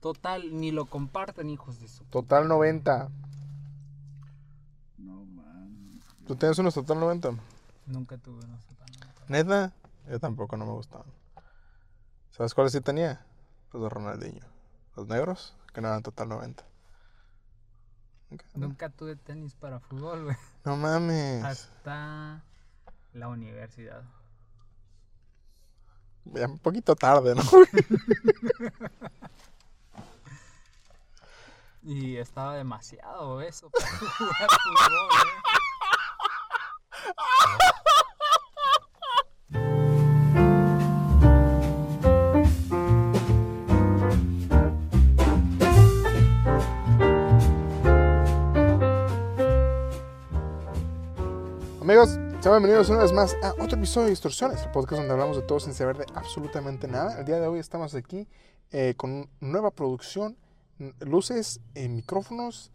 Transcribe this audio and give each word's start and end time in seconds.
Total, 0.00 0.58
ni 0.58 0.70
lo 0.70 0.86
comparten, 0.86 1.50
hijos 1.50 1.80
de 1.80 1.88
su. 1.88 2.04
Total 2.04 2.48
90. 2.48 3.10
No, 4.98 5.24
man. 5.26 6.00
¿Tú 6.26 6.36
tienes 6.36 6.58
unos 6.58 6.74
Total 6.74 6.98
90? 6.98 7.34
Nunca 7.86 8.16
tuve 8.16 8.42
unos 8.44 8.64
Total. 8.64 8.88
¿Neta? 9.28 9.72
Yo 10.10 10.18
tampoco, 10.18 10.56
no 10.56 10.64
me 10.64 10.72
gustaban. 10.72 11.06
¿Sabes 12.30 12.54
cuáles 12.54 12.72
sí 12.72 12.80
tenía? 12.80 13.24
Los 13.72 13.82
de 13.82 13.88
Ronaldinho. 13.90 14.46
Los 14.96 15.06
negros, 15.06 15.54
que 15.74 15.82
no 15.82 15.88
eran 15.88 16.02
Total 16.02 16.28
90. 16.28 16.64
Ok. 18.32 18.42
Nunca 18.54 18.88
tuve 18.88 19.16
tenis 19.16 19.54
para 19.54 19.80
fútbol, 19.80 20.24
güey. 20.24 20.36
No 20.64 20.76
mames. 20.76 21.44
Hasta 21.44 22.42
la 23.12 23.28
universidad. 23.28 24.02
Ya 26.24 26.46
un 26.46 26.58
poquito 26.58 26.96
tarde, 26.96 27.34
¿no? 27.34 27.42
Y 31.82 32.16
estaba 32.16 32.56
demasiado 32.56 33.40
eso 33.40 33.70
para 33.70 33.86
jugar 34.18 34.48
fútbol, 34.62 35.08
¿eh? 35.26 35.50
Amigos, 51.80 52.10
sean 52.40 52.54
bienvenidos 52.54 52.90
una 52.90 53.02
vez 53.02 53.12
más 53.12 53.34
a 53.42 53.54
otro 53.54 53.78
episodio 53.78 54.04
de 54.04 54.10
Distorsiones, 54.10 54.62
el 54.62 54.70
podcast 54.70 55.00
donde 55.00 55.12
hablamos 55.12 55.36
de 55.36 55.42
todo 55.42 55.58
sin 55.60 55.72
saber 55.72 55.96
de 55.96 56.06
absolutamente 56.14 56.86
nada. 56.86 57.18
El 57.18 57.24
día 57.24 57.40
de 57.40 57.46
hoy 57.46 57.58
estamos 57.58 57.94
aquí 57.94 58.28
eh, 58.70 58.94
con 58.98 59.30
nueva 59.40 59.70
producción, 59.70 60.36
luces, 61.00 61.60
eh, 61.74 61.88
micrófonos 61.88 62.70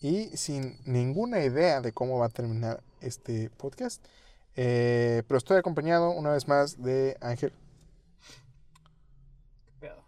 y 0.00 0.36
sin 0.36 0.78
ninguna 0.84 1.44
idea 1.44 1.80
de 1.80 1.92
cómo 1.92 2.18
va 2.18 2.26
a 2.26 2.30
terminar 2.30 2.82
este 3.00 3.50
podcast. 3.50 4.04
Eh, 4.56 5.22
pero 5.28 5.38
estoy 5.38 5.56
acompañado 5.58 6.10
una 6.10 6.30
vez 6.30 6.48
más 6.48 6.82
de 6.82 7.16
Ángel. 7.20 7.52
¿Qué 9.66 9.72
pedo? 9.78 10.02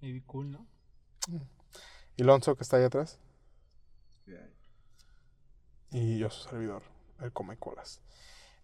Maybe 0.00 0.22
cool, 0.26 0.50
¿no? 0.50 0.66
y 2.16 2.22
Lonzo, 2.22 2.56
que 2.56 2.62
está 2.62 2.76
ahí 2.76 2.84
atrás. 2.84 3.18
Y 5.94 6.18
yo 6.18 6.30
su 6.30 6.48
servidor, 6.48 6.82
el 7.20 7.32
Come 7.32 7.58
Colas. 7.58 8.00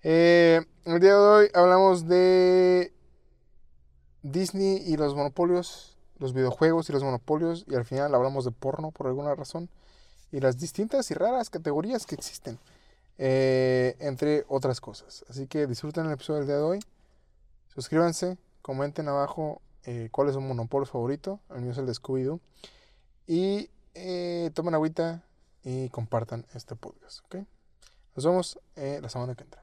Eh, 0.02 0.64
el 0.86 1.00
día 1.00 1.12
de 1.12 1.18
hoy 1.18 1.48
hablamos 1.52 2.08
de 2.08 2.94
Disney 4.22 4.82
y 4.86 4.96
los 4.96 5.14
monopolios, 5.14 5.97
los 6.18 6.32
videojuegos 6.32 6.88
y 6.88 6.92
los 6.92 7.02
monopolios, 7.02 7.64
y 7.68 7.74
al 7.74 7.84
final 7.84 8.14
hablamos 8.14 8.44
de 8.44 8.50
porno 8.50 8.90
por 8.90 9.06
alguna 9.06 9.34
razón, 9.34 9.68
y 10.32 10.40
las 10.40 10.58
distintas 10.58 11.10
y 11.10 11.14
raras 11.14 11.50
categorías 11.50 12.06
que 12.06 12.14
existen, 12.14 12.58
eh, 13.18 13.96
entre 14.00 14.44
otras 14.48 14.80
cosas. 14.80 15.24
Así 15.28 15.46
que 15.46 15.66
disfruten 15.66 16.06
el 16.06 16.12
episodio 16.12 16.40
del 16.40 16.48
día 16.48 16.56
de 16.56 16.62
hoy, 16.62 16.80
suscríbanse, 17.74 18.38
comenten 18.62 19.08
abajo 19.08 19.60
eh, 19.84 20.08
cuál 20.12 20.28
es 20.28 20.34
su 20.34 20.40
monopolio 20.40 20.86
favorito, 20.86 21.40
el 21.54 21.62
mío 21.62 21.72
es 21.72 21.78
el 21.78 21.86
de 21.86 21.92
Scooby-Doo, 21.92 22.40
y 23.26 23.70
eh, 23.94 24.50
tomen 24.54 24.74
agüita 24.74 25.22
y 25.62 25.88
compartan 25.90 26.46
este 26.54 26.76
podcast, 26.76 27.24
¿ok? 27.24 27.36
Nos 28.14 28.24
vemos 28.24 28.58
eh, 28.76 28.98
la 29.00 29.08
semana 29.08 29.34
que 29.34 29.44
entra. 29.44 29.62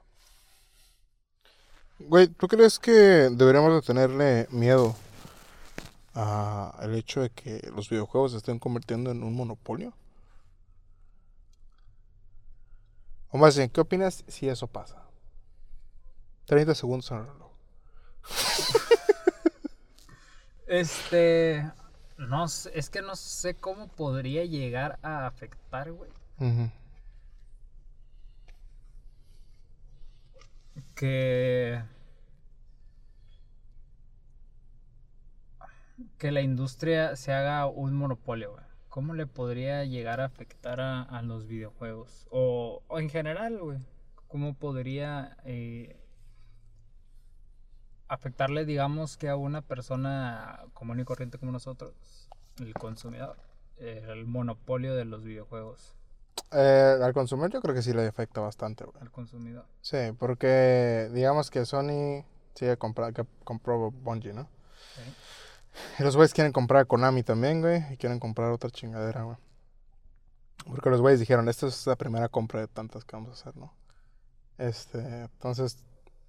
Güey, 1.98 2.28
¿tú 2.28 2.46
crees 2.46 2.78
que 2.78 2.92
deberíamos 2.92 3.72
de 3.74 3.80
tenerle 3.80 4.46
miedo 4.50 4.94
al 6.16 6.94
hecho 6.94 7.20
de 7.20 7.30
que 7.30 7.70
los 7.74 7.88
videojuegos 7.88 8.32
se 8.32 8.38
estén 8.38 8.58
convirtiendo 8.58 9.10
en 9.10 9.22
un 9.22 9.34
monopolio? 9.34 9.92
O 13.30 13.38
más 13.38 13.56
bien, 13.56 13.68
¿qué 13.68 13.80
opinas 13.80 14.24
si 14.28 14.48
eso 14.48 14.66
pasa? 14.66 15.02
30 16.46 16.74
segundos 16.74 17.10
en 17.10 17.18
el 17.18 17.26
reloj. 17.26 17.50
Este. 20.66 21.70
No 22.18 22.48
sé, 22.48 22.70
es 22.74 22.90
que 22.90 23.02
no 23.02 23.14
sé 23.14 23.54
cómo 23.54 23.88
podría 23.88 24.44
llegar 24.44 24.98
a 25.02 25.26
afectar, 25.26 25.92
güey. 25.92 26.10
Que. 30.94 31.82
Que 36.18 36.30
la 36.30 36.40
industria 36.42 37.16
se 37.16 37.32
haga 37.32 37.66
un 37.66 37.94
monopolio, 37.94 38.52
güey. 38.52 38.64
¿Cómo 38.88 39.14
le 39.14 39.26
podría 39.26 39.84
llegar 39.84 40.20
a 40.20 40.26
afectar 40.26 40.80
a, 40.80 41.02
a 41.02 41.22
los 41.22 41.46
videojuegos? 41.46 42.26
O, 42.30 42.82
o 42.88 42.98
en 42.98 43.10
general, 43.10 43.58
güey. 43.58 43.78
¿Cómo 44.28 44.54
podría 44.54 45.36
eh, 45.44 45.96
afectarle, 48.08 48.64
digamos, 48.64 49.16
que 49.16 49.28
a 49.28 49.36
una 49.36 49.62
persona 49.62 50.64
común 50.74 51.00
y 51.00 51.04
corriente 51.04 51.38
como 51.38 51.52
nosotros, 51.52 52.28
el 52.58 52.74
consumidor, 52.74 53.36
eh, 53.76 54.04
el 54.08 54.26
monopolio 54.26 54.94
de 54.94 55.04
los 55.04 55.22
videojuegos 55.24 55.94
Eh, 56.52 56.98
al 57.02 57.12
consumidor 57.12 57.52
yo 57.52 57.60
creo 57.60 57.74
que 57.74 57.82
sí 57.82 57.92
le 57.92 58.06
afecta 58.06 58.40
bastante, 58.40 58.84
güey. 58.84 58.96
al 59.00 59.10
consumidor? 59.10 59.66
Sí, 59.80 59.98
porque 60.18 61.10
digamos 61.12 61.50
que 61.50 61.64
Sony 61.64 62.24
sigue 62.54 62.76
comprando, 62.76 63.22
que 63.24 63.28
compró 63.44 63.90
Bungie, 63.90 64.32
¿no? 64.32 64.48
¿sí? 64.94 65.02
Y 65.98 66.02
los 66.02 66.16
güeyes 66.16 66.32
quieren 66.34 66.52
comprar 66.52 66.86
Konami 66.86 67.22
también, 67.22 67.60
güey. 67.60 67.92
Y 67.92 67.96
quieren 67.96 68.18
comprar 68.20 68.50
otra 68.50 68.70
chingadera, 68.70 69.22
güey. 69.22 69.36
Porque 70.66 70.90
los 70.90 71.00
güeyes 71.00 71.20
dijeron, 71.20 71.48
esta 71.48 71.66
es 71.66 71.86
la 71.86 71.96
primera 71.96 72.28
compra 72.28 72.60
de 72.60 72.68
tantas 72.68 73.04
que 73.04 73.14
vamos 73.14 73.30
a 73.30 73.32
hacer, 73.34 73.56
¿no? 73.56 73.72
Este, 74.58 74.98
entonces, 74.98 75.78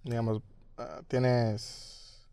digamos, 0.04 0.42
ah, 0.78 1.02
tienes 1.08 2.28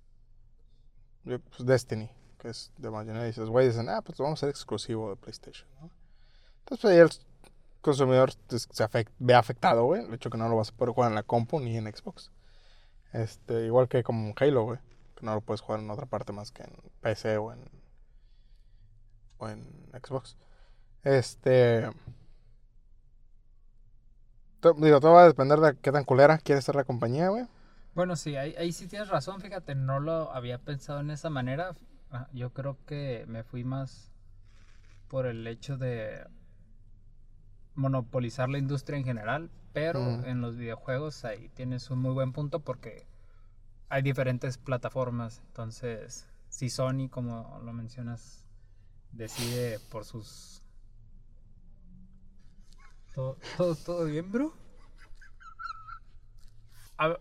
pues, 1.25 1.41
Destiny, 1.67 2.11
que 2.39 2.49
es 2.49 2.73
de 2.77 2.91
¿no? 2.91 3.23
Y 3.23 3.27
dices, 3.27 3.49
güey, 3.49 3.69
dicen, 3.69 3.89
ah, 3.89 4.03
pues 4.03 4.19
vamos 4.19 4.33
a 4.33 4.41
hacer 4.41 4.49
exclusivo 4.51 5.11
de 5.11 5.17
PlayStation, 5.17 5.69
¿no? 5.81 5.91
Entonces, 6.61 6.81
pues 6.83 6.99
el 6.99 7.81
consumidor 7.81 8.33
se 8.49 8.85
afect- 8.85 9.13
ve 9.19 9.35
afectado, 9.35 9.85
güey. 9.85 10.05
El 10.05 10.15
hecho 10.15 10.31
que 10.31 10.39
no 10.39 10.49
lo 10.49 10.57
vas 10.57 10.71
a 10.71 10.73
poder 10.73 10.95
jugar 10.95 11.11
en 11.11 11.15
la 11.15 11.23
compu 11.23 11.61
ni 11.61 11.77
en 11.77 11.87
Xbox. 11.87 12.31
Este, 13.13 13.67
igual 13.67 13.89
que 13.89 14.03
como 14.03 14.35
Halo, 14.39 14.65
güey. 14.65 14.79
Que 15.15 15.25
no 15.27 15.35
lo 15.35 15.41
puedes 15.41 15.61
jugar 15.61 15.81
en 15.81 15.91
otra 15.91 16.07
parte 16.07 16.33
más 16.33 16.51
que 16.51 16.63
en 16.65 16.73
PC 17.01 17.37
o 17.39 17.53
en, 17.53 17.61
o 19.39 19.49
en 19.49 19.65
Xbox. 20.03 20.37
Este. 21.03 21.89
Digo, 24.79 24.99
todo 25.01 25.13
va 25.13 25.25
a 25.25 25.27
depender 25.29 25.59
de 25.61 25.77
qué 25.79 25.93
tan 25.93 26.05
culera 26.05 26.39
quiere 26.39 26.63
ser 26.63 26.75
la 26.75 26.85
compañía, 26.85 27.29
güey. 27.29 27.45
Bueno, 27.95 28.17
sí, 28.17 28.35
ahí, 28.37 28.55
ahí 28.59 28.73
sí 28.73 28.89
tienes 28.89 29.09
razón, 29.09 29.41
fíjate, 29.41 29.75
no 29.75 30.01
lo 30.01 30.33
había 30.33 30.59
pensado 30.59 31.01
en 31.01 31.11
esa 31.11 31.29
manera. 31.31 31.73
Ah, 32.11 32.29
Yo 32.33 32.51
creo 32.51 32.79
que 32.87 33.25
me 33.29 33.45
fui 33.45 33.63
más 33.63 34.11
por 35.09 35.27
el 35.27 35.47
hecho 35.47 35.77
de 35.77 36.27
monopolizar 37.75 38.49
la 38.49 38.59
industria 38.59 38.99
en 38.99 39.05
general, 39.05 39.51
pero 39.73 40.01
Mm. 40.01 40.25
en 40.25 40.41
los 40.41 40.57
videojuegos 40.57 41.25
ahí 41.25 41.51
tienes 41.51 41.91
un 41.91 41.99
muy 42.01 42.13
buen 42.13 42.33
punto 42.33 42.61
porque 42.61 43.07
hay 43.89 44.03
diferentes 44.03 44.59
plataformas. 44.59 45.41
Entonces, 45.47 46.29
si 46.49 46.71
Sony, 46.71 47.09
como 47.11 47.61
lo 47.65 47.73
mencionas, 47.73 48.47
decide 49.13 49.79
por 49.91 50.05
sus... 50.05 50.63
¿Todo, 53.15 53.39
todo, 53.57 53.75
todo 53.77 54.05
bien, 54.07 54.31
bro? 54.31 54.53
Hab- 56.99 57.21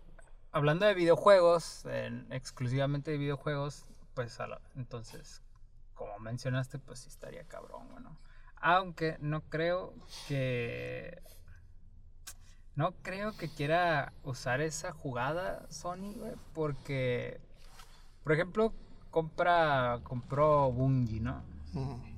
hablando 0.52 0.86
de 0.86 0.94
videojuegos, 0.94 1.84
en- 1.86 2.26
exclusivamente 2.32 3.10
de 3.12 3.18
videojuegos, 3.18 3.86
pues 4.14 4.38
a 4.40 4.46
la- 4.46 4.60
entonces, 4.76 5.42
como 5.94 6.18
mencionaste, 6.18 6.78
pues 6.78 7.00
sí 7.00 7.08
estaría 7.08 7.44
cabrón, 7.44 7.88
bueno. 7.90 8.18
Aunque 8.56 9.16
no 9.20 9.42
creo 9.42 9.94
que... 10.28 11.20
No 12.76 12.92
creo 13.02 13.36
que 13.36 13.48
quiera 13.48 14.12
usar 14.24 14.60
esa 14.60 14.92
jugada 14.92 15.64
Sony, 15.70 16.12
güey, 16.16 16.32
porque, 16.52 17.40
por 18.24 18.32
ejemplo, 18.32 18.72
compra, 19.10 20.00
compró 20.02 20.72
Bungie, 20.72 21.20
¿no? 21.20 21.42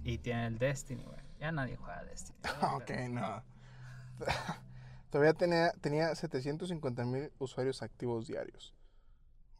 Y 0.04 0.18
tiene 0.18 0.46
el 0.46 0.58
Destiny, 0.58 1.02
güey. 1.02 1.18
Ya 1.40 1.52
nadie 1.52 1.76
juega 1.76 2.04
Destiny. 2.04 2.38
ok, 2.74 2.84
pero- 2.86 3.08
no. 3.08 3.42
Todavía 5.10 5.34
tenía, 5.34 5.72
tenía 5.80 6.14
750 6.14 7.04
mil 7.04 7.32
usuarios 7.38 7.82
activos 7.82 8.26
diarios. 8.26 8.74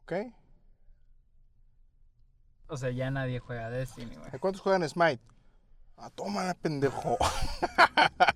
¿Ok? 0.02 0.12
O 2.68 2.76
sea, 2.76 2.90
ya 2.90 3.10
nadie 3.10 3.38
juega 3.38 3.70
Destiny, 3.70 4.16
güey. 4.16 4.30
¿Cuántos 4.40 4.60
juegan 4.60 4.86
Smite? 4.88 5.22
Ah, 5.96 6.10
toma 6.10 6.52
pendejo. 6.54 7.16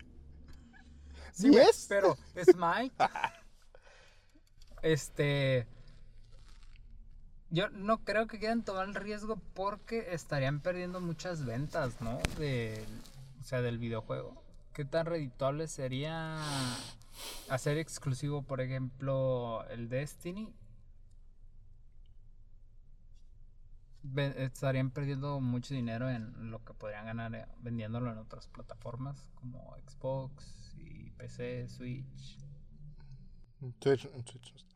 Sí, 1.41 1.51
pero 1.89 2.17
Smite. 2.45 2.95
este. 4.83 5.67
Yo 7.53 7.69
no 7.71 8.05
creo 8.05 8.27
que 8.27 8.39
quieran 8.39 8.65
tomar 8.65 8.87
el 8.87 8.95
riesgo 8.95 9.37
porque 9.55 10.15
estarían 10.15 10.61
perdiendo 10.61 11.01
muchas 11.01 11.45
ventas, 11.45 12.01
¿no? 12.01 12.19
De, 12.39 12.85
o 13.41 13.45
sea, 13.45 13.61
del 13.61 13.79
videojuego. 13.79 14.41
¿Qué 14.73 14.85
tan 14.85 15.07
redituable 15.07 15.67
sería 15.67 16.39
hacer 17.49 17.77
exclusivo, 17.79 18.43
por 18.43 18.61
ejemplo, 18.61 19.65
el 19.71 19.89
Destiny? 19.89 20.55
Estarían 24.17 24.91
perdiendo 24.91 25.41
mucho 25.41 25.75
dinero 25.75 26.09
en 26.09 26.51
lo 26.53 26.65
que 26.65 26.73
podrían 26.73 27.07
ganar 27.07 27.35
eh, 27.35 27.47
vendiéndolo 27.59 28.13
en 28.13 28.19
otras 28.19 28.47
plataformas 28.47 29.27
como 29.35 29.77
Xbox 29.89 30.60
y 30.81 31.11
PC, 31.11 31.69
Switch. 31.69 32.39
Twitch, 33.79 34.09
Twitch 34.09 34.53
no 34.53 34.57
está. 34.57 34.71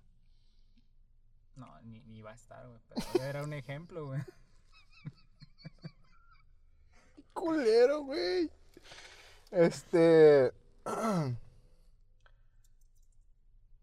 No, 1.56 1.80
ni, 1.82 2.02
ni 2.02 2.20
va 2.20 2.32
a 2.32 2.34
estar, 2.34 2.66
güey. 2.66 2.80
Pero 3.12 3.24
era 3.24 3.44
un 3.44 3.52
ejemplo, 3.52 4.06
güey. 4.06 4.20
culero, 7.32 8.02
güey. 8.02 8.50
Este. 9.50 10.52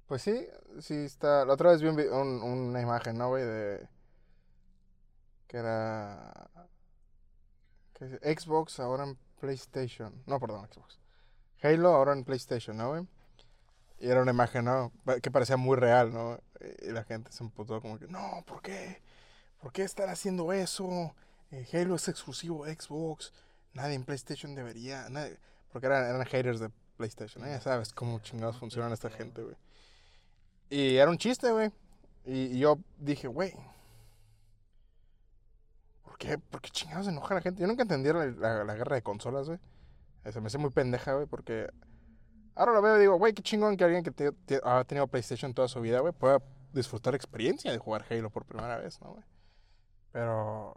Pues 0.08 0.24
sí, 0.24 0.46
sí 0.82 0.94
está. 0.94 1.46
La 1.46 1.54
otra 1.54 1.72
vez 1.72 1.82
vi 1.82 1.88
un 1.88 2.44
una 2.44 2.82
imagen, 2.82 3.18
¿no, 3.18 3.30
güey? 3.30 3.46
De. 3.46 3.88
Que 5.48 5.56
era. 5.56 6.50
¿qué 7.94 8.06
dice? 8.06 8.36
Xbox 8.38 8.82
ahora 8.82 9.06
en 9.06 9.18
PlayStation. 9.40 10.22
No, 10.26 10.38
perdón, 10.38 10.68
Xbox. 10.70 11.01
Halo 11.64 11.90
ahora 11.94 12.14
en 12.14 12.24
PlayStation, 12.24 12.78
¿no, 12.78 12.90
güey? 12.90 13.08
Y 14.00 14.10
era 14.10 14.22
una 14.22 14.32
imagen, 14.32 14.66
¿no? 14.66 14.92
Que 15.22 15.30
parecía 15.30 15.58
muy 15.58 15.78
real, 15.78 16.12
¿no? 16.12 16.40
Y 16.82 16.92
la 16.92 17.04
gente 17.04 17.32
se 17.32 17.44
emputó 17.44 17.80
como 17.82 18.00
que, 18.00 18.08
no, 18.08 18.44
¿por 18.48 18.62
qué? 18.62 19.02
¿Por 19.62 19.72
qué 19.72 19.84
están 19.84 20.10
haciendo 20.10 20.52
eso? 20.54 21.14
Eh, 21.52 21.68
Halo 21.74 21.96
es 21.96 22.08
exclusivo 22.08 22.66
Xbox. 22.66 23.32
Nadie 23.74 23.94
en 23.96 24.04
PlayStation 24.06 24.56
debería. 24.56 25.08
nadie- 25.10 25.38
Porque 25.72 25.86
eran, 25.88 26.04
eran 26.04 26.26
haters 26.26 26.60
de 26.60 26.70
PlayStation. 26.98 27.46
Ya 27.46 27.62
sabes 27.62 27.94
cómo 27.94 28.20
chingados 28.20 28.58
funcionan 28.58 28.92
esta 28.92 29.10
gente, 29.10 29.44
güey. 29.44 29.56
Y 30.70 30.96
era 30.98 31.12
un 31.12 31.18
chiste, 31.18 31.52
güey. 31.52 31.72
Y, 32.26 32.58
yo 32.58 32.80
dije, 32.98 33.28
güey. 33.28 33.54
¿Por 36.04 36.18
qué? 36.18 36.38
¿Por 36.38 36.62
qué 36.62 36.70
chingados 36.72 37.08
enoja 37.08 37.36
la 37.36 37.42
gente? 37.42 37.62
Yo 37.62 37.68
nunca 37.68 37.84
entendí 37.84 38.12
la, 38.12 38.26
la- 38.26 38.64
la 38.64 38.74
guerra 38.76 38.96
de 38.96 39.02
consolas, 39.04 39.48
güey. 39.48 39.60
Se 40.30 40.40
me 40.40 40.48
hace 40.48 40.58
muy 40.58 40.70
pendeja, 40.70 41.14
güey, 41.14 41.26
porque. 41.26 41.70
Ahora 42.54 42.74
lo 42.74 42.82
veo 42.82 42.98
y 42.98 43.00
digo, 43.00 43.18
güey, 43.18 43.34
qué 43.34 43.42
chingón 43.42 43.78
que 43.78 43.86
alguien 43.86 44.04
que 44.04 44.60
ha 44.64 44.84
tenido 44.84 45.08
PlayStation 45.08 45.54
toda 45.54 45.68
su 45.68 45.80
vida, 45.80 46.00
güey, 46.02 46.14
pueda 46.14 46.44
disfrutar 46.74 47.16
experiencia 47.16 47.72
de 47.72 47.78
jugar 47.78 48.06
Halo 48.10 48.30
por 48.30 48.46
primera 48.46 48.78
vez, 48.78 49.00
¿no, 49.02 49.14
güey? 49.14 49.24
Pero. 50.12 50.74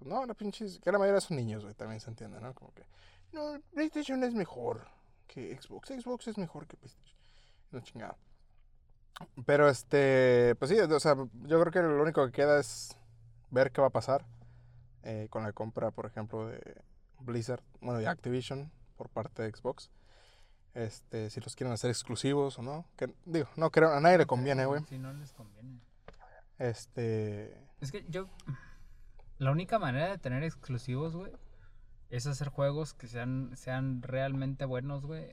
No, 0.00 0.24
la 0.24 0.34
pinches. 0.34 0.78
Que 0.78 0.92
la 0.92 0.98
mayoría 0.98 1.20
son 1.20 1.36
niños, 1.36 1.62
güey, 1.62 1.74
también 1.74 2.00
se 2.00 2.10
entiende, 2.10 2.40
¿no? 2.40 2.54
Como 2.54 2.72
que. 2.72 2.84
No, 3.32 3.60
PlayStation 3.74 4.22
es 4.22 4.34
mejor 4.34 4.86
que 5.26 5.56
Xbox. 5.60 5.88
Xbox 5.88 6.28
es 6.28 6.38
mejor 6.38 6.66
que 6.66 6.76
PlayStation. 6.76 7.18
No 7.72 7.80
chingada. 7.80 8.16
Pero 9.44 9.68
este. 9.68 10.54
Pues 10.58 10.70
sí, 10.70 10.78
o 10.78 11.00
sea, 11.00 11.16
yo 11.16 11.60
creo 11.60 11.72
que 11.72 11.82
lo 11.82 12.02
único 12.02 12.24
que 12.26 12.32
queda 12.32 12.60
es 12.60 12.96
ver 13.50 13.72
qué 13.72 13.80
va 13.80 13.88
a 13.88 13.90
pasar 13.90 14.24
eh, 15.02 15.26
con 15.30 15.42
la 15.42 15.52
compra, 15.52 15.90
por 15.90 16.06
ejemplo, 16.06 16.46
de 16.46 16.60
Blizzard, 17.20 17.62
bueno, 17.80 17.98
de 17.98 18.06
Activision 18.06 18.70
por 18.96 19.08
parte 19.08 19.42
de 19.42 19.52
Xbox. 19.52 19.90
Este, 20.74 21.30
si 21.30 21.40
los 21.40 21.56
quieren 21.56 21.72
hacer 21.72 21.90
exclusivos 21.90 22.58
o 22.58 22.62
no. 22.62 22.84
Que, 22.96 23.12
digo, 23.24 23.48
no 23.56 23.70
creo, 23.70 23.92
a 23.92 24.00
nadie 24.00 24.18
le 24.18 24.26
conviene, 24.26 24.66
güey. 24.66 24.82
Si 24.84 24.98
no 24.98 25.12
les 25.12 25.32
conviene. 25.32 25.80
Este. 26.58 27.66
Es 27.80 27.92
que 27.92 28.04
yo. 28.08 28.28
La 29.38 29.50
única 29.50 29.78
manera 29.78 30.08
de 30.08 30.18
tener 30.18 30.42
exclusivos, 30.42 31.14
güey, 31.14 31.32
es 32.08 32.26
hacer 32.26 32.48
juegos 32.48 32.94
que 32.94 33.06
sean, 33.06 33.56
sean 33.56 34.02
realmente 34.02 34.64
buenos, 34.64 35.06
güey. 35.06 35.26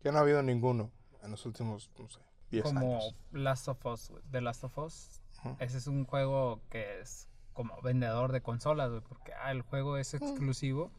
Que 0.00 0.12
no 0.12 0.18
ha 0.18 0.20
habido 0.20 0.42
ninguno 0.42 0.90
en 1.22 1.30
los 1.30 1.44
últimos, 1.46 1.90
no 1.98 2.08
sé, 2.08 2.20
10 2.50 2.64
Como 2.64 2.80
años. 2.80 3.16
Last 3.32 3.68
of 3.68 3.84
Us, 3.84 4.10
güey. 4.10 4.22
The 4.30 4.40
Last 4.40 4.64
of 4.64 4.78
Us. 4.78 5.22
Ujú. 5.38 5.56
Ese 5.60 5.78
es 5.78 5.86
un 5.86 6.04
juego 6.04 6.62
que 6.70 7.00
es 7.00 7.28
como 7.52 7.80
vendedor 7.82 8.32
de 8.32 8.42
consolas, 8.42 8.90
güey. 8.90 9.02
Porque 9.02 9.32
ah, 9.34 9.50
el 9.50 9.62
juego 9.62 9.96
es 9.96 10.14
exclusivo 10.14 10.90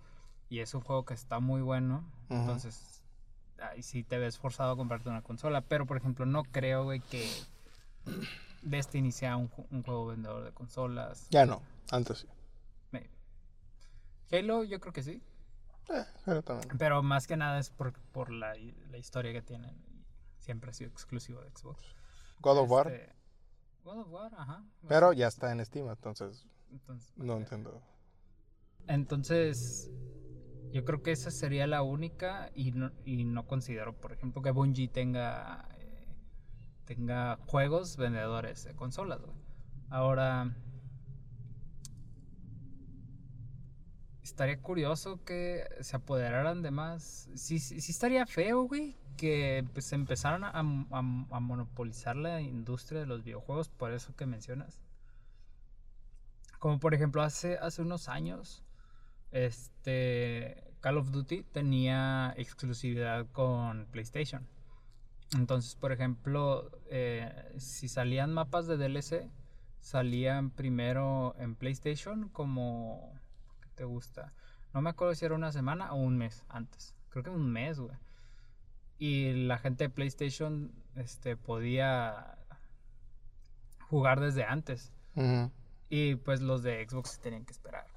y 0.49 0.59
es 0.59 0.73
un 0.73 0.81
juego 0.81 1.05
que 1.05 1.13
está 1.13 1.39
muy 1.39 1.61
bueno. 1.61 2.03
Entonces, 2.29 3.03
ahí 3.61 3.81
sí 3.83 4.03
te 4.03 4.17
ves 4.17 4.37
forzado 4.37 4.71
a 4.73 4.75
comprarte 4.75 5.09
una 5.09 5.21
consola. 5.21 5.61
Pero, 5.61 5.85
por 5.85 5.97
ejemplo, 5.97 6.25
no 6.25 6.43
creo, 6.43 6.83
güey, 6.83 6.99
que 7.01 7.29
Destiny 8.61 9.11
sea 9.11 9.37
un, 9.37 9.49
ju- 9.49 9.65
un 9.71 9.83
juego 9.83 10.07
vendedor 10.07 10.43
de 10.43 10.51
consolas. 10.51 11.27
Ya 11.29 11.45
no, 11.45 11.61
antes 11.91 12.19
sí. 12.19 12.27
Maybe. 12.91 13.09
Halo, 14.31 14.63
yo 14.63 14.79
creo 14.79 14.93
que 14.93 15.03
sí. 15.03 15.21
Eh, 15.89 16.05
pero 16.25 16.41
también. 16.43 16.77
Pero 16.77 17.01
más 17.01 17.25
que 17.25 17.35
nada 17.37 17.59
es 17.59 17.69
por, 17.71 17.93
por 18.11 18.31
la, 18.31 18.53
la 18.89 18.97
historia 18.97 19.31
que 19.33 19.41
tienen. 19.41 19.75
Siempre 20.37 20.69
ha 20.71 20.73
sido 20.73 20.89
exclusivo 20.91 21.41
de 21.41 21.49
Xbox. 21.51 21.83
God 22.41 22.57
of 22.59 22.69
War, 22.71 22.87
Este, 22.91 23.13
God 23.83 23.99
of 23.99 24.07
War, 24.09 24.31
ajá. 24.37 24.63
pero 24.87 25.13
ya 25.13 25.27
está 25.27 25.51
en 25.51 25.63
Steam, 25.65 25.89
entonces 25.89 26.45
Entonces, 26.71 27.11
no 27.17 27.33
ok. 27.33 27.39
entiendo. 27.41 27.81
Entonces, 28.87 29.89
yo 30.71 30.85
creo 30.85 31.01
que 31.03 31.11
esa 31.11 31.31
sería 31.31 31.67
la 31.67 31.81
única 31.83 32.51
y 32.55 32.71
no, 32.71 32.91
y 33.05 33.23
no 33.25 33.47
considero, 33.47 33.93
por 33.99 34.11
ejemplo, 34.13 34.41
que 34.41 34.51
Bungie 34.51 34.87
tenga, 34.87 35.67
eh, 35.79 36.05
tenga 36.85 37.37
juegos 37.47 37.97
vendedores 37.97 38.63
de 38.65 38.75
consolas. 38.75 39.21
güey. 39.21 39.37
Ahora, 39.89 40.53
estaría 44.23 44.61
curioso 44.61 45.23
que 45.25 45.67
se 45.81 45.95
apoderaran 45.95 46.61
de 46.61 46.71
más. 46.71 47.29
Sí, 47.35 47.59
sí, 47.59 47.77
estaría 47.91 48.25
feo, 48.25 48.63
güey, 48.63 48.95
que 49.17 49.65
pues, 49.73 49.91
empezaran 49.93 50.43
a, 50.43 50.49
a- 50.51 50.59
a 50.59 51.39
monopolizar 51.39 52.15
la 52.15 52.41
industria 52.41 53.01
de 53.01 53.07
los 53.07 53.23
videojuegos, 53.23 53.69
por 53.69 53.91
eso 53.91 54.15
que 54.15 54.25
mencionas. 54.25 54.79
Como 56.59 56.79
por 56.79 56.93
ejemplo, 56.93 57.21
hace, 57.23 57.57
hace 57.57 57.81
unos 57.81 58.07
años, 58.09 58.63
este 59.31 60.63
Call 60.81 60.97
of 60.97 61.11
Duty 61.11 61.43
tenía 61.51 62.33
exclusividad 62.37 63.27
con 63.31 63.85
PlayStation. 63.87 64.47
Entonces, 65.35 65.75
por 65.75 65.91
ejemplo, 65.91 66.71
eh, 66.89 67.53
si 67.57 67.87
salían 67.87 68.33
mapas 68.33 68.65
de 68.67 68.77
DLC, 68.77 69.29
salían 69.79 70.49
primero 70.49 71.35
en 71.37 71.55
PlayStation 71.55 72.29
como... 72.29 73.13
¿Qué 73.61 73.69
te 73.75 73.83
gusta? 73.83 74.33
No 74.73 74.81
me 74.81 74.89
acuerdo 74.89 75.13
si 75.15 75.25
era 75.25 75.35
una 75.35 75.51
semana 75.51 75.93
o 75.93 75.97
un 75.97 76.17
mes 76.17 76.43
antes. 76.49 76.95
Creo 77.09 77.23
que 77.23 77.29
un 77.29 77.51
mes, 77.51 77.79
güey. 77.79 77.97
Y 78.97 79.45
la 79.45 79.57
gente 79.57 79.85
de 79.85 79.89
PlayStation 79.89 80.71
este, 80.95 81.37
podía 81.37 82.37
jugar 83.89 84.19
desde 84.19 84.43
antes. 84.43 84.93
Y 85.89 86.15
pues 86.15 86.41
los 86.41 86.63
de 86.63 86.87
Xbox 86.87 87.19
tenían 87.19 87.45
que 87.45 87.51
esperar. 87.51 87.88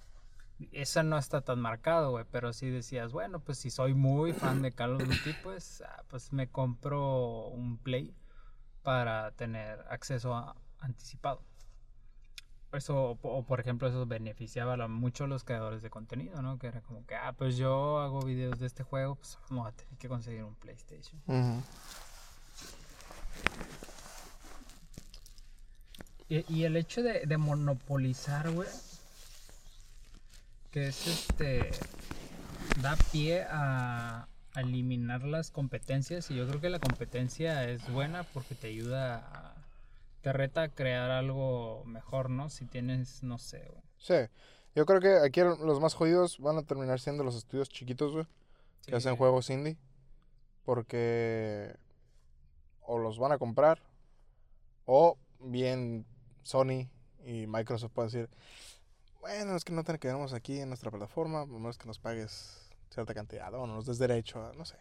Esa 0.73 1.03
no 1.03 1.19
está 1.19 1.41
tan 1.41 1.61
marcado, 1.61 2.11
güey, 2.13 2.25
pero 2.31 2.53
sí 2.53 2.69
decías, 2.71 3.13
bueno, 3.13 3.41
pues 3.41 3.59
si 3.59 3.71
soy 3.71 3.95
muy 3.95 4.33
fan 4.33 4.63
de 4.63 4.73
Call 4.73 4.95
of 4.97 5.03
Duty, 5.09 5.35
pues, 5.43 5.83
ah, 5.87 6.05
pues 6.09 6.33
me 6.33 6.49
compro 6.49 7.49
un 7.49 7.79
Play 7.79 8.15
para 8.83 9.31
tener 9.33 9.81
acceso 9.91 10.35
a- 10.35 10.55
anticipado. 10.81 11.43
Eso, 12.73 13.19
o, 13.23 13.43
por 13.45 13.61
ejemplo, 13.61 13.87
eso 13.89 14.07
beneficiaba 14.07 14.89
mucho 14.89 15.25
a 15.25 15.27
los 15.27 15.45
creadores 15.45 15.83
de 15.83 15.91
contenido, 15.91 16.41
¿no? 16.41 16.59
Que 16.59 16.69
era 16.69 16.81
como 16.81 17.05
que, 17.07 17.15
ah, 17.15 17.33
pues 17.33 17.57
yo 17.59 17.99
hago 18.01 18.23
videos 18.23 18.59
de 18.59 18.67
este 18.67 18.83
juego, 18.83 19.17
pues 19.17 19.39
vamos 19.51 19.69
a 19.69 19.73
tener 19.73 19.97
que 19.99 20.09
conseguir 20.09 20.43
un 20.45 20.55
PlayStation. 20.55 21.21
Y 26.29 26.65
el 26.65 26.77
hecho 26.77 27.03
de, 27.03 27.27
de 27.27 27.37
monopolizar, 27.37 28.51
güey, 28.51 28.69
que 30.73 30.89
es 30.89 31.07
este, 31.07 31.71
da 32.81 32.97
pie 33.13 33.45
a, 33.49 34.27
a 34.55 34.61
eliminar 34.61 35.23
las 35.23 35.51
competencias 35.51 36.31
y 36.31 36.35
yo 36.35 36.49
creo 36.49 36.61
que 36.61 36.71
la 36.71 36.81
competencia 36.81 37.69
es 37.69 37.91
buena 37.93 38.25
porque 38.25 38.55
te 38.55 38.69
ayuda 38.69 39.17
a, 39.17 39.55
te 40.23 40.33
reta 40.33 40.63
a 40.63 40.69
crear 40.69 41.11
algo 41.11 41.85
mejor, 41.85 42.31
¿no? 42.31 42.49
Si 42.49 42.65
tienes, 42.65 43.23
no 43.23 43.39
sé, 43.39 43.59
güey. 43.69 43.83
Sí, 43.99 44.31
yo 44.75 44.87
creo 44.87 45.01
que 45.01 45.19
aquí 45.25 45.41
los 45.41 45.81
más 45.81 45.95
jodidos 45.95 46.39
van 46.39 46.57
a 46.57 46.63
terminar 46.63 46.99
siendo 47.01 47.25
los 47.25 47.37
estudios 47.37 47.69
chiquitos, 47.69 48.13
güey, 48.13 48.27
que 48.87 48.97
hacen 48.97 49.17
juegos 49.17 49.51
indie. 49.51 49.77
Porque 50.65 51.75
o 52.83 52.99
los 52.99 53.19
van 53.19 53.33
a 53.33 53.39
comprar 53.39 53.81
o 54.87 55.17
bien 55.41 56.05
Sony 56.43 56.89
y 57.25 57.47
Microsoft 57.47 57.93
pueden 57.93 58.11
decir, 58.11 58.31
bueno, 59.23 59.57
es 59.57 59.65
que 59.65 59.73
no 59.73 59.83
te 59.83 59.99
quedamos 59.99 60.35
aquí 60.35 60.61
en 60.61 60.69
nuestra 60.69 60.91
plataforma, 60.91 61.41
a 61.41 61.47
menos 61.47 61.79
que 61.79 61.87
nos 61.87 61.99
pagues 61.99 62.69
cierta 62.91 63.15
cantidad 63.15 63.55
o 63.55 63.67
nos 63.67 63.87
des 63.87 63.99
derecho 63.99 64.53
no 64.53 64.67
sé. 64.67 64.77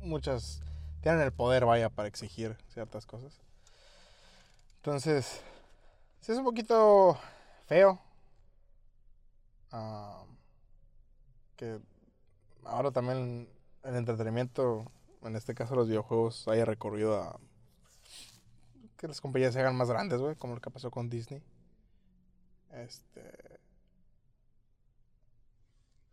Muchas 0.00 0.60
tienen 1.00 1.20
el 1.20 1.32
poder, 1.32 1.64
vaya, 1.64 1.88
para 1.88 2.08
exigir 2.08 2.56
ciertas 2.72 3.06
cosas. 3.06 3.40
Entonces, 4.78 5.40
Sí, 6.20 6.32
es 6.32 6.38
un 6.38 6.44
poquito 6.44 7.18
feo. 7.66 7.98
Ah, 9.70 10.24
que 11.56 11.80
ahora 12.64 12.90
también 12.90 13.48
el 13.84 13.96
entretenimiento, 13.96 14.90
en 15.22 15.36
este 15.36 15.54
caso 15.54 15.74
los 15.74 15.88
videojuegos, 15.88 16.48
haya 16.48 16.64
recorrido 16.64 17.16
a 17.22 17.38
que 18.96 19.08
las 19.08 19.20
compañías 19.20 19.54
se 19.54 19.60
hagan 19.60 19.76
más 19.76 19.88
grandes, 19.88 20.20
güey, 20.20 20.34
como 20.36 20.54
lo 20.54 20.60
que 20.60 20.70
pasó 20.70 20.90
con 20.90 21.08
Disney. 21.08 21.42
Este. 22.72 23.47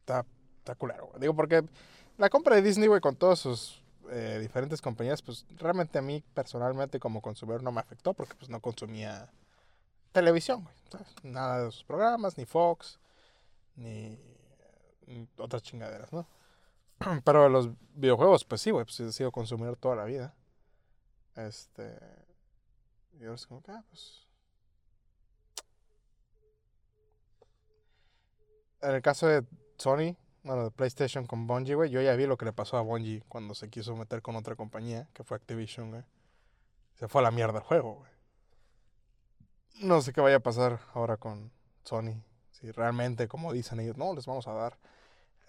Está, 0.05 0.23
está 0.59 0.75
güey. 0.75 1.19
Digo, 1.19 1.35
porque 1.35 1.63
la 2.19 2.29
compra 2.29 2.55
de 2.55 2.61
Disney, 2.61 2.87
güey, 2.87 3.01
con 3.01 3.15
todas 3.15 3.39
sus 3.39 3.81
eh, 4.11 4.37
diferentes 4.39 4.79
compañías, 4.79 5.23
pues 5.23 5.47
realmente 5.57 5.97
a 5.97 6.03
mí 6.03 6.23
personalmente 6.35 6.99
como 6.99 7.23
consumidor 7.23 7.63
no 7.63 7.71
me 7.71 7.79
afectó 7.79 8.13
porque 8.13 8.35
pues 8.35 8.47
no 8.51 8.59
consumía 8.59 9.31
televisión, 10.11 10.63
güey. 10.63 10.75
Nada 11.23 11.63
de 11.63 11.71
sus 11.71 11.83
programas, 11.83 12.37
ni 12.37 12.45
Fox, 12.45 12.99
ni, 13.75 14.19
ni 15.07 15.27
otras 15.37 15.63
chingaderas, 15.63 16.13
¿no? 16.13 16.27
Pero 17.25 17.49
los 17.49 17.71
videojuegos, 17.95 18.45
pues 18.45 18.61
sí, 18.61 18.69
güey, 18.69 18.85
pues 18.85 18.99
he 18.99 19.11
sido 19.11 19.31
consumidor 19.31 19.75
toda 19.75 19.95
la 19.95 20.05
vida. 20.05 20.35
Este. 21.35 21.97
Y 23.19 23.23
ahora 23.23 23.35
es 23.35 23.47
como 23.47 23.63
que, 23.63 23.71
ah, 23.71 23.83
pues. 23.89 24.27
En 28.83 28.91
el 28.91 29.01
caso 29.01 29.25
de 29.25 29.43
Sony, 29.77 30.15
bueno, 30.43 30.65
de 30.65 30.71
PlayStation 30.71 31.25
con 31.25 31.47
Bungie, 31.47 31.75
güey, 31.75 31.89
yo 31.89 32.01
ya 32.01 32.15
vi 32.15 32.27
lo 32.27 32.37
que 32.37 32.45
le 32.45 32.53
pasó 32.53 32.77
a 32.77 32.81
Bungie 32.81 33.23
cuando 33.27 33.55
se 33.55 33.69
quiso 33.69 33.95
meter 33.95 34.21
con 34.21 34.35
otra 34.35 34.55
compañía, 34.55 35.07
que 35.13 35.23
fue 35.23 35.37
Activision, 35.37 35.91
güey. 35.91 36.03
Se 36.93 37.07
fue 37.07 37.21
a 37.21 37.23
la 37.23 37.31
mierda 37.31 37.59
el 37.59 37.65
juego, 37.65 37.95
güey. 37.95 38.11
No 39.81 40.01
sé 40.01 40.13
qué 40.13 40.21
vaya 40.21 40.37
a 40.37 40.41
pasar 40.41 40.79
ahora 40.93 41.17
con 41.17 41.51
Sony. 41.83 42.21
Si 42.51 42.71
realmente, 42.71 43.27
como 43.27 43.51
dicen 43.51 43.79
ellos, 43.79 43.97
no, 43.97 44.13
les 44.13 44.25
vamos 44.25 44.47
a 44.47 44.53
dar 44.53 44.77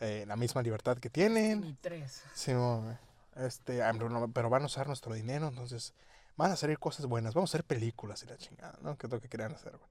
eh, 0.00 0.24
la 0.26 0.36
misma 0.36 0.62
libertad 0.62 0.98
que 0.98 1.10
tienen. 1.10 1.64
Y 1.64 1.74
tres. 1.74 2.24
Sí, 2.34 2.52
güey. 2.52 2.96
Este, 3.36 3.82
ah, 3.82 3.92
pero 4.32 4.48
van 4.48 4.62
a 4.62 4.66
usar 4.66 4.86
nuestro 4.86 5.12
dinero, 5.14 5.48
entonces 5.48 5.94
van 6.36 6.52
a 6.52 6.56
salir 6.56 6.78
cosas 6.78 7.04
buenas, 7.06 7.34
vamos 7.34 7.50
a 7.50 7.52
hacer 7.58 7.64
películas 7.64 8.22
y 8.22 8.26
la 8.26 8.38
chingada, 8.38 8.78
¿no? 8.80 8.96
Que 8.96 9.06
es 9.06 9.12
lo 9.12 9.20
que 9.20 9.28
querían 9.28 9.54
hacer, 9.54 9.76
güey. 9.76 9.90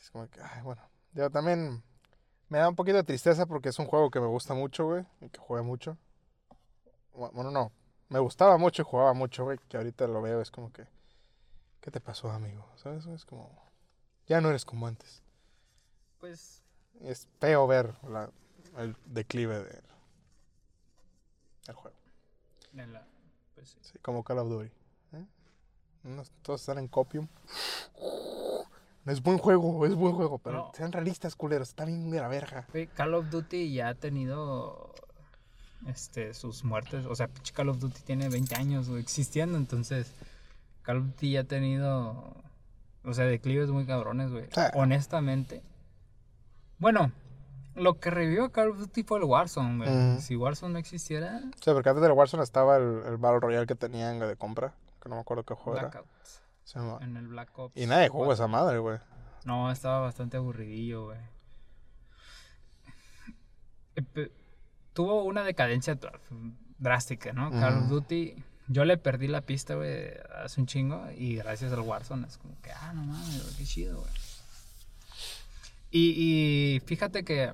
Es 0.00 0.10
como 0.10 0.28
que, 0.28 0.40
ay, 0.40 0.62
bueno. 0.62 0.82
Yo 1.12 1.30
también 1.30 1.82
me 2.48 2.58
da 2.58 2.68
un 2.68 2.76
poquito 2.76 2.96
de 2.96 3.04
tristeza 3.04 3.46
porque 3.46 3.68
es 3.70 3.78
un 3.78 3.86
juego 3.86 4.10
que 4.10 4.20
me 4.20 4.26
gusta 4.26 4.54
mucho, 4.54 4.86
güey, 4.86 5.04
y 5.20 5.28
que 5.28 5.38
jugué 5.38 5.62
mucho. 5.62 5.96
Bu- 7.14 7.30
Bueno, 7.32 7.50
no, 7.50 7.72
me 8.08 8.18
gustaba 8.18 8.56
mucho 8.58 8.82
y 8.82 8.84
jugaba 8.84 9.12
mucho, 9.12 9.44
güey, 9.44 9.58
que 9.68 9.76
ahorita 9.76 10.06
lo 10.06 10.22
veo, 10.22 10.40
es 10.40 10.50
como 10.50 10.72
que, 10.72 10.86
¿qué 11.80 11.90
te 11.90 12.00
pasó, 12.00 12.30
amigo? 12.30 12.64
¿Sabes? 12.76 13.06
Es 13.06 13.24
como, 13.24 13.50
ya 14.26 14.40
no 14.40 14.48
eres 14.50 14.64
como 14.64 14.86
antes. 14.86 15.22
Pues 16.20 16.62
es 17.02 17.28
feo 17.40 17.66
ver 17.66 17.94
la- 18.08 18.30
el 18.78 18.96
declive 19.06 19.62
del 19.62 19.82
el 21.68 21.74
juego. 21.74 21.96
en 22.74 22.92
la. 22.92 23.06
Pues 23.54 23.70
sí. 23.70 23.78
Sí, 23.82 23.98
como 24.00 24.22
Call 24.24 24.38
of 24.38 24.48
Duty. 24.48 24.70
¿eh? 25.14 25.26
Todos 26.42 26.60
están 26.60 26.78
en 26.78 26.88
copium. 26.88 27.28
Es 29.08 29.22
buen 29.22 29.38
juego, 29.38 29.86
es 29.86 29.94
buen 29.94 30.14
juego, 30.14 30.38
pero 30.38 30.56
No. 30.58 30.72
sean 30.74 30.92
realistas, 30.92 31.34
culeros. 31.36 31.68
Está 31.70 31.84
bien 31.84 32.10
de 32.10 32.20
la 32.20 32.28
verga. 32.28 32.66
Call 32.94 33.14
of 33.14 33.30
Duty 33.30 33.72
ya 33.72 33.88
ha 33.88 33.94
tenido 33.94 34.94
este 35.86 36.34
sus 36.34 36.64
muertes. 36.64 37.06
O 37.06 37.14
sea, 37.14 37.28
Call 37.54 37.68
of 37.70 37.78
Duty 37.78 38.00
tiene 38.02 38.28
20 38.28 38.54
años 38.56 38.88
güey, 38.88 39.00
existiendo, 39.00 39.56
entonces 39.58 40.12
Call 40.82 40.98
of 40.98 41.04
Duty 41.06 41.32
ya 41.32 41.40
ha 41.40 41.44
tenido 41.44 42.34
o 43.04 43.14
sea, 43.14 43.24
declives 43.24 43.70
muy 43.70 43.86
cabrones, 43.86 44.30
güey. 44.30 44.44
Sí. 44.52 44.60
Honestamente. 44.74 45.62
Bueno, 46.78 47.10
lo 47.74 47.98
que 47.98 48.10
revivió 48.10 48.44
a 48.44 48.52
Call 48.52 48.70
of 48.70 48.78
Duty 48.78 49.02
fue 49.04 49.18
el 49.18 49.24
Warzone, 49.24 49.76
güey. 49.84 50.20
Si 50.20 50.36
Warzone 50.36 50.72
no 50.74 50.78
existiera, 50.78 51.40
Sí, 51.60 51.70
porque 51.72 51.88
antes 51.88 52.02
del 52.02 52.12
Warzone 52.12 52.42
estaba 52.42 52.76
el, 52.76 53.02
el 53.06 53.16
Battle 53.16 53.40
Royale 53.40 53.66
que 53.66 53.74
tenían 53.74 54.18
de 54.18 54.36
compra. 54.36 54.74
Que 55.00 55.08
no 55.08 55.14
me 55.14 55.20
acuerdo 55.20 55.44
qué 55.44 55.54
juego 55.54 55.78
era. 55.78 55.88
Blackout. 55.88 56.06
Se 56.24 56.40
En 57.02 57.16
el 57.16 57.28
Black 57.28 57.58
Ops. 57.58 57.76
Y 57.76 57.86
nadie 57.86 58.08
jugó 58.08 58.26
4. 58.26 58.34
esa 58.44 58.46
madre, 58.48 58.78
güey. 58.78 58.98
No, 59.44 59.70
estaba 59.72 60.00
bastante 60.00 60.36
aburridillo, 60.36 61.06
güey. 61.06 61.18
Eh, 63.96 64.32
Tuvo 64.92 65.22
una 65.24 65.44
decadencia 65.44 65.94
dr- 65.94 66.20
drástica, 66.78 67.32
¿no? 67.32 67.50
Call 67.50 67.84
of. 67.84 67.88
Duty, 67.88 68.34
yo 68.66 68.84
le 68.84 68.98
perdí 68.98 69.28
la 69.28 69.42
pista, 69.42 69.76
güey, 69.76 70.10
hace 70.44 70.60
un 70.60 70.66
chingo 70.66 71.08
y 71.16 71.36
gracias 71.36 71.72
al 71.72 71.80
Warzone 71.80 72.26
es 72.26 72.36
como 72.36 72.60
que, 72.60 72.72
ah, 72.72 72.92
no 72.94 73.04
mames, 73.04 73.54
qué 73.56 73.64
chido, 73.64 74.00
güey. 74.00 74.12
Y, 75.90 76.74
y 76.76 76.80
fíjate 76.80 77.24
que, 77.24 77.52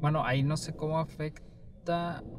bueno, 0.00 0.24
ahí 0.24 0.42
no 0.42 0.56
sé 0.56 0.74
cómo 0.74 0.98
afecta, 0.98 1.42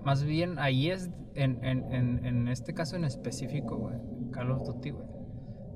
más 0.04 0.24
bien 0.24 0.60
ahí 0.60 0.90
es, 0.90 1.10
en, 1.34 1.64
en, 1.64 1.92
en, 1.92 2.26
en 2.26 2.48
este 2.48 2.74
caso 2.74 2.96
en 2.96 3.06
específico, 3.06 3.78
güey, 3.78 3.98
Call 4.32 4.52
of 4.52 4.66
Duty, 4.66 4.92
güey. 4.92 5.08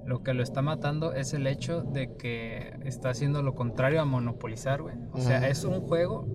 Lo 0.06 0.24
que 0.24 0.34
lo 0.34 0.42
está 0.42 0.62
matando 0.62 1.14
es 1.14 1.34
el 1.34 1.46
hecho 1.46 1.84
de 1.84 2.16
que 2.18 2.74
está 2.84 3.10
haciendo 3.10 3.44
lo 3.44 3.54
contrario 3.54 4.02
a 4.02 4.06
monopolizar, 4.06 4.82
güey. 4.82 4.96
O 5.12 5.20
sea, 5.20 5.48
es 5.48 5.64
un 5.66 5.82
juego 5.82 6.28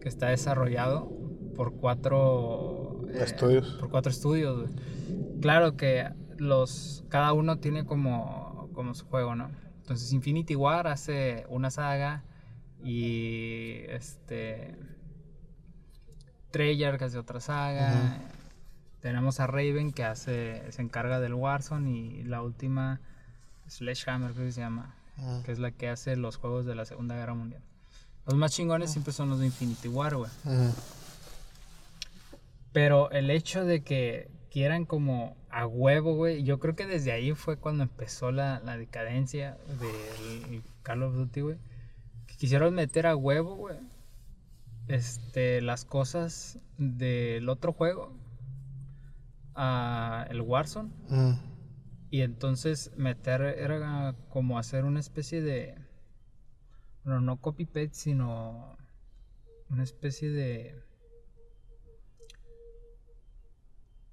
que 0.00 0.08
está 0.08 0.28
desarrollado 0.28 1.12
por 1.54 1.74
cuatro 1.74 3.06
eh, 3.08 3.18
Estudios. 3.22 3.76
Por 3.80 3.90
cuatro 3.90 4.10
estudios, 4.10 4.62
güey. 4.62 5.40
Claro 5.42 5.76
que 5.76 6.08
los 6.38 7.04
cada 7.08 7.32
uno 7.34 7.58
tiene 7.58 7.84
como, 7.84 8.70
como 8.72 8.94
su 8.94 9.04
juego, 9.06 9.34
¿no? 9.34 9.50
Entonces 9.78 10.12
Infinity 10.12 10.56
War 10.56 10.86
hace 10.86 11.44
una 11.50 11.70
saga 11.70 12.24
y 12.82 13.82
este 13.88 14.76
Treyarch 16.50 17.02
hace 17.02 17.18
otra 17.18 17.40
saga. 17.40 18.18
Tenemos 19.00 19.38
a 19.40 19.46
Raven 19.46 19.92
que 19.92 20.04
hace 20.04 20.62
se 20.72 20.82
encarga 20.82 21.20
del 21.20 21.34
Warzone 21.34 21.90
y 21.90 22.22
la 22.24 22.42
última 22.42 23.00
Sledgehammer 23.68 24.32
creo 24.32 24.46
que 24.46 24.52
se 24.52 24.60
llama, 24.60 24.94
Ujú. 25.18 25.42
que 25.44 25.52
es 25.52 25.58
la 25.58 25.70
que 25.70 25.88
hace 25.88 26.16
los 26.16 26.36
juegos 26.36 26.64
de 26.66 26.74
la 26.74 26.84
Segunda 26.84 27.14
Guerra 27.14 27.34
Mundial. 27.34 27.62
Los 28.26 28.34
más 28.36 28.52
chingones 28.52 28.90
siempre 28.90 29.12
son 29.12 29.28
los 29.30 29.38
de 29.38 29.46
Infinity 29.46 29.88
War, 29.88 30.16
güey. 30.16 30.30
Pero 32.72 33.10
el 33.10 33.30
hecho 33.30 33.64
de 33.64 33.82
que 33.82 34.28
quieran 34.50 34.84
como 34.84 35.36
a 35.50 35.66
huevo, 35.66 36.14
güey, 36.14 36.42
yo 36.44 36.58
creo 36.58 36.74
que 36.76 36.86
desde 36.86 37.12
ahí 37.12 37.32
fue 37.34 37.56
cuando 37.56 37.82
empezó 37.84 38.30
la, 38.32 38.60
la 38.60 38.76
decadencia 38.76 39.56
del 39.80 40.62
Call 40.82 41.02
of 41.02 41.14
Duty, 41.14 41.40
güey. 41.40 41.56
Que 42.26 42.36
quisieron 42.36 42.74
meter 42.74 43.06
a 43.06 43.16
huevo, 43.16 43.54
güey, 43.56 43.76
este, 44.88 45.60
las 45.60 45.84
cosas 45.84 46.58
del 46.78 47.48
otro 47.48 47.72
juego 47.72 48.12
a 49.54 50.26
el 50.30 50.40
Warzone. 50.40 50.90
Ujú. 51.10 51.38
Y 52.10 52.22
entonces 52.22 52.92
meter 52.96 53.42
era 53.42 54.14
como 54.30 54.58
hacer 54.58 54.84
una 54.84 55.00
especie 55.00 55.42
de. 55.42 55.74
Bueno, 57.04 57.20
no 57.20 57.36
copy-paste, 57.36 57.90
sino 57.92 58.76
una 59.68 59.82
especie 59.82 60.30
de. 60.30 60.82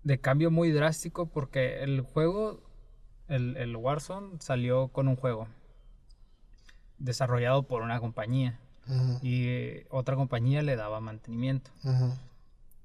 de 0.04 0.20
cambio 0.20 0.52
muy 0.52 0.72
drástico 0.72 1.28
porque 1.28 1.84
el 1.84 2.02
juego, 2.02 2.62
el, 3.28 3.56
el 3.58 3.76
Warzone 3.76 4.40
salió 4.40 4.90
con 4.90 5.08
un 5.08 5.16
juego 5.16 5.48
desarrollado 6.98 7.64
por 7.64 7.82
una 7.82 8.00
compañía 8.00 8.60
Y 9.22 9.48
eh, 9.48 9.88
otra 9.90 10.16
compañía 10.16 10.62
le 10.62 10.76
daba 10.76 11.00
mantenimiento. 11.00 11.72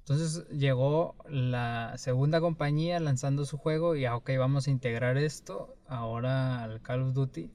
Entonces 0.00 0.49
llegó 0.49 1.14
la 1.28 1.95
segunda 1.99 2.40
compañía 2.40 2.99
lanzando 3.00 3.45
su 3.45 3.59
juego 3.59 3.95
y 3.95 4.07
ah, 4.07 4.16
ok, 4.16 4.30
vamos 4.38 4.66
a 4.66 4.71
integrar 4.71 5.16
esto 5.19 5.76
ahora 5.87 6.62
al 6.64 6.80
Call 6.83 7.02
of 7.02 7.14
Duty, 7.14 7.50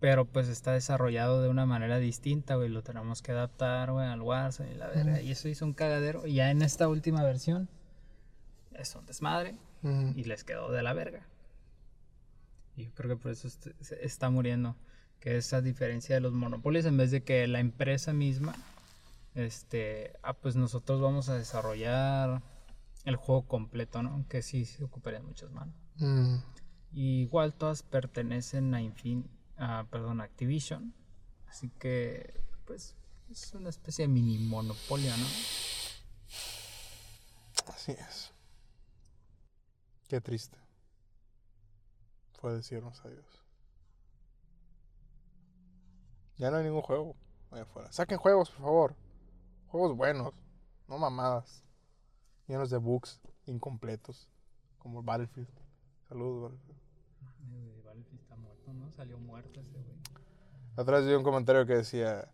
pero 0.00 0.24
pues 0.24 0.48
está 0.48 0.72
desarrollado 0.72 1.42
de 1.42 1.48
una 1.48 1.66
manera 1.66 1.98
distinta, 1.98 2.54
güey, 2.54 2.68
lo 2.70 2.82
tenemos 2.82 3.20
que 3.20 3.32
adaptar, 3.32 3.92
güey, 3.92 4.06
al 4.06 4.22
Warzone 4.22 4.72
y 4.72 4.74
la 4.76 4.88
verga, 4.88 5.20
y 5.20 5.30
eso 5.32 5.48
hizo 5.48 5.64
un 5.66 5.74
cagadero, 5.74 6.26
y 6.26 6.34
ya 6.34 6.50
en 6.50 6.62
esta 6.62 6.88
última 6.88 7.22
versión 7.22 7.68
es 8.72 8.94
un 8.96 9.04
desmadre 9.04 9.56
Ujú. 9.82 10.12
y 10.16 10.24
les 10.24 10.44
quedó 10.44 10.70
de 10.72 10.82
la 10.82 10.92
verga. 10.94 11.26
Y 12.74 12.84
yo 12.84 12.90
creo 12.94 13.16
que 13.16 13.22
por 13.22 13.32
eso 13.32 13.48
est- 13.48 13.68
se 13.80 14.02
está 14.04 14.30
muriendo, 14.30 14.76
que 15.22 15.36
esa 15.36 15.60
diferencia 15.60 16.16
de 16.16 16.20
los 16.20 16.32
monopolios, 16.32 16.84
en 16.84 16.96
vez 16.96 17.12
de 17.12 17.22
que 17.22 17.46
la 17.46 17.60
empresa 17.60 18.12
misma, 18.12 18.56
este, 19.36 20.14
ah, 20.24 20.32
pues 20.32 20.56
nosotros 20.56 21.00
vamos 21.00 21.28
a 21.28 21.36
desarrollar 21.36 22.42
el 23.04 23.14
juego 23.14 23.46
completo, 23.46 24.02
¿no? 24.02 24.26
Que 24.28 24.42
sí 24.42 24.64
se 24.64 24.82
ocuparía 24.82 25.20
de 25.20 25.26
muchas 25.26 25.52
manos. 25.52 25.76
Ujú. 26.00 26.42
Y 26.92 27.20
igual 27.20 27.54
todas 27.54 27.84
pertenecen 27.84 28.74
a 28.74 28.82
Infin, 28.82 29.30
a, 29.58 29.86
perdón, 29.92 30.20
a 30.20 30.24
Activision, 30.24 30.92
así 31.46 31.70
que, 31.78 32.42
pues, 32.64 32.96
es 33.30 33.54
una 33.54 33.70
especie 33.70 34.08
de 34.08 34.12
mini 34.12 34.38
monopolio, 34.38 35.16
¿no? 35.16 35.26
Así 37.72 37.92
es. 37.92 38.32
Qué 40.08 40.20
triste. 40.20 40.58
fue 42.40 42.54
decirnos 42.54 43.00
adiós. 43.04 43.41
Ya 46.42 46.50
no 46.50 46.56
hay 46.56 46.64
ningún 46.64 46.82
juego 46.82 47.14
allá 47.52 47.62
afuera. 47.62 47.92
Saquen 47.92 48.18
juegos, 48.18 48.50
por 48.50 48.62
favor. 48.62 48.96
Juegos 49.68 49.96
buenos, 49.96 50.34
no 50.88 50.98
mamadas. 50.98 51.62
Llenos 52.48 52.68
de 52.68 52.78
bugs 52.78 53.20
incompletos, 53.46 54.28
como 54.80 55.04
Battlefield. 55.04 55.46
Saludos, 56.08 56.42
Battlefield. 56.42 56.80
Güey, 57.48 57.82
Battlefield 57.82 58.20
está 58.22 58.34
muerto, 58.34 58.72
¿no? 58.72 58.90
Salió 58.90 59.18
muerto 59.18 59.60
ese 59.60 59.78
güey. 59.84 60.84
Vez 60.84 61.06
vi 61.06 61.14
un 61.14 61.22
comentario 61.22 61.64
que 61.64 61.76
decía, 61.76 62.28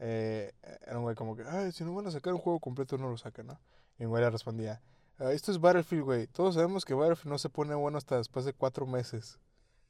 eh, 0.00 0.52
era 0.84 0.98
un 0.98 1.04
güey 1.04 1.14
como 1.14 1.36
que, 1.36 1.44
ay, 1.46 1.70
si 1.70 1.84
no 1.84 1.94
van 1.94 2.08
a 2.08 2.10
sacar 2.10 2.34
un 2.34 2.40
juego 2.40 2.58
completo, 2.58 2.98
no 2.98 3.08
lo 3.08 3.16
saquen, 3.16 3.46
¿no? 3.46 3.60
Y 4.00 4.04
un 4.04 4.10
güey 4.10 4.24
le 4.24 4.30
respondía, 4.30 4.82
"Ah, 5.16 5.30
esto 5.30 5.52
es 5.52 5.60
Battlefield, 5.60 6.02
güey. 6.02 6.26
Todos 6.26 6.56
sabemos 6.56 6.84
que 6.84 6.94
Battlefield 6.94 7.30
no 7.30 7.38
se 7.38 7.50
pone 7.50 7.76
bueno 7.76 7.98
hasta 7.98 8.16
después 8.16 8.44
de 8.44 8.52
cuatro 8.52 8.84
meses. 8.84 9.38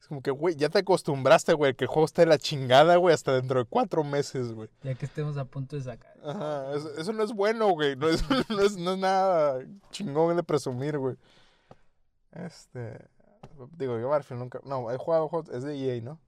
Es 0.05 0.09
como 0.09 0.21
que, 0.21 0.29
güey, 0.29 0.55
ya 0.55 0.69
te 0.69 0.77
acostumbraste, 0.77 1.53
güey, 1.53 1.73
que 1.73 1.85
el 1.85 1.87
juego 1.87 2.05
está 2.05 2.21
de 2.21 2.27
la 2.27 2.37
chingada, 2.37 2.95
güey, 2.97 3.11
hasta 3.15 3.33
dentro 3.33 3.57
de 3.57 3.65
cuatro 3.65 4.03
meses, 4.03 4.51
güey. 4.51 4.69
Ya 4.83 4.93
que 4.93 5.07
estemos 5.07 5.35
a 5.37 5.45
punto 5.45 5.75
de 5.77 5.81
sacar. 5.81 6.15
Ajá, 6.23 6.75
eso, 6.75 6.95
eso 6.95 7.11
no 7.11 7.23
es 7.23 7.33
bueno, 7.33 7.69
güey. 7.69 7.95
No 7.95 8.07
es, 8.09 8.23
no, 8.51 8.59
es, 8.61 8.77
no 8.77 8.91
es 8.91 8.99
nada 8.99 9.65
chingón 9.89 10.35
de 10.35 10.43
presumir, 10.43 10.99
güey. 10.99 11.15
Este. 12.33 13.09
Digo, 13.71 13.97
yo 13.99 14.09
Battlefield 14.09 14.41
nunca. 14.41 14.59
No, 14.63 14.91
he 14.91 14.97
jugado 14.97 15.27
juegos. 15.27 15.49
Es 15.49 15.63
de 15.63 15.75
EA, 15.75 15.99
¿no? 16.03 16.19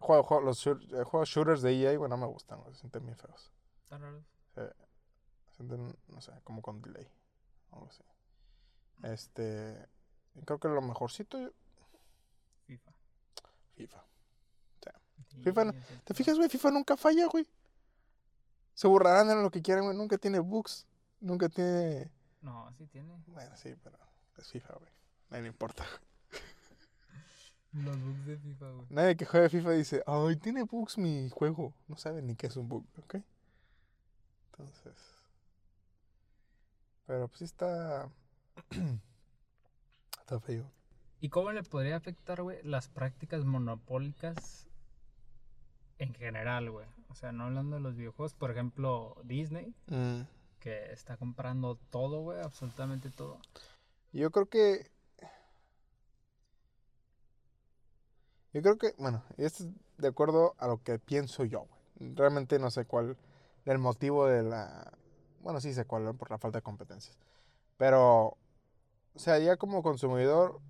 He 0.00 0.04
jugado, 0.04 0.24
juegos- 0.24 0.44
los 0.44 0.66
he 0.66 1.04
jugado 1.04 1.24
shooters 1.24 1.62
de 1.62 1.80
EA, 1.80 1.96
güey, 1.96 2.10
no 2.10 2.16
me 2.16 2.26
gustan, 2.26 2.60
güey. 2.62 2.74
Se 2.74 2.80
sienten 2.80 3.04
bien 3.04 3.16
feos. 3.16 3.52
Está 3.84 3.98
raro. 3.98 4.24
Se 4.56 5.54
sienten, 5.54 5.96
no 6.08 6.20
sé, 6.20 6.32
como 6.42 6.62
con 6.62 6.82
delay. 6.82 7.08
Algo 7.70 7.86
así. 7.86 8.02
Este. 9.04 9.86
Creo 10.44 10.58
que 10.58 10.66
lo 10.66 10.82
mejorcito. 10.82 11.38
FIFA. 13.78 14.04
Sí, 15.30 15.42
FIFA 15.42 15.64
no- 15.64 15.72
¿Te 16.04 16.14
fijas, 16.14 16.36
güey? 16.36 16.48
FIFA 16.48 16.70
nunca 16.70 16.96
falla, 16.96 17.26
güey. 17.26 17.46
Se 18.74 18.86
burlarán 18.88 19.28
de 19.28 19.34
lo 19.34 19.50
que 19.50 19.60
quieran, 19.62 19.84
güey. 19.84 19.96
Nunca 19.96 20.16
tiene 20.18 20.38
bugs. 20.38 20.86
Nunca 21.20 21.48
tiene. 21.48 22.10
No, 22.40 22.70
sí 22.78 22.86
tiene. 22.86 23.12
Bueno, 23.26 23.56
sí, 23.56 23.74
pero 23.82 23.98
es 24.36 24.48
FIFA, 24.50 24.74
güey. 24.74 24.90
Nadie 25.30 25.42
le 25.42 25.48
importa. 25.48 25.84
Los 27.72 28.00
bugs 28.00 28.26
de 28.26 28.38
FIFA, 28.38 28.70
güey. 28.70 28.86
Nadie 28.90 29.16
que 29.16 29.26
juegue 29.26 29.48
FIFA 29.50 29.70
dice, 29.72 30.02
ay, 30.06 30.36
tiene 30.36 30.62
bugs 30.62 30.96
mi 30.98 31.28
juego. 31.30 31.74
No 31.88 31.96
saben 31.96 32.26
ni 32.26 32.34
qué 32.36 32.46
es 32.46 32.56
un 32.56 32.68
bug, 32.68 32.86
¿ok? 32.98 33.16
Entonces. 34.52 34.94
Pero 37.06 37.28
pues 37.28 37.38
sí 37.40 37.44
está. 37.44 38.08
está 40.20 40.40
feo. 40.40 40.70
¿Y 41.20 41.30
cómo 41.30 41.52
le 41.52 41.62
podría 41.62 41.96
afectar, 41.96 42.42
güey, 42.42 42.62
las 42.62 42.88
prácticas 42.88 43.44
monopólicas 43.44 44.68
en 45.98 46.14
general, 46.14 46.70
güey? 46.70 46.86
O 47.08 47.14
sea, 47.14 47.32
no 47.32 47.44
hablando 47.44 47.76
de 47.76 47.82
los 47.82 47.96
videojuegos, 47.96 48.34
por 48.34 48.50
ejemplo, 48.50 49.16
Disney, 49.24 49.74
Mm, 49.88 50.22
que 50.60 50.92
está 50.92 51.16
comprando 51.16 51.76
todo, 51.90 52.20
güey, 52.20 52.40
absolutamente 52.40 53.10
todo. 53.10 53.40
Yo 54.12 54.30
creo 54.30 54.46
que. 54.46 54.90
Yo 58.52 58.62
creo 58.62 58.78
que, 58.78 58.94
bueno, 58.98 59.22
esto 59.36 59.64
es 59.64 59.70
de 59.98 60.08
acuerdo 60.08 60.54
a 60.58 60.66
lo 60.68 60.82
que 60.82 60.98
pienso 60.98 61.44
yo, 61.44 61.66
güey. 61.66 62.14
Realmente 62.14 62.58
no 62.58 62.70
sé 62.70 62.84
cuál 62.84 63.16
el 63.64 63.78
motivo 63.78 64.26
de 64.26 64.42
la. 64.42 64.92
Bueno, 65.40 65.60
sí 65.60 65.72
sé 65.72 65.84
cuál, 65.84 66.14
por 66.14 66.30
la 66.30 66.38
falta 66.38 66.58
de 66.58 66.62
competencias. 66.62 67.16
Pero, 67.76 68.36
o 69.14 69.18
sea, 69.18 69.38
ya 69.38 69.56
como 69.56 69.82
consumidor, 69.82 70.60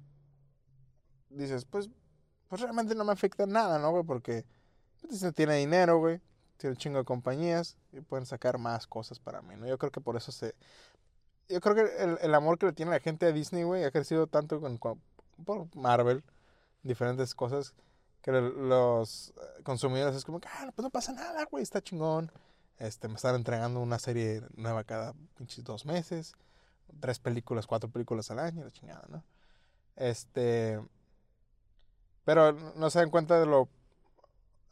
dices, 1.31 1.65
pues, 1.65 1.91
pues 2.49 2.61
realmente 2.61 2.95
no 2.95 3.05
me 3.05 3.13
afecta 3.13 3.47
nada, 3.47 3.79
¿no, 3.79 3.91
güey? 3.91 4.05
Porque 4.05 4.45
pues, 5.01 5.13
Disney 5.13 5.33
tiene 5.33 5.57
dinero, 5.57 5.99
güey. 5.99 6.21
Tiene 6.57 6.73
un 6.73 6.79
chingo 6.79 6.99
de 6.99 7.05
compañías 7.05 7.77
y 7.93 8.01
pueden 8.01 8.27
sacar 8.27 8.59
más 8.59 8.87
cosas 8.87 9.21
para 9.21 9.43
mí, 9.43 9.55
¿no? 9.57 9.67
Yo 9.67 9.79
creo 9.79 9.93
que 9.93 10.01
por 10.01 10.17
eso 10.17 10.33
se, 10.33 10.57
yo 11.49 11.61
creo 11.61 11.75
que 11.75 12.03
el, 12.03 12.19
el 12.21 12.35
amor 12.35 12.59
que 12.59 12.67
le 12.67 12.73
tiene 12.73 12.91
la 12.91 13.01
gente 13.01 13.27
a 13.27 13.33
Disney, 13.33 13.63
güey, 13.63 13.85
ha 13.85 13.91
crecido 13.91 14.27
tanto 14.27 14.61
con, 14.61 14.79
por 15.45 15.75
Marvel, 15.75 16.23
diferentes 16.83 17.35
cosas, 17.35 17.75
que 18.23 18.33
los 18.33 19.31
eh, 19.31 19.63
consumidores 19.63 20.17
es 20.17 20.25
como 20.25 20.41
ah, 20.47 20.71
pues 20.75 20.83
no 20.83 20.91
pasa 20.91 21.13
nada, 21.13 21.45
güey, 21.51 21.63
está 21.63 21.81
chingón. 21.81 22.31
Este, 22.79 23.09
me 23.09 23.15
están 23.15 23.35
entregando 23.35 23.81
una 23.81 23.99
serie 23.99 24.43
nueva 24.55 24.85
cada 24.85 25.15
pinches 25.37 25.65
dos 25.65 25.85
meses, 25.85 26.35
tres 27.01 27.19
películas, 27.19 27.67
cuatro 27.67 27.91
películas 27.91 28.31
al 28.31 28.39
año, 28.39 28.65
la 28.65 28.71
chingada, 28.71 29.05
¿no? 29.09 29.25
Este, 29.97 30.81
pero 32.29 32.53
no 32.53 32.91
se 32.91 32.99
dan 32.99 33.09
cuenta 33.09 33.41
de 33.41 33.47
lo, 33.47 33.71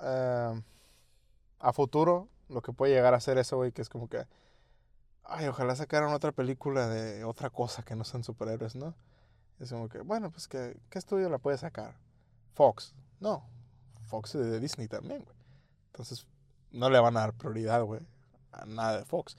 eh, 0.00 0.62
a 1.58 1.72
futuro, 1.72 2.28
lo 2.50 2.60
que 2.60 2.74
puede 2.74 2.92
llegar 2.92 3.14
a 3.14 3.20
ser 3.20 3.38
eso, 3.38 3.56
güey, 3.56 3.72
que 3.72 3.80
es 3.80 3.88
como 3.88 4.10
que, 4.10 4.26
Ay, 5.24 5.46
ojalá 5.46 5.74
sacaran 5.74 6.12
otra 6.12 6.32
película 6.32 6.86
de 6.86 7.24
otra 7.24 7.48
cosa 7.48 7.82
que 7.82 7.96
no 7.96 8.04
sean 8.04 8.24
superhéroes, 8.24 8.76
¿no? 8.76 8.94
Es 9.58 9.70
como 9.70 9.88
que, 9.88 10.02
bueno, 10.02 10.30
pues 10.30 10.48
que, 10.48 10.78
¿qué 10.90 10.98
estudio 10.98 11.30
la 11.30 11.38
puede 11.38 11.56
sacar? 11.56 11.96
Fox. 12.52 12.94
No, 13.20 13.48
Fox 14.04 14.34
es 14.34 14.50
de 14.50 14.60
Disney 14.60 14.86
también, 14.86 15.24
güey. 15.24 15.36
Entonces, 15.86 16.26
no 16.72 16.90
le 16.90 17.00
van 17.00 17.16
a 17.16 17.20
dar 17.20 17.32
prioridad, 17.32 17.82
güey, 17.84 18.02
a 18.52 18.66
nada 18.66 18.98
de 18.98 19.06
Fox. 19.06 19.34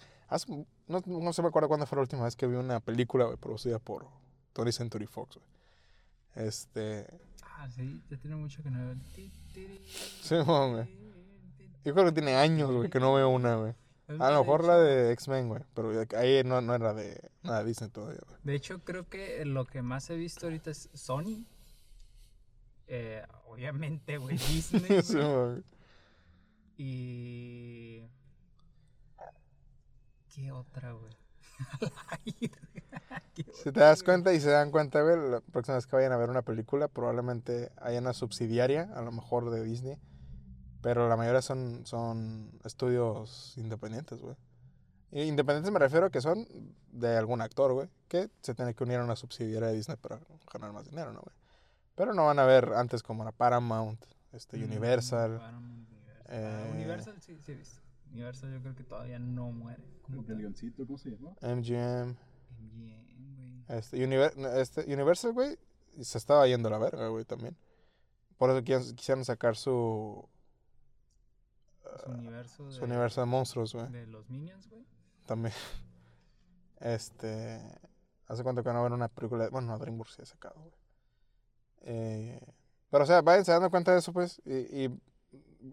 No, 0.87 1.03
no 1.05 1.33
se 1.33 1.43
me 1.43 1.49
acuerdo 1.49 1.67
cuándo 1.67 1.85
fue 1.85 1.97
la 1.97 2.01
última 2.01 2.23
vez 2.23 2.35
que 2.35 2.47
vi 2.47 2.55
una 2.55 2.79
película, 2.79 3.25
güey, 3.25 3.37
producida 3.37 3.77
por 3.77 4.07
Tony 4.53 4.71
Century 4.71 5.05
Fox, 5.05 5.35
güey. 5.35 6.47
Este, 6.47 7.26
Ah, 7.67 7.71
sí, 7.71 8.01
ya 8.09 8.17
tiene 8.17 8.37
mucho 8.37 8.63
que 8.63 8.71
no 8.71 8.79
veo. 8.79 8.95
sí, 10.21 10.35
güey. 10.45 10.87
Yo 11.83 11.93
creo 11.93 12.05
que 12.05 12.11
tiene 12.13 12.35
años, 12.35 12.71
güey, 12.71 12.89
que 12.89 12.99
no 12.99 13.13
veo 13.13 13.29
una, 13.29 13.55
güey. 13.55 13.73
A 14.19 14.31
lo 14.31 14.39
mejor 14.39 14.63
la 14.63 14.77
de 14.77 15.11
X-Men, 15.11 15.49
güey, 15.49 15.61
pero 15.73 15.91
ahí 16.17 16.41
no, 16.45 16.61
no 16.61 16.73
era 16.75 16.93
de 16.93 17.29
nada 17.43 17.65
Disney 17.65 17.89
todavía, 17.89 18.21
güey. 18.25 18.39
De 18.43 18.55
hecho, 18.55 18.79
creo 18.79 19.09
que 19.09 19.43
lo 19.43 19.65
que 19.65 19.81
más 19.81 20.09
he 20.09 20.15
visto 20.15 20.45
ahorita 20.45 20.71
es 20.71 20.89
Sony. 20.93 21.45
Eh, 22.87 23.21
obviamente, 23.47 24.17
güey, 24.17 24.37
Disney. 24.47 25.01
Sí, 25.03 25.17
güey. 25.17 25.63
y. 26.77 28.03
¿Qué 30.33 30.51
otra, 30.53 30.93
güey? 30.93 31.11
¿Qué 33.33 33.45
Si 33.53 33.71
te 33.71 33.79
das 33.79 34.03
cuenta 34.03 34.33
y 34.33 34.39
se 34.39 34.49
dan 34.49 34.71
cuenta, 34.71 35.01
güey, 35.01 35.15
la 35.29 35.41
próxima 35.41 35.75
vez 35.75 35.87
que 35.87 35.95
vayan 35.95 36.11
a 36.11 36.17
ver 36.17 36.29
una 36.29 36.41
película, 36.41 36.87
probablemente 36.87 37.71
haya 37.77 37.99
una 37.99 38.13
subsidiaria, 38.13 38.89
a 38.95 39.01
lo 39.01 39.11
mejor 39.11 39.49
de 39.49 39.63
Disney, 39.63 39.97
pero 40.81 41.07
la 41.09 41.17
mayoría 41.17 41.41
son, 41.41 41.85
son 41.85 42.51
estudios 42.63 43.53
independientes, 43.57 44.21
güey. 44.21 44.35
Independientes 45.11 45.71
me 45.71 45.79
refiero 45.79 46.07
a 46.07 46.09
que 46.09 46.19
son 46.21 46.45
de 46.91 47.15
algún 47.15 47.41
actor, 47.41 47.73
güey, 47.73 47.89
que 48.07 48.29
se 48.41 48.53
tiene 48.53 48.73
que 48.73 48.83
unir 48.83 48.97
a 48.97 49.03
una 49.03 49.15
subsidiaria 49.15 49.69
de 49.69 49.75
Disney 49.75 49.97
para 49.97 50.19
ganar 50.51 50.73
más 50.73 50.85
dinero, 50.85 51.13
¿no, 51.13 51.21
güey? 51.21 51.35
Pero 51.95 52.13
no 52.13 52.25
van 52.25 52.39
a 52.39 52.45
ver 52.45 52.73
antes 52.75 53.01
como 53.03 53.23
la 53.23 53.31
Paramount, 53.31 54.03
este, 54.33 54.57
Mm, 54.57 54.63
Universal. 54.65 55.37
Paramount, 55.37 55.89
Universal. 55.89 56.25
Ah, 56.27 56.67
eh, 56.67 56.71
Universal 56.73 57.15
sí, 57.21 57.37
sí 57.43 57.51
he 57.53 57.55
visto. 57.55 57.79
Universal 58.11 58.51
yo 58.53 58.61
creo 58.61 58.75
que 58.75 58.83
todavía 58.83 59.19
no 59.19 59.51
muere. 59.51 59.83
Como 60.01 60.21
El 60.27 60.37
leoncito, 60.37 60.85
¿cómo 60.85 60.97
se 60.97 61.11
llama? 61.11 61.31
MGM, 61.41 62.15
MGM, 62.59 63.35
güey. 63.35 63.77
este, 63.79 63.97
Univer- 64.07 64.33
este, 64.57 64.93
Universal, 64.93 65.33
güey, 65.33 65.57
se 66.01 66.17
estaba 66.17 66.47
yendo 66.47 66.67
a 66.69 66.71
la 66.71 66.77
verga, 66.77 67.07
güey, 67.09 67.25
también. 67.25 67.57
Por 68.37 68.49
eso 68.49 68.59
quisieron, 68.63 68.95
quisieron 68.95 69.25
sacar 69.25 69.55
su, 69.55 70.27
Su 72.03 72.11
universo 72.11 72.65
de, 72.67 72.71
su 72.71 72.83
universo 72.85 73.21
de 73.21 73.27
monstruos, 73.27 73.73
güey, 73.73 73.89
de 73.91 74.05
los 74.07 74.29
Minions, 74.29 74.67
güey. 74.69 74.85
también. 75.25 75.53
Este, 76.79 77.59
hace 78.27 78.43
cuánto 78.43 78.63
que 78.63 78.71
no 78.71 78.83
ver 78.83 78.91
una 78.93 79.07
película, 79.07 79.45
de- 79.45 79.49
bueno, 79.49 79.67
no, 79.67 79.79
DreamWorks 79.79 80.13
sí 80.13 80.21
ha 80.21 80.25
sacado, 80.25 80.59
güey. 80.59 80.73
Eh, 81.81 82.39
pero, 82.91 83.03
o 83.03 83.07
sea, 83.07 83.21
váyanse 83.21 83.51
dando 83.51 83.69
cuenta 83.71 83.91
de 83.93 83.99
eso, 83.99 84.13
pues, 84.13 84.39
y, 84.45 84.85
y 84.85 85.01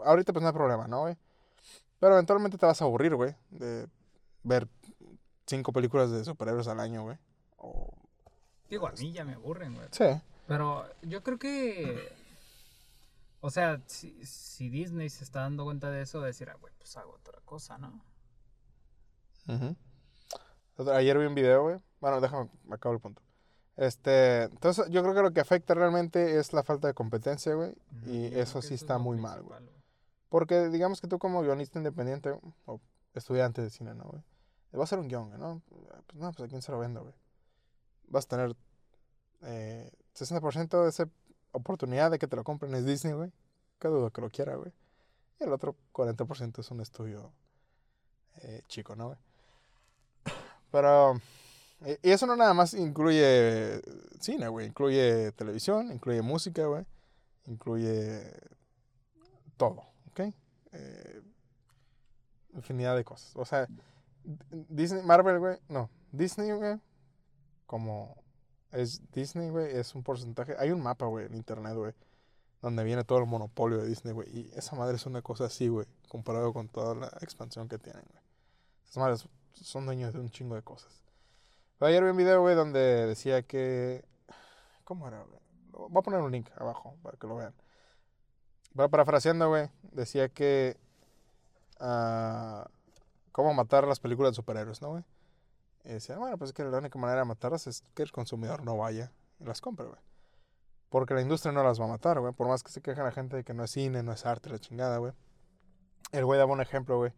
ahorita 0.04 0.32
pues 0.32 0.42
no 0.42 0.48
hay 0.48 0.54
problema, 0.54 0.88
¿no, 0.88 1.02
güey? 1.02 1.16
Pero 2.04 2.16
eventualmente 2.16 2.58
te 2.58 2.66
vas 2.66 2.82
a 2.82 2.84
aburrir, 2.84 3.14
güey, 3.14 3.34
de 3.48 3.88
ver 4.42 4.68
cinco 5.46 5.72
películas 5.72 6.10
de 6.10 6.22
superhéroes 6.22 6.68
al 6.68 6.78
año, 6.78 7.02
güey. 7.04 7.16
O... 7.56 7.94
Digo, 8.68 8.86
a 8.86 8.92
mí 8.92 9.10
ya 9.10 9.24
me 9.24 9.32
aburren, 9.32 9.74
güey. 9.74 9.88
Sí. 9.90 10.04
Pero 10.46 10.84
yo 11.00 11.22
creo 11.22 11.38
que. 11.38 12.12
O 13.40 13.48
sea, 13.50 13.80
si, 13.86 14.22
si 14.26 14.68
Disney 14.68 15.08
se 15.08 15.24
está 15.24 15.40
dando 15.40 15.64
cuenta 15.64 15.88
de 15.90 16.02
eso, 16.02 16.20
decir, 16.20 16.50
ah, 16.50 16.58
güey, 16.60 16.74
pues 16.76 16.94
hago 16.98 17.14
otra 17.14 17.40
cosa, 17.46 17.78
¿no? 17.78 18.04
Otra- 20.76 20.96
Ayer 20.98 21.16
vi 21.18 21.24
un 21.24 21.34
video, 21.34 21.62
güey. 21.62 21.80
Bueno, 22.02 22.20
déjame, 22.20 22.50
acabo 22.70 22.94
el 22.94 23.00
punto. 23.00 23.22
Este, 23.78 24.42
entonces 24.42 24.90
yo 24.90 25.00
creo 25.00 25.14
que 25.14 25.22
lo 25.22 25.32
que 25.32 25.40
afecta 25.40 25.72
realmente 25.72 26.38
es 26.38 26.52
la 26.52 26.64
falta 26.64 26.86
de 26.86 26.92
competencia, 26.92 27.54
güey. 27.54 27.74
Y 28.04 28.28
yo 28.28 28.40
eso 28.42 28.60
sí 28.60 28.74
es 28.74 28.82
está 28.82 28.98
muy 28.98 29.16
mal, 29.16 29.40
güey. 29.42 29.72
Porque 30.28 30.68
digamos 30.68 31.00
que 31.00 31.06
tú 31.06 31.18
como 31.18 31.42
guionista 31.42 31.78
independiente 31.78 32.38
o 32.66 32.80
estudiante 33.14 33.62
de 33.62 33.70
cine, 33.70 33.94
¿no, 33.94 34.04
güey? 34.04 34.22
Vas 34.72 34.92
a 34.92 34.96
hacer 34.96 34.98
un 34.98 35.08
güey, 35.08 35.38
¿no? 35.38 35.62
Pues 36.06 36.20
no, 36.20 36.32
pues 36.32 36.46
a 36.46 36.48
quién 36.48 36.62
se 36.62 36.72
lo 36.72 36.78
vendo, 36.78 37.02
güey. 37.02 37.14
Vas 38.08 38.24
a 38.24 38.28
tener 38.28 38.56
eh, 39.42 39.92
60% 40.14 40.82
de 40.82 40.88
ese 40.88 41.06
oportunidad 41.52 42.10
de 42.10 42.18
que 42.18 42.26
te 42.26 42.37
lo 42.37 42.42
compren 42.42 42.74
es 42.74 42.84
Disney, 42.84 43.14
güey. 43.14 43.32
Qué 43.78 43.88
dudo 43.88 44.10
que 44.10 44.20
lo 44.20 44.30
quiera, 44.30 44.56
güey. 44.56 44.72
Y 45.40 45.44
el 45.44 45.52
otro 45.52 45.76
40% 45.92 46.58
es 46.58 46.70
un 46.70 46.80
estudio 46.80 47.32
eh, 48.42 48.62
chico, 48.66 48.96
¿no, 48.96 49.06
güey? 49.06 49.18
Pero... 50.72 51.20
Y 52.02 52.10
eso 52.10 52.26
no 52.26 52.34
nada 52.34 52.54
más 52.54 52.72
incluye 52.72 53.82
cine, 54.18 54.48
güey. 54.48 54.66
Incluye 54.68 55.32
televisión, 55.32 55.92
incluye 55.92 56.22
música, 56.22 56.64
güey. 56.64 56.87
Incluye 57.46 58.22
todo, 59.58 59.84
¿ok? 60.14 60.35
Eh, 60.72 61.22
infinidad 62.55 62.96
de 62.96 63.05
cosas. 63.05 63.35
O 63.37 63.44
sea, 63.44 63.68
Disney, 64.68 65.03
Marvel, 65.03 65.38
güey, 65.38 65.59
no. 65.68 65.90
Disney, 66.12 66.53
güey, 66.53 66.79
como 67.66 68.16
es 68.70 69.00
Disney, 69.12 69.50
güey, 69.50 69.77
es 69.77 69.94
un 69.94 70.03
porcentaje. 70.03 70.55
Hay 70.59 70.70
un 70.70 70.81
mapa, 70.81 71.07
güey, 71.07 71.27
en 71.27 71.35
internet, 71.35 71.74
güey, 71.74 71.92
donde 72.62 72.85
viene 72.85 73.05
todo 73.05 73.18
el 73.18 73.27
monopolio 73.27 73.79
de 73.79 73.88
Disney, 73.88 74.14
güey. 74.14 74.29
Y 74.31 74.50
esa 74.55 74.77
madre 74.77 74.96
es 74.96 75.07
una 75.07 75.22
cosa 75.22 75.46
así, 75.46 75.68
güey, 75.68 75.87
comparado 76.09 76.53
con 76.53 76.68
toda 76.68 76.94
la 76.94 77.07
expansión 77.20 77.68
que 77.68 77.79
tienen, 77.79 78.05
güey. 78.11 78.22
Esas 78.85 78.98
madres 78.98 79.29
son 79.55 79.87
dueños 79.87 80.12
de 80.12 80.20
un 80.20 80.31
chingo 80.31 80.55
de 80.55 80.62
cosas. 80.62 81.03
Ayer 81.81 82.03
vi 82.03 82.11
un 82.11 82.16
video, 82.16 82.40
güey, 82.40 82.55
donde 82.55 83.07
decía 83.07 83.42
que. 83.42 84.05
¿Cómo 84.85 85.07
era, 85.09 85.22
güey? 85.22 85.40
Voy 85.72 85.98
a 85.98 86.03
poner 86.03 86.20
un 86.20 86.31
link 86.31 86.48
abajo 86.57 86.96
para 87.03 87.18
que 87.18 87.27
lo 87.27 87.37
vean. 87.37 87.53
Pero 88.76 88.88
parafraseando, 88.90 89.48
güey, 89.48 89.68
decía 89.92 90.28
que. 90.28 90.76
ah, 91.80 92.66
¿Cómo 93.32 93.52
matar 93.52 93.87
las 93.87 93.98
películas 93.98 94.32
de 94.32 94.37
superhéroes, 94.37 94.80
no, 94.80 94.90
güey? 94.90 95.04
Y 95.84 95.88
decía, 95.88 96.16
bueno, 96.18 96.38
pues 96.38 96.50
es 96.50 96.54
que 96.54 96.62
la 96.64 96.78
única 96.78 96.98
manera 96.98 97.20
de 97.20 97.24
matarlas 97.26 97.66
es 97.66 97.82
que 97.94 98.02
el 98.04 98.12
consumidor 98.12 98.62
no 98.64 98.76
vaya 98.76 99.10
y 99.40 99.44
las 99.44 99.60
compre, 99.60 99.87
güey. 99.87 99.98
Porque 100.88 101.14
la 101.14 101.20
industria 101.20 101.50
no 101.52 101.64
las 101.64 101.80
va 101.80 101.84
a 101.87 101.88
matar, 101.88 102.20
güey. 102.20 102.32
Por 102.32 102.46
más 102.46 102.62
que 102.62 102.70
se 102.70 102.80
queje 102.80 103.02
la 103.02 103.10
gente 103.10 103.37
de 103.37 103.44
que 103.44 103.52
no 103.52 103.64
es 103.64 103.72
cine, 103.72 104.02
no 104.04 104.12
es 104.12 104.24
arte, 104.24 104.50
la 104.50 104.60
chingada, 104.60 104.98
güey. 104.98 105.12
El 106.12 106.24
güey 106.24 106.38
daba 106.38 106.52
un 106.52 106.60
ejemplo, 106.60 106.96
güey. 106.96 107.12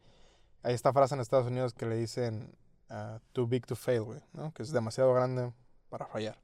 Hay 0.62 0.74
esta 0.74 0.92
frase 0.92 1.14
en 1.14 1.20
Estados 1.20 1.46
Unidos 1.46 1.74
que 1.74 1.84
le 1.84 1.96
dicen 1.96 2.56
ah, 2.88 3.20
too 3.32 3.46
big 3.46 3.66
to 3.66 3.76
fail, 3.76 4.02
güey, 4.02 4.20
¿no? 4.32 4.52
Que 4.54 4.62
es 4.62 4.72
demasiado 4.72 5.12
grande 5.12 5.52
para 5.90 6.06
fallar. 6.06 6.38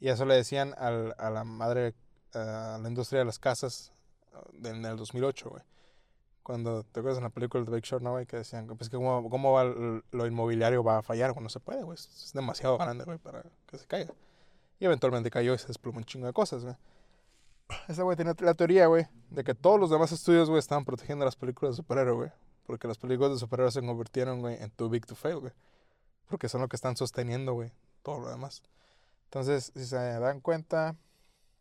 Y 0.00 0.08
eso 0.08 0.24
le 0.26 0.34
decían 0.34 0.74
al- 0.76 1.14
a 1.18 1.30
la 1.30 1.44
madre, 1.44 1.94
a 2.34 2.78
la 2.82 2.88
industria 2.88 3.20
de 3.20 3.24
las 3.26 3.38
casas 3.38 3.92
en 4.64 4.84
el 4.84 4.96
2008, 4.96 5.50
güey. 5.50 5.62
Cuando 6.42 6.84
te 6.84 7.00
acuerdas 7.00 7.18
en 7.18 7.24
la 7.24 7.30
película 7.30 7.64
de 7.64 7.70
Big 7.72 7.84
Short, 7.84 8.02
¿no, 8.02 8.12
güey? 8.12 8.26
Que 8.26 8.36
decían, 8.36 8.68
pues 8.68 8.88
cómo, 8.88 9.28
cómo 9.28 9.52
va 9.52 9.64
lo 9.64 10.26
inmobiliario 10.26 10.84
va 10.84 10.98
a 10.98 11.02
fallar, 11.02 11.34
no 11.40 11.48
se 11.48 11.58
puede, 11.58 11.82
güey. 11.82 11.98
Es, 11.98 12.32
demasiado 12.34 12.78
grande, 12.78 13.04
güey, 13.04 13.18
para 13.18 13.42
que 13.66 13.78
se 13.78 13.86
caiga. 13.86 14.14
Y 14.78 14.84
eventualmente 14.84 15.30
cayó 15.30 15.54
y 15.54 15.58
se 15.58 15.66
desplomó 15.66 15.98
un 15.98 16.04
chingo 16.04 16.26
de 16.26 16.32
cosas, 16.32 16.62
güey. 16.62 16.76
Ese 17.88 18.02
güey 18.02 18.16
tenía 18.16 18.34
la 18.38 18.54
teoría, 18.54 18.86
güey, 18.86 19.08
de 19.30 19.42
que 19.42 19.54
todos 19.54 19.80
los 19.80 19.90
demás 19.90 20.12
estudios, 20.12 20.48
güey, 20.48 20.60
estaban 20.60 20.84
protegiendo 20.84 21.24
las 21.24 21.34
películas 21.34 21.72
de 21.72 21.82
superhéroes, 21.82 22.16
güey. 22.16 22.30
Porque 22.64 22.86
las 22.86 22.98
películas 22.98 23.32
de 23.32 23.38
superhéroes 23.38 23.74
se 23.74 23.80
convirtieron, 23.80 24.40
güey, 24.40 24.62
en 24.62 24.70
too 24.70 24.88
big 24.88 25.04
to 25.06 25.16
fail, 25.16 25.38
güey. 25.38 25.52
Porque 26.28 26.48
son 26.48 26.60
lo 26.60 26.68
que 26.68 26.76
están 26.76 26.96
sosteniendo, 26.96 27.54
güey, 27.54 27.72
todo 28.02 28.20
lo 28.20 28.28
demás. 28.28 28.62
Entonces, 29.24 29.72
si 29.74 29.84
se 29.84 29.96
dan 29.96 30.40
cuenta, 30.40 30.96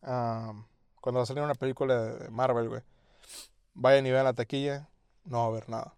am, 0.01 0.67
cuando 1.05 1.19
va 1.19 1.23
a 1.23 1.27
salir 1.27 1.43
una 1.43 1.53
película 1.53 2.03
de 2.03 2.31
Marvel, 2.31 2.67
güey, 2.67 2.81
vayan 3.75 4.07
y 4.07 4.11
vean 4.11 4.23
la 4.23 4.33
taquilla, 4.33 4.89
no 5.23 5.37
va 5.37 5.43
a 5.43 5.47
haber 5.49 5.69
nada. 5.69 5.93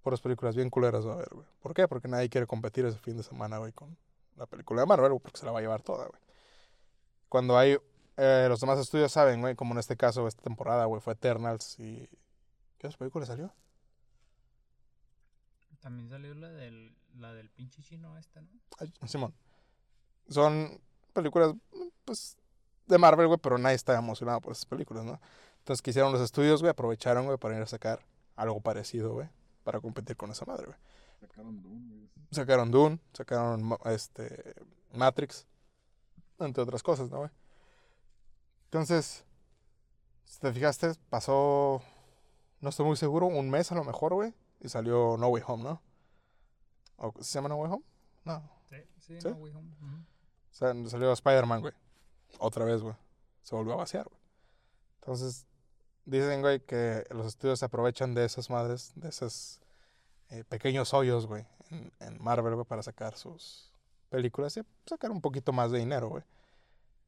Puras 0.00 0.22
películas 0.22 0.56
bien 0.56 0.70
culeras 0.70 1.06
va 1.06 1.10
a 1.10 1.14
haber, 1.16 1.28
güey. 1.34 1.46
¿Por 1.60 1.74
qué? 1.74 1.86
Porque 1.86 2.08
nadie 2.08 2.30
quiere 2.30 2.46
competir 2.46 2.86
ese 2.86 2.98
fin 2.98 3.18
de 3.18 3.22
semana, 3.22 3.58
güey, 3.58 3.72
con 3.72 3.98
la 4.36 4.46
película 4.46 4.80
de 4.80 4.86
Marvel, 4.86 5.10
güey, 5.10 5.20
porque 5.20 5.36
se 5.36 5.44
la 5.44 5.52
va 5.52 5.58
a 5.58 5.60
llevar 5.60 5.82
toda, 5.82 6.06
güey. 6.06 6.18
Cuando 7.28 7.58
hay, 7.58 7.76
eh, 8.16 8.46
los 8.48 8.58
demás 8.58 8.78
estudios 8.78 9.12
saben, 9.12 9.42
güey, 9.42 9.54
como 9.54 9.74
en 9.74 9.80
este 9.80 9.98
caso, 9.98 10.26
esta 10.26 10.40
temporada, 10.40 10.86
güey, 10.86 11.02
fue 11.02 11.12
Eternals 11.12 11.78
y... 11.78 12.08
¿Qué 12.78 12.86
otra 12.86 13.00
película 13.00 13.26
salió? 13.26 13.52
También 15.80 16.08
salió 16.08 16.32
la 16.32 16.48
del, 16.48 16.96
la 17.18 17.34
del 17.34 17.50
pinche 17.50 17.82
chino 17.82 18.16
esta, 18.16 18.40
¿no? 18.40 18.48
Ay, 18.78 18.94
Simón. 19.04 19.34
Son 20.30 20.80
películas, 21.12 21.54
pues, 22.06 22.38
de 22.88 22.98
Marvel, 22.98 23.26
güey, 23.26 23.38
pero 23.38 23.58
nadie 23.58 23.76
está 23.76 23.96
emocionado 23.96 24.40
por 24.40 24.52
esas 24.52 24.66
películas, 24.66 25.04
¿no? 25.04 25.20
Entonces, 25.58 25.82
que 25.82 25.90
hicieron 25.90 26.12
los 26.12 26.20
estudios, 26.20 26.60
güey, 26.60 26.70
aprovecharon, 26.70 27.26
güey, 27.26 27.36
para 27.38 27.56
ir 27.56 27.62
a 27.62 27.66
sacar 27.66 28.00
algo 28.36 28.60
parecido, 28.60 29.12
güey, 29.12 29.28
para 29.64 29.80
competir 29.80 30.16
con 30.16 30.30
esa 30.30 30.44
madre, 30.46 30.66
güey. 30.66 30.78
Sacaron 31.20 31.62
Doom, 31.62 31.88
güey. 31.88 32.08
Sacaron 32.30 32.70
Dune, 32.70 32.98
sacaron 33.12 33.78
este, 33.86 34.54
Matrix, 34.92 35.46
entre 36.38 36.62
otras 36.62 36.82
cosas, 36.82 37.10
¿no, 37.10 37.18
güey? 37.18 37.30
Entonces, 38.64 39.24
si 40.24 40.38
te 40.40 40.52
fijaste, 40.52 40.92
pasó, 41.08 41.82
no 42.60 42.68
estoy 42.68 42.86
muy 42.86 42.96
seguro, 42.96 43.26
un 43.26 43.50
mes 43.50 43.72
a 43.72 43.74
lo 43.74 43.84
mejor, 43.84 44.14
güey, 44.14 44.34
y 44.60 44.68
salió 44.68 45.16
No 45.18 45.28
Way 45.28 45.42
Home, 45.46 45.64
¿no? 45.64 45.82
¿O 46.96 47.12
¿Se 47.20 47.34
llama 47.34 47.48
No 47.48 47.56
Way 47.56 47.72
Home? 47.72 47.84
No. 48.24 48.42
Sí, 48.68 48.76
sí, 49.00 49.20
¿Sí? 49.20 49.28
no, 49.28 49.36
güey, 49.36 49.52
ujú. 49.52 49.64
O 49.64 50.54
sea, 50.54 50.74
salió 50.88 51.12
Spider-Man, 51.12 51.60
güey. 51.60 51.74
Otra 52.38 52.64
vez, 52.64 52.82
güey. 52.82 52.94
Se 53.42 53.54
volvió 53.54 53.74
a 53.74 53.76
vaciar, 53.76 54.06
güey. 54.08 54.20
Entonces, 55.00 55.46
dicen, 56.04 56.40
güey, 56.40 56.60
que 56.60 57.04
los 57.10 57.26
estudios 57.26 57.58
se 57.58 57.64
aprovechan 57.64 58.14
de 58.14 58.24
esas 58.24 58.50
madres, 58.50 58.92
de 58.94 59.08
esos 59.08 59.60
eh, 60.30 60.44
pequeños 60.48 60.92
hoyos, 60.92 61.26
güey, 61.26 61.46
en, 61.70 62.22
Marvel, 62.22 62.54
güey, 62.54 62.66
para 62.66 62.82
sacar 62.82 63.16
sus 63.16 63.72
películas 64.10 64.56
y 64.56 64.62
sacar 64.86 65.10
un 65.10 65.20
poquito 65.20 65.52
más 65.52 65.70
de 65.70 65.78
dinero, 65.78 66.08
güey. 66.08 66.24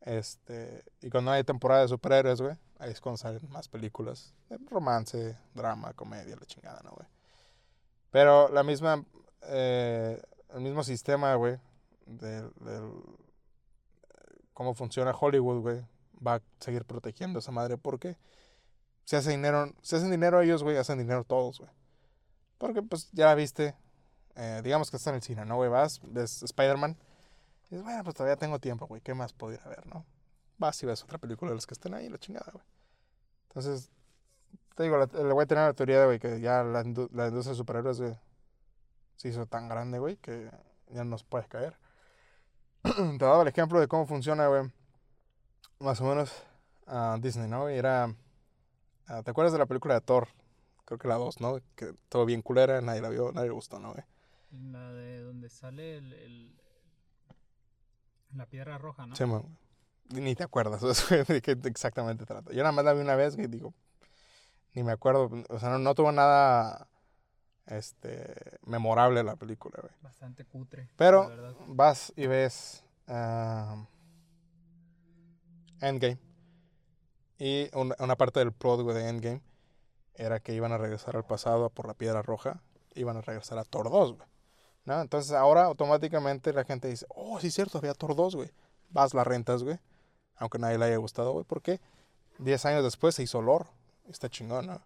Este, 0.00 0.82
y 1.02 1.10
cuando 1.10 1.30
hay 1.30 1.44
temporada 1.44 1.82
de 1.82 1.88
superhéroes, 1.88 2.40
güey, 2.40 2.56
ahí 2.78 2.90
es 2.90 3.00
cuando 3.00 3.18
salen 3.18 3.46
más 3.50 3.68
películas 3.68 4.32
romance, 4.70 5.36
drama, 5.54 5.92
comedia, 5.92 6.36
la 6.36 6.46
chingada, 6.46 6.80
¿no, 6.82 6.92
güey? 6.92 7.06
Pero 8.10 8.48
la 8.48 8.62
misma, 8.62 9.04
eh, 9.42 10.20
el 10.54 10.60
mismo 10.62 10.82
sistema, 10.82 11.34
güey, 11.34 11.58
del 12.06 12.50
cómo 14.60 14.74
funciona 14.74 15.14
Hollywood, 15.18 15.62
güey, 15.62 15.82
va 16.14 16.34
a 16.34 16.42
seguir 16.58 16.84
protegiendo 16.84 17.38
esa 17.38 17.50
madre 17.50 17.78
porque 17.78 18.18
si 19.06 19.16
hace 19.16 19.30
dinero, 19.30 19.72
si 19.80 19.96
hacen 19.96 20.10
dinero 20.10 20.38
ellos, 20.42 20.62
güey, 20.62 20.76
hacen 20.76 20.98
dinero 20.98 21.24
todos, 21.24 21.60
güey. 21.60 21.70
Porque 22.58 22.82
pues 22.82 23.10
ya 23.12 23.34
viste, 23.34 23.74
eh, 24.36 24.60
digamos 24.62 24.90
que 24.90 24.98
está 24.98 25.08
en 25.08 25.16
el 25.16 25.22
cine, 25.22 25.46
¿no, 25.46 25.56
güey? 25.56 25.70
Vas, 25.70 26.02
ves 26.04 26.42
Spider-Man 26.42 26.98
y 27.62 27.70
dices, 27.70 27.82
bueno, 27.84 28.04
pues 28.04 28.14
todavía 28.14 28.36
tengo 28.36 28.58
tiempo, 28.58 28.86
güey, 28.86 29.00
¿qué 29.00 29.14
más 29.14 29.32
puedo 29.32 29.54
ir 29.54 29.60
a 29.64 29.70
ver, 29.70 29.86
no? 29.86 30.04
Vas 30.58 30.82
y 30.82 30.84
ves 30.84 31.02
otra 31.04 31.16
película 31.16 31.52
de 31.52 31.54
las 31.54 31.66
que 31.66 31.72
estén 31.72 31.94
ahí, 31.94 32.10
la 32.10 32.18
chingada, 32.18 32.52
güey. 32.52 32.64
Entonces, 33.48 33.90
te 34.76 34.82
digo, 34.82 34.98
la- 34.98 35.06
le 35.06 35.32
voy 35.32 35.44
a 35.44 35.46
tener 35.46 35.64
la 35.64 35.72
teoría, 35.72 36.04
güey, 36.04 36.18
que 36.18 36.38
ya 36.38 36.62
la, 36.64 36.82
la 36.82 37.28
industria 37.28 37.30
de 37.30 37.54
superhéroes, 37.54 37.98
güey, 37.98 38.14
se 39.16 39.28
hizo 39.30 39.46
tan 39.46 39.70
grande, 39.70 39.98
güey, 39.98 40.18
que 40.18 40.50
ya 40.90 41.02
no 41.04 41.12
nos 41.12 41.24
puede 41.24 41.46
caer. 41.46 41.78
te 43.18 43.24
daba 43.24 43.42
el 43.42 43.48
ejemplo 43.48 43.80
de 43.80 43.88
cómo 43.88 44.06
funciona, 44.06 44.46
güey. 44.48 44.70
Más 45.80 46.00
o 46.00 46.04
menos 46.04 46.32
Disney, 47.20 47.48
¿no? 47.48 47.70
Y 47.70 47.74
era. 47.74 48.14
ah, 49.06 49.22
¿Te 49.22 49.30
acuerdas 49.30 49.52
de 49.52 49.58
la 49.58 49.66
película 49.66 49.94
de 49.94 50.00
Thor? 50.00 50.28
Creo 50.84 50.98
que 50.98 51.08
la 51.08 51.16
2, 51.16 51.40
¿no? 51.40 51.60
Que 51.76 51.94
todo 52.08 52.24
bien 52.26 52.42
culera, 52.42 52.80
nadie 52.80 53.00
la 53.00 53.08
vio, 53.10 53.32
nadie 53.32 53.48
le 53.48 53.54
gustó, 53.54 53.78
¿no, 53.78 53.92
güey? 53.92 54.04
La 54.72 54.92
de 54.92 55.20
donde 55.22 55.48
sale 55.48 55.98
el, 55.98 56.12
el- 56.12 56.60
la 58.34 58.46
piedra 58.46 58.78
roja, 58.78 59.06
¿no? 59.06 59.16
Sí, 59.16 59.24
man. 59.24 59.44
Ni 60.10 60.34
te 60.34 60.42
acuerdas 60.42 60.80
güey, 61.08 61.24
de 61.24 61.40
qué 61.40 61.52
exactamente 61.64 62.26
trata. 62.26 62.50
Yo 62.52 62.58
nada 62.62 62.72
más 62.72 62.84
la 62.84 62.92
vi 62.92 63.00
una 63.00 63.14
vez, 63.14 63.36
güey, 63.36 63.46
digo. 63.48 63.72
Ni 64.74 64.82
me 64.82 64.92
acuerdo. 64.92 65.30
O 65.48 65.58
sea, 65.58 65.70
no, 65.70 65.78
no 65.78 65.94
tuvo 65.94 66.10
nada. 66.12 66.88
Este. 67.66 68.58
Memorable 68.66 69.22
la 69.22 69.36
película, 69.36 69.78
güey. 69.80 69.92
Bastante 70.02 70.44
cutre. 70.44 70.88
Pero 70.96 71.30
vas 71.68 72.12
y 72.16 72.26
ves 72.26 72.84
ah, 73.06 73.86
Endgame. 75.80 76.18
Y 77.38 77.70
una, 77.74 77.94
una 77.98 78.16
parte 78.16 78.40
del 78.40 78.52
plot 78.52 78.82
güey, 78.82 78.96
de 78.96 79.08
Endgame 79.08 79.42
era 80.14 80.40
que 80.40 80.52
iban 80.52 80.72
a 80.72 80.78
regresar 80.78 81.16
al 81.16 81.24
pasado 81.24 81.70
por 81.70 81.86
la 81.86 81.94
piedra 81.94 82.22
roja. 82.22 82.60
Iban 82.94 83.16
a 83.16 83.22
regresar 83.22 83.58
a 83.58 83.64
Thor 83.64 83.90
2, 83.90 84.16
güey. 84.16 84.28
¿No? 84.84 85.00
Entonces 85.00 85.32
ahora 85.32 85.64
automáticamente 85.64 86.52
la 86.52 86.64
gente 86.64 86.88
dice, 86.88 87.06
oh, 87.08 87.38
sí 87.40 87.46
es 87.48 87.54
cierto, 87.54 87.78
había 87.78 87.94
Thor 87.94 88.14
2, 88.14 88.36
güey. 88.36 88.50
Vas, 88.90 89.14
la 89.14 89.24
rentas, 89.24 89.62
güey. 89.62 89.78
Aunque 90.36 90.58
nadie 90.58 90.78
le 90.78 90.86
haya 90.86 90.96
gustado, 90.96 91.32
güey. 91.32 91.44
¿Por 91.44 91.62
qué? 91.62 91.80
Diez 92.38 92.64
años 92.64 92.82
después 92.82 93.14
se 93.14 93.22
hizo 93.22 93.40
lore. 93.42 93.66
Está 94.08 94.28
chingón, 94.28 94.66
¿no? 94.66 94.80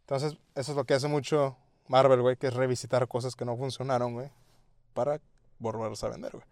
Entonces, 0.00 0.38
eso 0.54 0.72
es 0.72 0.76
lo 0.76 0.84
que 0.84 0.94
hace 0.94 1.08
mucho 1.08 1.56
Marvel, 1.88 2.20
güey, 2.22 2.36
que 2.36 2.46
es 2.48 2.54
revisitar 2.54 3.06
cosas 3.08 3.34
que 3.34 3.44
no 3.44 3.56
funcionaron, 3.56 4.14
güey, 4.14 4.30
para 4.94 5.20
volverlos 5.58 6.02
a 6.04 6.08
vender, 6.08 6.32
güey. 6.32 6.44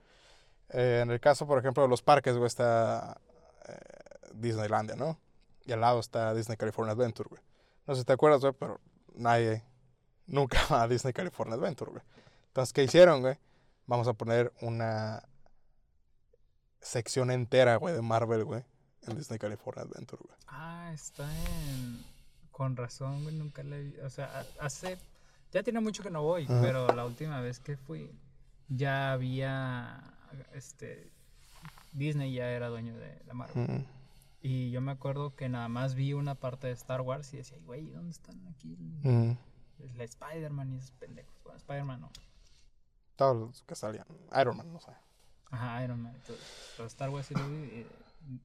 Eh, 0.70 1.00
en 1.02 1.10
el 1.10 1.20
caso, 1.20 1.46
por 1.46 1.58
ejemplo, 1.58 1.82
de 1.82 1.88
los 1.88 2.02
parques, 2.02 2.34
güey, 2.36 2.46
está 2.48 3.20
eh, 3.68 3.76
Disneylandia, 4.34 4.96
¿no? 4.96 5.18
Y 5.64 5.72
al 5.72 5.80
lado 5.80 6.00
está 6.00 6.34
Disney 6.34 6.56
California 6.56 6.92
Adventure, 6.92 7.28
güey. 7.28 7.42
No 7.86 7.94
sé 7.94 8.00
si 8.00 8.04
te 8.04 8.12
acuerdas, 8.12 8.40
güey, 8.40 8.52
pero 8.52 8.80
nadie 9.14 9.62
nunca 10.26 10.58
va 10.72 10.82
a 10.82 10.88
Disney 10.88 11.12
California 11.12 11.54
Adventure, 11.54 11.90
güey. 11.90 12.02
Entonces, 12.48 12.72
¿qué 12.72 12.82
hicieron, 12.84 13.20
güey? 13.20 13.38
Vamos 13.86 14.08
a 14.08 14.14
poner 14.14 14.52
una 14.60 15.22
sección 16.80 17.30
entera, 17.30 17.76
güey, 17.76 17.94
de 17.94 18.02
Marvel, 18.02 18.44
güey, 18.44 18.64
en 19.02 19.16
Disney 19.16 19.38
California 19.38 19.82
Adventure, 19.82 20.22
güey. 20.24 20.36
Ah, 20.48 20.90
está 20.94 21.24
en. 21.44 22.04
Con 22.50 22.74
razón, 22.76 23.22
güey, 23.22 23.34
nunca 23.36 23.62
la 23.62 23.76
vi. 23.76 23.96
O 24.00 24.10
sea, 24.10 24.26
ha- 24.60 24.64
hace. 24.64 24.98
Ya 25.52 25.62
tiene 25.62 25.80
mucho 25.80 26.02
que 26.02 26.10
no 26.10 26.22
voy, 26.22 26.44
Ajá. 26.44 26.60
pero 26.60 26.88
la 26.88 27.04
última 27.06 27.40
vez 27.40 27.60
que 27.60 27.76
fui, 27.76 28.10
ya 28.68 29.12
había. 29.12 30.02
Este. 30.52 31.10
Disney 31.92 32.34
ya 32.34 32.50
era 32.50 32.68
dueño 32.68 32.94
de 32.96 33.22
la 33.26 33.32
marca. 33.32 33.58
Mm. 33.58 33.86
Y 34.42 34.70
yo 34.70 34.80
me 34.82 34.92
acuerdo 34.92 35.34
que 35.34 35.48
nada 35.48 35.68
más 35.68 35.94
vi 35.94 36.12
una 36.12 36.34
parte 36.34 36.66
de 36.66 36.74
Star 36.74 37.00
Wars 37.00 37.32
y 37.32 37.38
decía, 37.38 37.58
güey, 37.64 37.88
¿dónde 37.90 38.10
están 38.10 38.46
aquí? 38.48 38.76
La 39.94 40.04
Spider-Man 40.04 40.72
y 40.74 40.76
esos 40.76 40.90
pendejos. 40.92 41.34
Bueno, 41.42 41.56
Spider-Man 41.58 42.00
no. 42.02 42.10
Todos 43.16 43.36
los 43.36 43.62
que 43.62 43.74
salían. 43.74 44.06
Iron 44.38 44.56
Man, 44.58 44.72
no 44.72 44.80
sé. 44.80 44.90
Ajá, 45.50 45.82
Iron 45.84 46.02
Man. 46.02 46.16
Pero 46.76 46.86
Star 46.86 47.08
Wars 47.10 47.26
sí 47.26 47.34
lo 47.34 47.48
vi. 47.48 47.56
y 47.56 47.86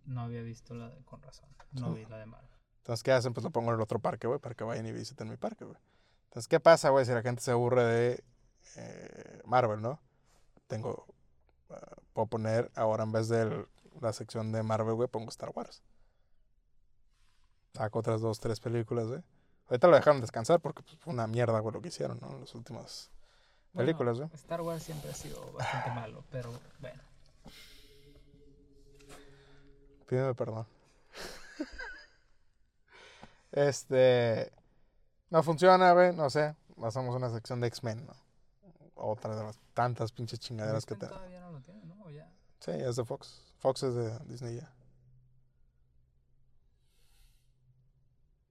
no 0.06 0.22
había 0.22 0.44
visto 0.44 0.74
la 0.74 0.90
de 0.90 1.04
con 1.04 1.22
razón. 1.22 1.50
No 1.74 1.94
Sí. 1.94 2.00
vi 2.00 2.06
la 2.06 2.18
de 2.20 2.26
Marvel. 2.28 2.50
Entonces, 2.78 3.04
¿qué 3.04 3.12
hacen? 3.12 3.34
Pues 3.34 3.44
lo 3.44 3.50
pongo 3.52 3.70
en 3.72 3.76
el 3.76 3.82
otro 3.82 4.00
parque, 4.00 4.28
güey, 4.28 4.40
para 4.40 4.56
que 4.56 4.64
vayan 4.64 4.86
y 4.86 4.92
visiten 4.94 5.28
mi 5.30 5.38
parque, 5.38 5.66
güey. 5.66 5.78
Entonces, 6.32 6.48
¿qué 6.48 6.62
pasa, 6.62 6.92
güey, 6.92 7.06
si 7.06 7.12
la 7.12 7.22
gente 7.22 7.42
se 7.42 7.52
aburre 7.52 7.84
de 7.84 8.24
eh, 8.78 9.42
Marvel, 9.44 9.82
no? 9.82 10.00
Tengo. 10.68 11.06
ah, 11.70 11.98
puedo 12.14 12.28
poner 12.28 12.72
ahora 12.74 13.04
en 13.04 13.12
vez 13.12 13.28
de 13.28 13.68
la 14.00 14.14
sección 14.14 14.54
de 14.54 14.64
Marvel, 14.64 14.94
güey, 14.94 15.10
pongo 15.10 15.28
Star 15.28 15.52
Wars. 15.54 15.84
Saco 17.74 18.00
otras 18.00 18.22
dos, 18.22 18.40
tres 18.40 18.62
películas, 18.62 19.08
güey. 19.08 19.22
Ahorita 19.68 19.90
lo 19.90 19.96
dejaron 19.98 20.22
descansar 20.22 20.62
porque 20.62 20.84
pues, 20.84 20.96
fue 21.00 21.14
una 21.14 21.28
mierda, 21.28 21.60
güey, 21.60 21.74
lo 21.74 21.82
que 21.82 21.90
hicieron, 21.90 22.18
¿no? 22.22 22.32
En 22.32 22.40
las 22.40 22.56
últimas 22.56 23.12
Bueno, 23.74 23.88
películas, 23.88 24.18
güey. 24.18 24.30
Star 24.34 24.62
Wars 24.62 24.84
siempre 24.84 25.12
ha 25.12 25.14
sido 25.14 25.52
bastante 25.52 25.92
malo, 26.00 26.24
pero 26.32 26.58
bueno. 26.80 27.02
Pídeme 30.08 30.34
perdón. 30.34 30.66
este. 33.52 34.61
No 35.32 35.42
funciona, 35.42 35.94
güey. 35.94 36.14
No 36.16 36.30
sé. 36.30 36.56
Hacemos 36.84 37.16
una 37.16 37.30
sección 37.30 37.62
de 37.62 37.68
X-Men, 37.68 38.06
¿no? 38.06 38.14
Otra 38.96 39.36
de 39.36 39.44
las 39.44 39.58
tantas 39.74 40.12
pinches 40.12 40.40
chingaderas 40.40 40.86
que 40.86 40.96
tenemos. 40.96 41.18
todavía 41.18 41.40
no 41.42 41.52
lo 41.52 41.62
tiene, 41.62 41.84
¿no? 41.86 42.04
O 42.04 42.12
ya. 42.12 42.32
Sí, 42.60 42.72
es 42.72 42.98
de 42.98 43.06
Fox. 43.06 43.42
Fox 43.58 43.84
es 43.84 43.96
de 43.96 44.20
Disney 44.26 44.58
ya. 44.58 44.72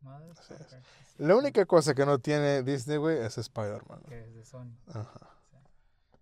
Madre 0.00 0.30
Así 0.32 0.54
es. 0.54 0.76
La 1.18 1.36
única 1.36 1.66
cosa 1.66 1.94
que 1.94 2.06
no 2.06 2.18
tiene 2.18 2.62
Disney, 2.62 2.96
güey, 2.96 3.18
es 3.18 3.36
Spider-Man. 3.36 4.02
Que 4.08 4.20
es 4.22 4.34
de 4.34 4.44
Sony. 4.44 4.74
Ajá. 4.88 5.36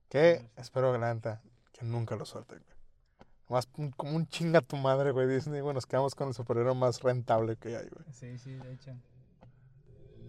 Que 0.09 0.51
espero 0.57 0.92
que 0.92 0.99
la 0.99 1.14
neta, 1.14 1.40
que 1.73 1.85
nunca 1.85 2.16
lo 2.16 2.25
suelten, 2.25 2.59
güey. 2.59 2.79
Más 3.49 3.66
como 3.97 4.16
un 4.16 4.27
chinga 4.27 4.61
tu 4.61 4.77
madre, 4.77 5.12
güey, 5.12 5.29
Disney, 5.29 5.61
güey. 5.61 5.73
Nos 5.75 5.87
quedamos 5.87 6.14
con 6.14 6.29
el 6.29 6.35
superhéroe 6.35 6.75
más 6.75 7.01
rentable 7.03 7.57
que 7.57 7.77
hay, 7.77 7.88
güey. 7.88 8.05
Sí, 8.12 8.37
sí, 8.38 8.55
de 8.55 8.73
hecho. 8.73 8.90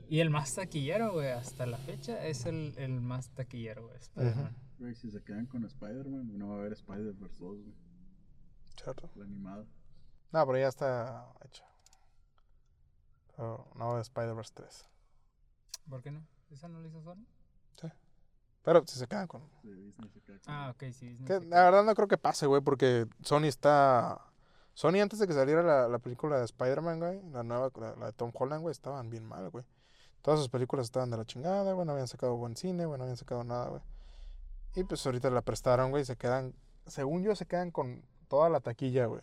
Y 0.10 0.22
el 0.22 0.32
más 0.32 0.56
taquillero, 0.56 1.14
güey, 1.14 1.30
hasta 1.30 1.68
la 1.68 1.78
fecha 1.78 2.26
es 2.26 2.48
el, 2.48 2.74
el 2.78 3.00
más 3.00 3.30
taquillero, 3.30 3.86
güey. 3.86 3.98
Spider-Man. 3.98 4.56
Güey, 4.80 4.96
si 4.96 5.12
se 5.12 5.22
quedan 5.22 5.46
con 5.46 5.64
Spider-Man, 5.66 6.36
no 6.36 6.50
va 6.50 6.56
a 6.56 6.60
haber 6.62 6.74
Spider-Verse 6.74 7.38
2, 7.38 7.62
güey. 7.62 7.76
¿Cierto? 8.76 9.10
La 9.16 9.26
animada. 9.26 9.66
No, 10.32 10.46
pero 10.48 10.58
ya 10.58 10.68
está 10.68 11.32
hecho. 11.46 11.64
Pero 13.36 13.72
no, 13.76 14.00
Spider-Verse 14.00 14.52
3. 14.56 14.86
¿Por 15.88 16.02
qué 16.02 16.12
no? 16.12 16.26
¿Esa 16.50 16.68
no 16.68 16.82
la 16.82 16.88
hizo 16.88 17.04
Sony? 17.04 17.26
Pero 18.64 18.86
si 18.86 19.00
se 19.00 19.08
quedan 19.08 19.28
con... 19.28 19.42
De 19.64 19.74
Disney 19.74 20.10
se 20.10 20.22
queda 20.22 20.40
con. 20.40 20.54
Ah, 20.54 20.72
ok, 20.72 20.84
sí. 20.92 21.10
Disney 21.10 21.26
Que 21.26 21.40
se 21.40 21.46
la 21.46 21.64
verdad 21.64 21.84
no 21.84 21.96
creo 21.96 22.08
que 22.08 22.18
pase, 22.18 22.46
güey, 22.46 22.62
porque 22.62 23.08
Sony 23.22 23.46
está... 23.46 24.26
Sony 24.74 25.02
antes 25.02 25.20
de 25.20 25.28
que 25.28 25.34
saliera 25.34 25.62
la, 25.64 25.88
la 25.88 26.00
película 26.00 26.38
de 26.38 26.46
Spider-Man, 26.46 27.00
güey, 27.00 27.22
la 27.32 27.44
nueva, 27.44 27.72
la, 27.80 27.96
la 27.96 28.06
de 28.08 28.14
Tom 28.14 28.32
Holland, 28.34 28.62
güey, 28.62 28.72
estaban 28.72 29.10
bien 29.10 29.26
mal, 29.26 29.50
güey. 29.50 29.66
Todas 30.22 30.40
sus 30.40 30.50
películas 30.50 30.86
estaban 30.86 31.10
de 31.10 31.18
la 31.18 31.26
chingada, 31.26 31.72
güey, 31.74 31.86
no 31.86 31.94
habían 31.94 32.08
sacado 32.08 32.36
buen 32.36 32.56
cine, 32.56 32.86
güey, 32.86 32.98
no 32.98 33.04
habían 33.04 33.18
sacado 33.18 33.44
nada, 33.44 33.70
güey. 33.70 33.82
Y 34.76 34.84
pues 34.84 35.06
ahorita 35.06 35.30
la 35.30 35.42
prestaron, 35.42 35.92
güey, 35.92 36.04
y 36.04 36.06
se 36.06 36.16
quedan, 36.18 36.54
según 36.86 37.24
yo, 37.24 37.36
se 37.36 37.46
quedan 37.46 37.72
con 37.72 38.04
toda 38.28 38.50
la 38.50 38.60
taquilla, 38.60 39.06
güey. 39.06 39.22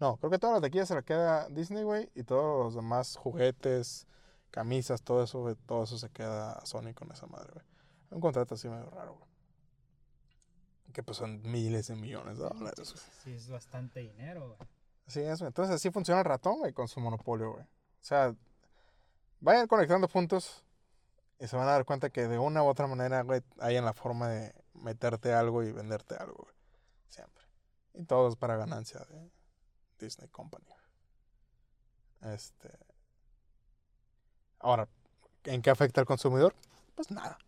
No, 0.00 0.16
creo 0.18 0.30
que 0.30 0.38
toda 0.38 0.54
la 0.54 0.60
taquilla 0.60 0.84
se 0.84 0.94
la 0.94 1.02
queda 1.02 1.48
Disney, 1.48 1.84
güey, 1.84 2.10
y 2.14 2.24
todos 2.24 2.64
los 2.64 2.74
demás 2.74 3.16
juguetes, 3.16 4.06
camisas, 4.50 5.02
todo 5.02 5.22
eso, 5.22 5.40
güey, 5.40 5.54
todo 5.66 5.84
eso 5.84 5.98
se 5.98 6.10
queda 6.10 6.60
Sony 6.66 6.92
con 6.94 7.10
esa 7.12 7.26
madre, 7.26 7.50
güey. 7.52 7.64
Un 8.10 8.20
contrato 8.20 8.54
así 8.54 8.68
medio 8.68 8.90
raro, 8.90 9.14
güey. 9.14 9.26
Que 10.92 11.02
pues 11.02 11.18
son 11.18 11.42
miles 11.42 11.88
de 11.88 11.96
millones 11.96 12.38
de 12.38 12.44
dólares, 12.44 12.92
güey. 12.92 13.04
Sí, 13.22 13.32
es 13.34 13.50
bastante 13.50 14.00
dinero, 14.00 14.46
güey. 14.46 14.58
Así 15.06 15.20
es, 15.20 15.40
güey. 15.40 15.48
Entonces 15.48 15.74
así 15.74 15.90
funciona 15.90 16.20
el 16.20 16.24
ratón, 16.24 16.58
güey, 16.58 16.72
con 16.72 16.88
su 16.88 17.00
monopolio, 17.00 17.52
güey. 17.52 17.64
O 17.64 17.68
sea, 18.00 18.34
vayan 19.40 19.66
conectando 19.66 20.08
puntos 20.08 20.64
y 21.38 21.46
se 21.46 21.56
van 21.56 21.68
a 21.68 21.72
dar 21.72 21.84
cuenta 21.84 22.10
que 22.10 22.26
de 22.28 22.38
una 22.38 22.62
u 22.62 22.66
otra 22.66 22.86
manera, 22.86 23.22
güey, 23.22 23.42
hay 23.60 23.76
en 23.76 23.84
la 23.84 23.92
forma 23.92 24.28
de 24.28 24.54
meterte 24.74 25.32
algo 25.32 25.62
y 25.62 25.72
venderte 25.72 26.14
algo. 26.16 26.48
Siempre. 27.08 27.44
Y 27.94 28.04
todo 28.04 28.28
es 28.28 28.36
para 28.36 28.56
ganancia 28.56 29.00
de 29.00 29.30
Disney 29.98 30.28
Company. 30.28 30.66
Este. 32.22 32.70
Ahora, 34.60 34.88
¿en 35.44 35.62
qué 35.62 35.70
afecta 35.70 36.00
al 36.00 36.06
consumidor? 36.06 36.54
Pues 36.94 37.10
nada. 37.10 37.38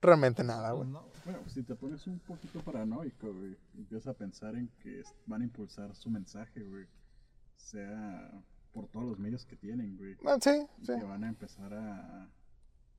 Realmente 0.00 0.42
nada, 0.44 0.70
Pues 0.70 0.78
güey. 0.88 0.90
no, 0.90 1.00
güey. 1.02 1.14
Bueno, 1.24 1.48
si 1.48 1.62
te 1.62 1.74
pones 1.74 2.06
un 2.06 2.18
poquito 2.20 2.60
paranoico, 2.62 3.32
güey, 3.32 3.56
empiezas 3.74 4.08
a 4.08 4.14
pensar 4.14 4.54
en 4.54 4.68
que 4.82 5.02
van 5.26 5.42
a 5.42 5.44
impulsar 5.44 5.94
su 5.94 6.10
mensaje, 6.10 6.62
güey. 6.62 6.86
Sea 7.56 8.30
por 8.74 8.88
todos 8.88 9.06
los 9.06 9.18
medios 9.18 9.46
que 9.46 9.56
tienen, 9.56 9.96
güey. 9.96 10.16
Ah, 10.26 10.36
sí, 10.40 10.50
Y 10.82 10.86
sí. 10.86 10.92
que 10.98 11.04
van 11.04 11.24
a 11.24 11.28
empezar 11.28 11.72
a, 11.72 12.28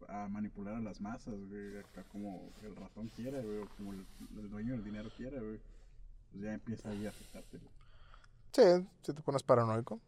a 0.07 0.27
manipular 0.29 0.75
a 0.75 0.79
las 0.79 0.99
masas, 1.01 1.35
güey. 1.49 1.77
Acá 1.77 2.03
como 2.05 2.51
el 2.63 2.75
ratón 2.75 3.09
quiere, 3.09 3.41
güey. 3.43 3.59
O 3.59 3.69
como 3.77 3.93
el, 3.93 4.05
el 4.39 4.49
dueño 4.49 4.71
del 4.73 4.83
dinero 4.83 5.09
quiere, 5.15 5.39
güey. 5.39 5.59
Pues 6.31 6.43
ya 6.43 6.53
empieza 6.53 6.89
ahí 6.89 7.05
a 7.05 7.09
afectarte. 7.09 7.57
güey. 7.57 7.71
Sí, 8.81 8.87
si 9.03 9.13
te 9.13 9.21
pones 9.21 9.43
paranoico, 9.43 9.99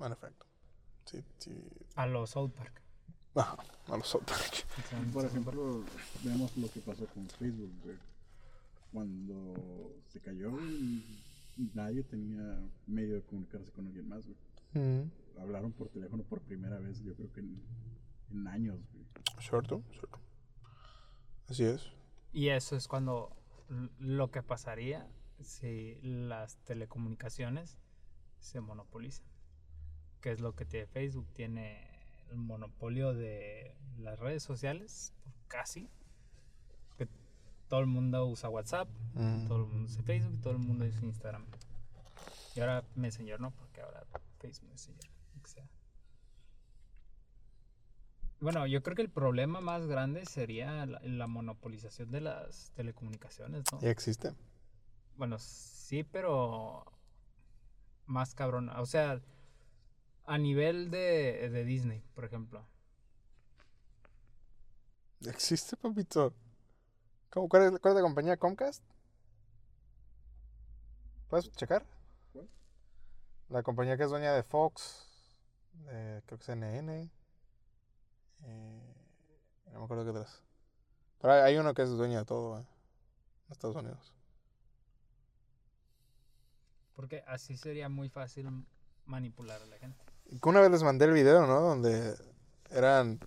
en 0.00 0.12
efecto. 0.12 0.46
Sí, 1.06 1.24
sí. 1.38 1.52
A 1.96 2.06
los 2.06 2.30
South 2.30 2.50
Park. 2.52 2.80
Ajá, 3.34 3.56
no 3.88 3.96
lo 3.96 4.04
soporto. 4.04 4.34
O 4.78 4.88
sea, 4.88 5.00
Y 5.00 5.04
por 5.06 5.22
South 5.22 5.30
ejemplo, 5.32 5.84
vemos 6.22 6.56
lo 6.56 6.70
que 6.70 6.80
pasó 6.80 7.06
con 7.08 7.26
Facebook, 7.28 7.72
güey. 7.82 7.96
Cuando 8.92 9.92
se 10.08 10.20
cayó, 10.20 10.50
güey, 10.52 11.02
nadie 11.74 12.02
tenía 12.04 12.60
medio 12.86 13.16
de 13.16 13.22
comunicarse 13.22 13.72
con 13.72 13.86
alguien 13.86 14.08
más, 14.08 14.24
güey. 14.24 14.36
Mm. 14.74 15.10
Hablaron 15.40 15.72
por 15.72 15.88
teléfono 15.88 16.22
por 16.24 16.40
primera 16.42 16.78
vez, 16.78 17.00
yo 17.02 17.14
creo 17.14 17.32
que 17.32 17.40
en, 17.40 17.62
en 18.30 18.46
años, 18.48 18.78
güey. 18.92 19.04
Cierto, 19.40 19.82
cierto. 19.90 20.18
Así 21.48 21.64
es. 21.64 21.90
Y 22.32 22.48
eso 22.48 22.76
es 22.76 22.88
cuando 22.88 23.36
lo 23.98 24.30
que 24.30 24.42
pasaría 24.42 25.08
si 25.40 25.98
las 26.02 26.56
telecomunicaciones 26.64 27.78
se 28.38 28.60
monopolizan. 28.60 29.26
Que 30.20 30.30
es 30.32 30.40
lo 30.40 30.54
que 30.54 30.64
tiene 30.64 30.86
Facebook, 30.86 31.26
tiene 31.34 31.86
el 32.30 32.36
monopolio 32.38 33.12
de 33.12 33.76
las 33.98 34.18
redes 34.18 34.42
sociales, 34.42 35.12
casi. 35.48 35.90
Que 36.96 37.06
todo 37.68 37.80
el 37.80 37.86
mundo 37.86 38.26
usa 38.26 38.48
WhatsApp, 38.48 38.88
Mm. 39.14 39.46
todo 39.46 39.58
el 39.58 39.66
mundo 39.66 39.84
usa 39.84 40.02
Facebook, 40.02 40.40
todo 40.40 40.52
el 40.54 40.58
mundo 40.60 40.84
usa 40.86 41.04
Instagram. 41.04 41.44
Y 42.56 42.60
ahora 42.60 42.84
Messenger 42.94 43.40
no, 43.40 43.50
porque 43.52 43.80
ahora 43.80 44.04
Facebook 44.44 44.70
Messenger, 44.70 45.10
sea. 45.44 45.66
Bueno, 48.40 48.66
yo 48.66 48.82
creo 48.82 48.94
que 48.94 49.02
el 49.02 49.10
problema 49.10 49.60
más 49.60 49.86
grande 49.86 50.26
sería 50.26 50.84
la, 50.84 51.00
la 51.00 51.26
monopolización 51.26 52.10
de 52.10 52.20
las 52.20 52.72
telecomunicaciones, 52.74 53.64
¿no? 53.72 53.80
Ya 53.80 53.90
existe. 53.90 54.34
Bueno, 55.16 55.38
sí, 55.38 56.04
pero 56.04 56.84
más 58.04 58.34
cabrón. 58.34 58.68
O 58.68 58.84
sea, 58.84 59.22
a 60.26 60.38
nivel 60.38 60.90
de, 60.90 61.48
de 61.48 61.64
Disney, 61.64 62.02
por 62.14 62.26
ejemplo. 62.26 62.66
Existe, 65.22 65.76
papito. 65.76 66.34
¿Cómo, 67.30 67.48
cuál, 67.48 67.62
es, 67.74 67.80
¿Cuál 67.80 67.92
es 67.92 67.96
la 67.96 68.02
compañía? 68.02 68.36
¿Comcast? 68.36 68.82
¿Puedes 71.28 71.50
checar? 71.52 71.86
La 73.54 73.62
compañía 73.62 73.96
que 73.96 74.02
es 74.02 74.10
dueña 74.10 74.32
de 74.32 74.42
Fox, 74.42 75.06
de, 75.86 76.20
creo 76.26 76.38
que 76.40 76.44
CNN. 76.44 77.08
eh, 78.42 78.94
no 79.72 79.78
me 79.78 79.84
acuerdo 79.84 80.02
qué 80.02 80.10
otras. 80.10 80.42
Pero 81.20 81.34
hay, 81.34 81.40
hay 81.42 81.56
uno 81.56 81.72
que 81.72 81.82
es 81.82 81.90
dueño 81.90 82.18
de 82.18 82.24
todo, 82.24 82.58
eh, 82.58 82.66
en 83.46 83.52
Estados 83.52 83.76
Unidos. 83.76 84.12
Porque 86.96 87.22
así 87.28 87.56
sería 87.56 87.88
muy 87.88 88.08
fácil 88.08 88.50
manipular 89.06 89.62
a 89.62 89.66
la 89.66 89.78
gente. 89.78 90.04
Una 90.42 90.60
vez 90.60 90.72
les 90.72 90.82
mandé 90.82 91.04
el 91.04 91.12
video, 91.12 91.46
¿no? 91.46 91.60
Donde 91.60 92.16
eran 92.70 93.20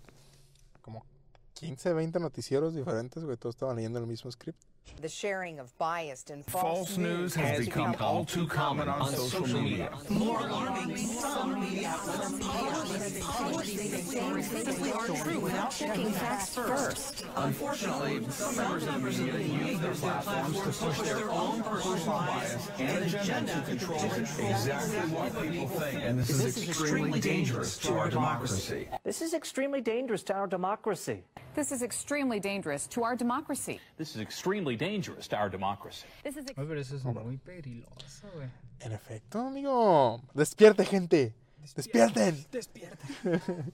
como 0.82 1.06
15, 1.54 1.94
20 1.94 2.20
noticieros 2.20 2.76
diferentes, 2.76 3.24
güey. 3.24 3.38
Todos 3.38 3.56
estaban 3.56 3.78
leyendo 3.78 4.00
el 4.00 4.08
mismo 4.08 4.30
script. 4.30 4.62
The 5.00 5.10
sharing 5.10 5.60
of 5.60 5.78
biased 5.78 6.32
and 6.32 6.44
false, 6.44 6.64
False 6.64 6.98
news 6.98 7.36
has 7.36 7.64
become 7.64 7.96
all 8.00 8.26
too 8.26 8.48
common 8.48 8.90
on 8.90 9.12
social 9.12 9.46
media. 9.46 9.92
Media. 10.08 10.20
More 10.20 10.40
alarming, 10.40 10.98
some 10.98 11.60
media 11.60 11.90
outlets 11.90 13.20
publish 13.22 13.68
these 13.68 14.10
stories 14.10 14.50
simply 14.50 14.92
aren't 14.92 15.18
true 15.18 15.40
without 15.40 15.70
checking 15.70 16.12
facts 16.12 16.56
first. 16.56 17.26
Unfortunately, 17.36 18.28
some 18.32 18.56
members 18.58 18.88
of 18.88 19.04
the 19.04 19.12
media 19.12 19.68
use 19.68 19.80
their 19.80 19.94
platforms 19.94 20.62
to 20.62 20.86
push 20.86 21.00
their 21.02 21.30
own 21.30 21.62
personal 21.62 22.18
bias 22.18 22.70
and 22.80 23.06
agenda 23.06 23.54
to 23.54 23.62
control 23.62 24.04
exactly 24.04 24.98
what 25.14 25.32
people 25.44 25.68
think. 25.68 26.04
And 26.04 26.20
this 26.20 26.30
is 26.32 26.68
extremely 26.68 27.20
dangerous 27.20 27.78
to 27.80 27.94
our 27.94 28.10
democracy. 28.10 28.88
This 29.04 29.22
is 29.22 29.36
extremely 29.36 29.82
dangerous 29.82 30.24
to 30.24 30.34
our 30.34 30.48
democracy. 30.48 31.24
This 31.58 31.72
is 31.72 31.82
extremely 31.82 32.40
dangerous 32.40 32.88
to 32.90 33.02
our 33.04 33.18
democracy. 33.18 33.80
This 33.98 34.16
is 34.16 34.22
extremely 34.22 34.78
dangerous 34.78 35.28
to 35.30 35.36
our 35.36 35.50
democracy. 35.50 36.06
This 36.24 36.38
is 36.38 36.46
Oye, 36.56 36.68
pero 36.68 36.80
eso 36.80 36.96
es 36.96 37.04
muy 37.04 37.38
peligroso, 37.38 38.28
güey. 38.36 38.48
En 38.80 38.92
efecto, 38.92 39.40
amigo. 39.48 40.22
Despierte, 40.36 40.86
gente. 40.86 41.34
Despierten. 41.76 42.46
Despierten. 42.52 43.74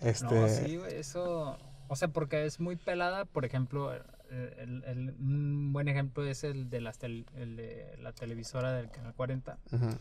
Este. 0.00 0.24
No, 0.32 0.48
sí, 0.48 0.76
güey, 0.76 0.94
eso. 0.94 1.58
O 1.88 1.96
sea, 1.96 2.08
porque 2.08 2.44
es 2.46 2.60
muy 2.60 2.76
pelada. 2.76 3.24
Por 3.24 3.44
ejemplo, 3.44 3.92
el, 3.92 4.02
el- 4.30 4.84
el- 4.84 5.10
un 5.18 5.72
buen 5.72 5.88
ejemplo 5.88 6.24
es 6.24 6.44
el 6.44 6.70
de, 6.70 6.80
las 6.80 6.98
tel- 7.00 7.26
el 7.34 7.56
de 7.56 7.96
la 8.00 8.12
televisora 8.12 8.72
del 8.72 8.90
canal 8.90 9.14
40. 9.14 9.58
ujú. 9.72 9.98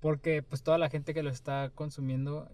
Porque, 0.00 0.42
pues, 0.42 0.62
toda 0.62 0.78
la 0.78 0.88
gente 0.88 1.12
que 1.12 1.22
lo 1.22 1.28
está 1.30 1.70
consumiendo 1.74 2.48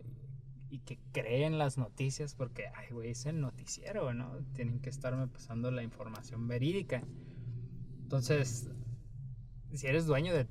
y 0.70 0.78
que 0.80 0.98
cree 1.12 1.44
en 1.46 1.59
las 1.59 1.76
noticias, 1.78 2.35
porque, 2.35 2.68
ay, 2.74 2.88
güey, 2.92 3.11
es 3.11 3.26
el 3.26 3.40
noticiero, 3.40 4.14
¿no? 4.14 4.37
Tienen 4.54 4.80
que 4.80 4.88
estarme 4.90 5.26
pasando 5.26 5.70
la 5.70 5.83
información 5.83 6.46
verídica. 6.48 7.02
Entonces, 8.02 8.68
si 9.74 9.87
eres 9.87 10.06
dueño 10.06 10.33
de, 10.33 10.46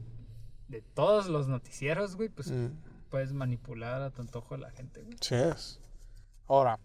de 0.68 0.82
todos 0.82 1.28
los 1.28 1.48
noticieros, 1.48 2.16
güey, 2.16 2.30
pues 2.30 2.52
Mm, 2.52 2.68
puedes 3.10 3.34
manipular 3.34 4.02
a 4.02 4.12
tu 4.12 4.22
antojo 4.22 4.56
a 4.56 4.58
la 4.58 4.72
gente, 4.72 5.02
güey. 5.04 5.18
sí 5.22 5.36
es. 5.36 5.80
Ahora, 6.48 6.80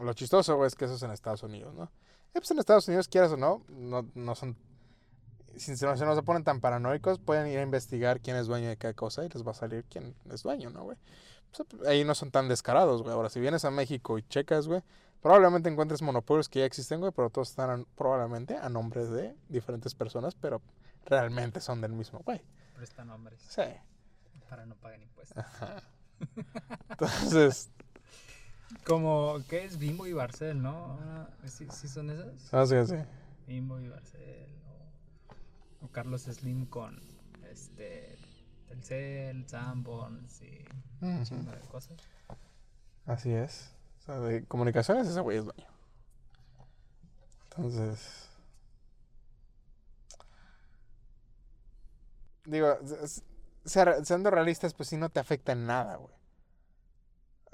lo 0.00 0.12
chistoso, 0.12 0.56
güey, 0.56 0.66
es 0.68 0.74
que 0.74 0.84
eso 0.86 0.94
es 0.94 1.02
en 1.02 1.10
Estados 1.10 1.42
Unidos, 1.42 1.74
¿no? 1.74 1.90
Y 2.30 2.38
pues 2.38 2.50
en 2.50 2.58
Estados 2.58 2.86
Unidos, 2.88 3.08
quieras 3.08 3.32
o 3.32 3.36
no, 3.36 3.64
no, 3.68 4.08
no 4.14 4.34
son. 4.34 4.56
Si 5.56 5.76
se, 5.76 5.86
no 5.86 6.14
se 6.16 6.22
ponen 6.22 6.42
tan 6.42 6.60
paranoicos, 6.60 7.20
pueden 7.20 7.46
ir 7.46 7.58
a 7.58 7.62
investigar 7.62 8.20
quién 8.20 8.36
es 8.36 8.46
dueño 8.46 8.68
de 8.68 8.76
cada 8.76 8.92
cosa 8.94 9.24
y 9.24 9.28
les 9.28 9.46
va 9.46 9.52
a 9.52 9.54
salir 9.54 9.84
quién 9.88 10.16
es 10.30 10.42
dueño, 10.42 10.70
¿no, 10.70 10.82
güey? 10.82 10.98
Pues, 11.62 11.86
ahí 11.86 12.04
no 12.04 12.14
son 12.14 12.30
tan 12.30 12.48
descarados, 12.48 13.02
güey. 13.02 13.14
Ahora, 13.14 13.28
si 13.28 13.38
vienes 13.40 13.64
a 13.64 13.70
México 13.70 14.18
y 14.18 14.22
checas, 14.24 14.66
güey, 14.66 14.82
probablemente 15.22 15.68
encuentres 15.68 16.02
monopolios 16.02 16.48
que 16.48 16.60
ya 16.60 16.64
existen, 16.66 17.00
güey, 17.00 17.12
pero 17.12 17.30
todos 17.30 17.50
están 17.50 17.70
a- 17.70 17.84
probablemente 17.96 18.56
a 18.56 18.68
nombre 18.68 19.04
de 19.06 19.36
diferentes 19.48 19.94
personas, 19.94 20.34
pero 20.34 20.60
realmente 21.06 21.60
son 21.60 21.80
del 21.80 21.92
mismo, 21.92 22.20
güey. 22.24 22.42
Prestan 22.74 23.06
nombres 23.08 23.40
Sí. 23.48 23.62
para 24.48 24.66
no 24.66 24.74
pagar 24.74 25.00
impuestos. 25.00 25.44
Entonces, 26.90 27.70
Como, 28.84 29.36
¿qué 29.48 29.64
es? 29.64 29.78
Bimbo 29.78 30.06
y 30.06 30.12
Barcel, 30.12 30.60
¿no? 30.60 30.98
Ah, 31.00 31.28
¿Sí, 31.46 31.66
sí 31.70 31.86
son 31.88 32.10
esas? 32.10 32.52
así, 32.52 32.74
así. 32.76 32.96
Bimbo 33.46 33.78
y 33.80 33.88
Barcel. 33.88 34.48
O, 35.80 35.84
o 35.86 35.88
Carlos 35.92 36.22
Slim 36.22 36.66
con 36.66 37.00
este 37.50 38.16
Telcel, 38.68 39.46
Sanborns 39.48 40.42
y 40.42 40.64
de 41.04 41.60
cosas. 41.70 41.96
Así 43.06 43.32
es. 43.32 43.70
O 44.00 44.02
sea, 44.04 44.18
de 44.20 44.44
comunicaciones 44.44 45.06
ese 45.08 45.20
güey 45.20 45.38
es 45.38 45.44
dueño. 45.44 45.66
Entonces. 47.44 48.28
Digo, 52.44 52.78
siendo 53.64 54.30
realistas, 54.30 54.74
pues 54.74 54.88
sí 54.90 54.96
no 54.96 55.08
te 55.08 55.20
afecta 55.20 55.52
en 55.52 55.66
nada, 55.66 55.96
güey. 55.96 56.14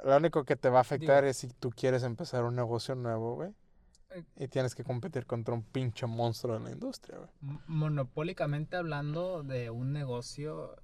Lo 0.04 0.16
único 0.16 0.44
que 0.44 0.56
te 0.56 0.68
va 0.70 0.78
a 0.78 0.82
afectar 0.82 1.22
Digo- 1.22 1.30
es 1.30 1.36
si 1.36 1.48
tú 1.48 1.70
quieres 1.70 2.02
empezar 2.02 2.44
un 2.44 2.56
negocio 2.56 2.94
nuevo, 2.94 3.34
güey. 3.36 3.54
Eh. 4.10 4.24
Y 4.36 4.48
tienes 4.48 4.74
que 4.74 4.82
competir 4.82 5.26
contra 5.26 5.54
un 5.54 5.62
pinche 5.62 6.06
monstruo 6.06 6.56
en 6.56 6.64
la 6.64 6.70
industria, 6.72 7.18
güey. 7.18 7.30
Monopólicamente 7.68 8.76
hablando 8.76 9.42
de 9.44 9.70
un 9.70 9.92
negocio, 9.92 10.74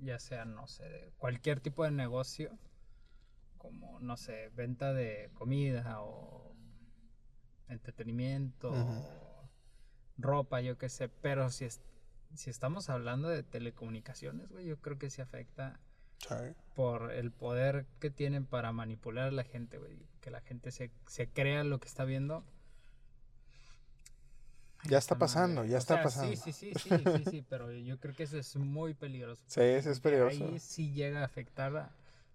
ya 0.00 0.18
sea, 0.18 0.44
no 0.44 0.66
sé, 0.66 0.84
de 0.88 1.12
cualquier 1.18 1.60
tipo 1.60 1.84
de 1.84 1.90
negocio, 1.90 2.58
como, 3.58 3.98
no 4.00 4.16
sé, 4.16 4.50
venta 4.54 4.92
de 4.92 5.30
comida 5.34 6.00
o 6.02 6.54
entretenimiento, 7.68 8.70
o 8.70 9.48
ropa, 10.18 10.60
yo 10.60 10.78
qué 10.78 10.88
sé, 10.88 11.08
pero 11.08 11.50
si, 11.50 11.64
es- 11.64 11.80
si 12.34 12.50
estamos 12.50 12.90
hablando 12.90 13.28
de 13.28 13.42
telecomunicaciones, 13.42 14.48
güey, 14.50 14.66
yo 14.66 14.76
creo 14.80 14.98
que 14.98 15.10
sí 15.10 15.22
afecta 15.22 15.80
por 16.74 17.10
el 17.12 17.30
poder 17.30 17.86
que 18.00 18.10
tienen 18.10 18.46
para 18.46 18.72
manipular 18.72 19.28
a 19.28 19.32
la 19.32 19.44
gente, 19.44 19.78
güey, 19.78 19.98
que 20.20 20.30
la 20.30 20.40
gente 20.40 20.70
se, 20.70 20.90
se 21.06 21.28
crea 21.28 21.64
lo 21.64 21.78
que 21.80 21.88
está 21.88 22.04
viendo. 22.04 22.44
Ya 24.88 24.98
está 24.98 25.16
pasando, 25.16 25.64
ya 25.64 25.78
está 25.78 26.02
pasando. 26.02 26.36
Sí, 26.36 26.52
sí, 26.52 26.52
sí, 26.52 26.72
sí, 26.74 26.90
sí, 26.90 27.24
sí, 27.30 27.46
pero 27.48 27.70
yo 27.72 27.98
creo 27.98 28.14
que 28.14 28.24
eso 28.24 28.38
es 28.38 28.56
muy 28.56 28.94
peligroso. 28.94 29.42
Sí, 29.46 29.60
eso 29.60 29.90
es 29.90 30.00
peligroso. 30.00 30.44
Ahí 30.44 30.58
sí 30.58 30.92
llega 30.92 31.20
a 31.20 31.24
afectar 31.24 31.90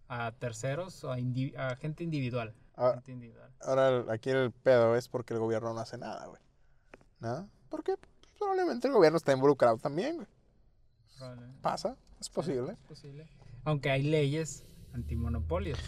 a, 0.07 0.31
terceros 0.39 1.03
o 1.03 1.11
a, 1.11 1.75
gente 1.75 2.03
individual. 2.03 2.53
Ah, 2.75 2.93
gente 2.95 3.11
individual. 3.11 3.51
Ahora 3.61 4.05
aquí 4.11 4.29
el 4.29 4.51
pedo 4.51 4.95
es 4.95 5.07
porque 5.07 5.33
el 5.33 5.39
gobierno 5.39 5.73
no 5.73 5.79
hace 5.79 5.97
nada, 5.97 6.25
güey. 6.25 6.41
¿No? 7.19 7.49
Porque 7.69 7.95
probablemente 8.37 8.87
el 8.87 8.93
gobierno 8.93 9.17
está 9.17 9.33
involucrado 9.33 9.77
también, 9.77 10.15
güey. 10.15 10.27
probablemente. 11.17 11.61
Pasa, 11.61 11.95
es 12.19 12.29
posible. 12.29 12.71
Es 12.71 12.87
posible. 12.87 13.27
Aunque 13.63 13.91
hay 13.91 14.03
leyes 14.03 14.63
antimonopolios. 14.93 15.79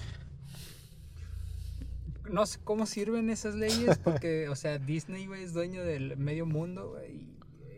No 2.31 2.45
sé 2.45 2.59
cómo 2.63 2.85
sirven 2.85 3.29
esas 3.29 3.55
leyes 3.55 3.97
porque, 3.97 4.49
o 4.49 4.55
sea, 4.55 4.79
Disney, 4.79 5.27
güey, 5.27 5.43
es 5.43 5.53
dueño 5.53 5.83
del 5.83 6.17
medio 6.17 6.45
mundo, 6.45 6.91
güey. 6.91 7.11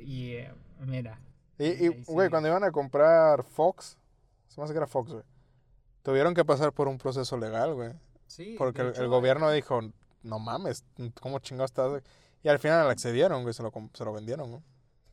Y, 0.01 0.03
y, 0.05 0.31
eh, 0.33 0.53
mira. 0.85 1.19
Y, 1.57 1.71
sí. 1.71 2.03
güey, 2.07 2.29
cuando 2.29 2.49
iban 2.49 2.63
a 2.63 2.71
comprar 2.71 3.43
Fox, 3.43 3.97
se 4.47 4.59
me 4.59 4.65
hace 4.65 4.73
que 4.73 4.77
era 4.77 4.87
Fox, 4.87 5.11
güey. 5.11 5.23
Tuvieron 6.03 6.33
que 6.33 6.45
pasar 6.45 6.73
por 6.73 6.87
un 6.87 6.97
proceso 6.97 7.37
legal, 7.37 7.73
güey. 7.73 7.93
Sí, 8.27 8.55
Porque 8.57 8.81
el, 8.81 9.07
gobierno 9.07 9.51
dijo, 9.51 9.79
no 10.23 10.39
mames, 10.39 10.85
¿cómo 11.21 11.39
chingados 11.39 11.71
estás? 11.71 11.89
güey?" 11.89 12.01
Y 12.43 12.49
al 12.49 12.59
final 12.59 12.89
accedieron, 12.89 13.43
güey, 13.43 13.53
se 13.53 13.63
lo, 13.63 13.71
se 13.93 14.03
lo 14.03 14.13
vendieron, 14.13 14.49
güey. 14.49 14.63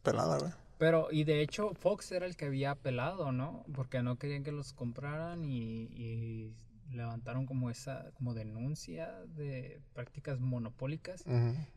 Pelada, 0.03 0.39
güey. 0.39 0.53
Pero, 0.79 1.09
y 1.11 1.25
de 1.25 1.43
hecho, 1.43 1.75
Fox 1.75 2.11
era 2.11 2.25
el 2.25 2.37
que 2.37 2.47
había 2.47 2.71
apelado, 2.71 3.33
¿no? 3.33 3.65
Porque 3.75 4.03
no 4.03 4.17
querían 4.17 4.43
que 4.43 4.51
los 4.51 4.73
compraran 4.73 5.45
y, 5.45 5.89
y 5.93 6.55
levantaron 6.91 7.47
como 7.47 7.71
esa, 7.71 8.11
como 8.13 8.35
denuncia 8.35 9.11
de 9.37 9.81
prácticas 9.95 10.41
monopólicas. 10.41 11.25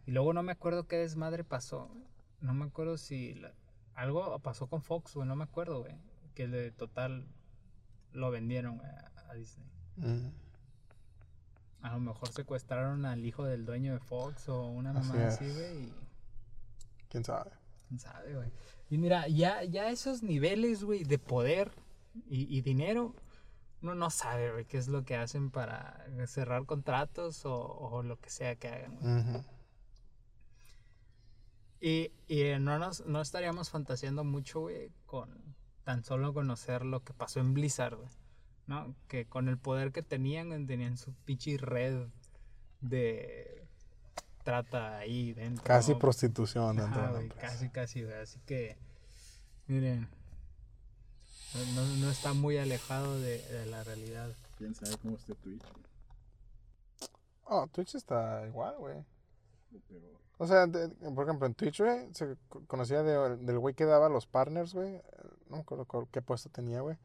Y 0.05 0.11
luego 0.11 0.33
no 0.33 0.43
me 0.43 0.51
acuerdo 0.51 0.87
qué 0.87 0.97
desmadre 0.97 1.43
pasó. 1.43 1.89
No 2.41 2.53
me 2.53 2.65
acuerdo 2.65 2.97
si 2.97 3.35
la- 3.35 3.53
algo 3.93 4.37
pasó 4.39 4.67
con 4.67 4.81
Fox, 4.81 5.13
güey, 5.15 5.27
no 5.27 5.35
me 5.35 5.43
acuerdo, 5.43 5.81
güey. 5.81 5.95
Que 6.33 6.47
de 6.47 6.71
total 6.71 7.27
lo 8.11 8.31
vendieron 8.31 8.81
a, 8.81 9.11
a 9.29 9.33
Disney. 9.35 9.67
A 11.81 11.93
lo 11.93 11.99
mejor 11.99 12.29
secuestraron 12.31 13.05
al 13.05 13.25
hijo 13.25 13.43
del 13.43 13.65
dueño 13.65 13.93
de 13.93 13.99
Fox 13.99 14.47
o 14.47 14.67
una 14.69 14.93
mamá 14.93 15.27
así, 15.27 15.45
güey. 15.51 15.83
y 15.83 15.93
¿Quién 17.09 17.23
sabe? 17.25 17.51
quién 17.87 17.99
sabe, 17.99 18.33
güey. 18.35 18.49
Y 18.89 18.97
mira, 18.97 19.27
ya, 19.27 19.63
ya 19.63 19.89
esos 19.89 20.23
niveles, 20.23 20.83
güey, 20.83 21.03
de 21.03 21.19
poder 21.19 21.71
y, 22.29 22.57
y 22.57 22.61
dinero, 22.61 23.15
uno 23.83 23.95
no 23.95 24.09
sabe, 24.09 24.51
güey, 24.51 24.65
qué 24.65 24.77
es 24.77 24.87
lo 24.87 25.03
que 25.03 25.15
hacen 25.17 25.51
para 25.51 26.05
cerrar 26.25 26.65
contratos 26.65 27.45
o, 27.45 27.53
o 27.53 28.01
lo 28.01 28.17
que 28.19 28.29
sea 28.29 28.55
que 28.55 28.69
hagan, 28.69 28.97
güey. 28.99 29.43
Y, 31.81 32.13
y, 32.29 32.41
eh, 32.43 32.59
no, 32.59 32.79
nos, 32.79 33.05
no 33.05 33.21
estaríamos 33.21 33.69
fantaseando 33.69 34.23
mucho, 34.23 34.61
güey, 34.61 34.89
con 35.05 35.29
tan 35.83 36.05
solo 36.05 36.33
conocer 36.33 36.85
lo 36.85 37.03
que 37.03 37.13
pasó 37.13 37.41
en 37.41 37.53
Blizzard, 37.53 37.97
güey. 37.97 38.09
¿No? 38.67 38.95
Que 39.09 39.25
con 39.25 39.49
el 39.49 39.57
poder 39.57 39.91
que 39.91 40.01
tenían, 40.01 40.65
tenían 40.65 40.95
su 40.95 41.13
pinche 41.25 41.57
red 41.57 42.07
de 42.79 43.67
trata 44.45 44.97
ahí 44.99 45.33
dentro. 45.33 45.65
Casi 45.65 45.95
prostitución 45.95 46.77
dentro 46.77 47.01
Ajá, 47.01 47.07
de 47.07 47.13
la 47.15 47.21
empresa. 47.23 47.47
casi, 47.47 47.69
casi, 47.69 48.03
güey. 48.03 48.15
Así 48.15 48.39
que, 48.45 48.77
miren, 49.67 50.07
no, 51.75 51.85
no- 51.97 52.11
está 52.11 52.33
muy 52.33 52.57
alejado 52.57 53.19
de, 53.19 53.39
de 53.47 53.65
la 53.67 53.83
realidad. 53.83 54.31
Quién 54.57 54.73
sabe 54.75 54.97
cómo 54.97 55.15
esté 55.17 55.35
Twitch. 55.35 55.61
Oh, 57.45 57.67
Twitch 57.67 57.95
está 57.95 58.45
igual, 58.47 58.75
güey. 58.77 59.03
O 60.37 60.47
sea, 60.47 60.65
de- 60.67 60.89
por 60.89 61.25
ejemplo, 61.25 61.45
en 61.47 61.53
Twitch, 61.53 61.79
güey, 61.81 62.13
se 62.13 62.35
co- 62.49 62.63
conocía 62.67 63.03
de- 63.03 63.37
del 63.37 63.59
güey 63.59 63.75
que 63.75 63.85
daba 63.85 64.09
los 64.09 64.25
partners, 64.25 64.73
güey. 64.73 65.01
No 65.49 65.57
me 65.57 65.61
acuerdo 65.61 66.07
qué 66.11 66.21
puesto 66.21 66.49
tenía, 66.49 66.81
güey. 66.81 66.97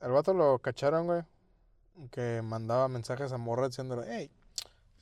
El 0.00 0.10
vato 0.12 0.32
lo 0.34 0.58
cacharon, 0.58 1.06
güey. 1.06 1.22
Que 2.10 2.42
mandaba 2.42 2.88
mensajes 2.88 3.32
a 3.32 3.38
morra 3.38 3.68
diciéndole, 3.68 4.06
hey, 4.08 4.30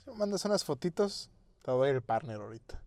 si 0.03 0.11
me 0.11 0.16
mandas 0.16 0.45
unas 0.45 0.64
fotitos, 0.64 1.31
te 1.62 1.70
doy 1.70 1.91
el 1.91 2.03
partner 2.03 2.37
ahorita. 2.41 2.81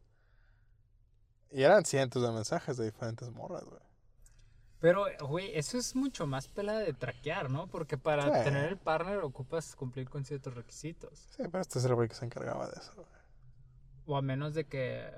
Y 1.51 1.63
eran 1.63 1.85
cientos 1.85 2.21
de 2.23 2.31
mensajes 2.31 2.77
de 2.77 2.85
diferentes 2.85 3.29
morras, 3.31 3.63
güey. 3.63 3.81
Pero, 4.79 5.05
güey, 5.27 5.57
eso 5.57 5.77
es 5.77 5.95
mucho 5.95 6.27
más 6.27 6.47
pela 6.47 6.77
de 6.77 6.93
traquear, 6.93 7.49
¿no? 7.49 7.67
Porque 7.67 7.97
para 7.97 8.23
Sí. 8.39 8.43
tener 8.43 8.65
el 8.65 8.77
partner 8.77 9.17
ocupas 9.19 9.75
cumplir 9.75 10.07
con 10.09 10.23
ciertos 10.23 10.53
requisitos. 10.53 11.17
Sí, 11.35 11.43
pero 11.51 11.61
este 11.61 11.79
es 11.79 11.85
el 11.85 11.95
güey 11.95 12.07
que 12.07 12.13
se 12.15 12.25
encargaba 12.25 12.67
de 12.67 12.73
eso, 12.79 12.93
güey. 12.95 13.07
O 14.05 14.17
a 14.17 14.21
menos 14.21 14.53
de 14.53 14.65
que. 14.65 15.09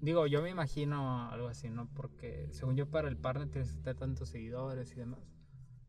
Digo, 0.00 0.26
yo 0.26 0.42
me 0.42 0.50
imagino 0.50 1.28
algo 1.30 1.48
así, 1.48 1.70
¿no? 1.70 1.88
Porque 1.94 2.48
según 2.52 2.76
yo, 2.76 2.86
para 2.88 3.08
el 3.08 3.16
partner 3.16 3.48
tienes 3.50 3.72
que 3.72 3.78
tener 3.78 3.96
tantos 3.96 4.28
seguidores 4.28 4.92
y 4.92 4.94
demás. 4.96 5.20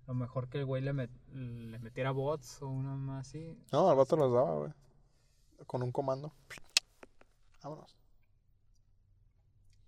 Lo 0.08 0.14
mejor 0.16 0.48
que 0.50 0.58
el 0.60 0.66
güey 0.66 0.82
le, 0.82 0.94
met- 0.94 1.32
le 1.32 1.78
metiera 1.80 2.10
bots 2.12 2.62
o 2.64 2.70
una 2.70 2.96
más 2.96 3.28
así. 3.28 3.56
No, 3.72 3.92
el 3.92 3.98
vato 3.98 4.16
los 4.16 4.32
daba, 4.34 4.56
güey. 4.56 4.72
Con 5.68 5.84
un 5.84 5.92
comando. 5.92 6.34
Vámonos. 7.64 7.96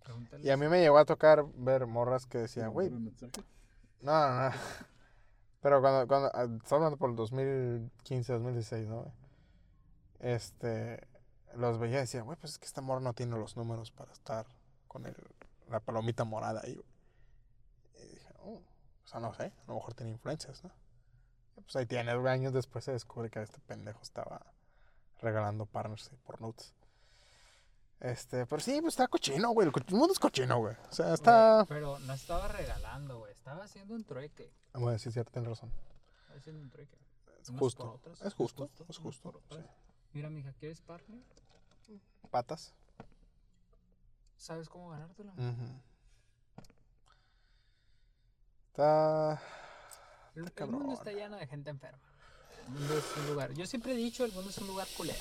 Pregúntale. 0.04 0.43
Y 0.43 0.49
a 0.49 0.58
mí 0.58 0.68
me 0.68 0.80
llegó 0.80 0.97
a 0.97 1.06
tocar 1.06 1.45
ver 1.56 1.86
morras 1.88 2.26
que 2.26 2.39
decían, 2.39 2.68
¿Cómo 2.68 2.76
güey, 2.76 2.89
no, 2.89 2.99
no, 4.02 4.49
no. 4.49 4.56
Pero 5.62 5.80
cuando, 5.80 6.08
cuando, 6.08 6.32
ah, 6.34 6.43
estamos 6.43 6.72
hablando 6.72 6.97
por 6.97 7.12
el 7.12 7.16
2015, 7.16 8.34
2016, 8.34 8.88
¿no? 8.88 9.14
Este, 10.20 11.08
los 11.56 11.80
veía 11.80 11.97
y 11.97 12.02
decía, 12.02 12.22
güey, 12.24 12.38
pues 12.39 12.54
es 12.54 12.60
que 12.60 12.66
esta 12.66 12.82
morra 12.82 12.99
no 12.99 13.14
tiene 13.14 13.38
los 13.38 13.56
números 13.56 13.91
para 13.91 14.12
estar 14.12 14.47
con 14.88 15.06
el, 15.06 15.16
la 15.70 15.80
palomita 15.80 16.24
morada 16.24 16.62
ahí, 16.64 16.76
güey. 16.76 16.88
Y 17.95 18.14
dije, 18.16 18.34
oh, 18.39 18.62
o 19.04 19.08
sea, 19.08 19.20
no 19.20 19.34
sé, 19.34 19.43
a 19.43 19.68
lo 19.68 19.76
mejor 19.76 19.93
tiene 19.93 20.12
influencias, 20.12 20.64
¿no? 20.64 20.72
Y 21.58 21.62
pues 21.62 21.76
ahí 21.76 21.86
tienes, 21.86 22.16
güey, 22.18 22.34
años 22.34 22.54
después 22.54 22.84
se 22.84 22.91
descubre 22.91 23.30
que 23.30 23.41
este 23.41 23.60
pendejo 23.62 24.02
estaba 24.02 24.41
regalando 25.22 25.66
partners 25.68 26.10
por 26.26 26.41
nudes. 26.41 26.74
Este, 28.02 28.47
pero 28.47 28.60
sí, 28.60 28.82
pues 28.82 28.93
está 28.93 29.08
cochino, 29.08 29.52
güey. 29.52 29.68
El, 29.68 29.95
mundo 29.95 30.12
es 30.12 30.20
cochino, 30.20 30.58
güey. 30.58 30.76
O 30.89 30.93
sea, 30.93 31.14
está. 31.14 31.58
Güey, 31.58 31.68
Pero 31.68 31.99
no 31.99 32.14
estaba 32.14 32.47
regalando, 32.47 33.20
güey. 33.20 33.32
Estaba 33.32 33.64
haciendo 33.64 33.93
un 33.93 34.04
trueque. 34.04 34.52
Bueno, 34.74 34.97
sí, 34.97 35.12
cierto, 35.12 35.32
tienes 35.32 35.49
razón. 35.49 35.72
Estaba 36.22 36.39
haciendo 36.39 36.64
un 36.64 36.70
trueque. 36.72 36.97
Es 37.39 37.49
justo. 37.49 37.84
por 37.86 37.95
otras, 37.95 38.22
Es 38.24 38.34
justo. 38.34 38.70
Es 38.89 38.97
justo. 38.97 39.22
por 39.22 39.38
otras. 39.38 39.62
sí. 39.64 39.70
Mira, 40.14 40.30
mija, 40.30 40.52
¿quieres 40.54 40.82
partner? 40.82 41.22
Patas. 42.32 42.74
¿Sabes 44.36 44.68
cómo 44.68 44.89
ganártelo? 44.89 45.32
Ujú. 45.34 45.82
Está. 48.70 49.41
El, 50.34 50.52
el 50.56 50.68
mundo 50.68 50.93
está 50.93 51.12
lleno 51.12 51.38
de 51.38 51.45
gente 51.45 51.70
enferma. 51.70 51.99
El 52.66 52.70
mundo 52.72 52.97
es 52.97 53.18
un 53.18 53.28
lugar. 53.28 53.54
Yo 53.54 53.66
siempre 53.68 53.93
he 53.93 53.95
dicho, 53.95 54.26
el 54.26 54.32
mundo 54.32 54.49
es 54.49 54.58
un 54.58 54.68
lugar 54.68 54.88
culero. 54.97 55.20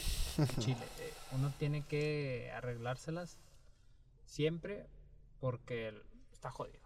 Chile. 0.58 0.86
Eh, 0.98 1.12
Uno 1.32 1.52
tiene 1.58 1.82
que 1.82 2.50
arreglárselas 2.54 3.36
siempre 4.26 4.88
porque 5.40 5.88
el- 5.88 6.02
está 6.32 6.50
jodido. 6.50 6.80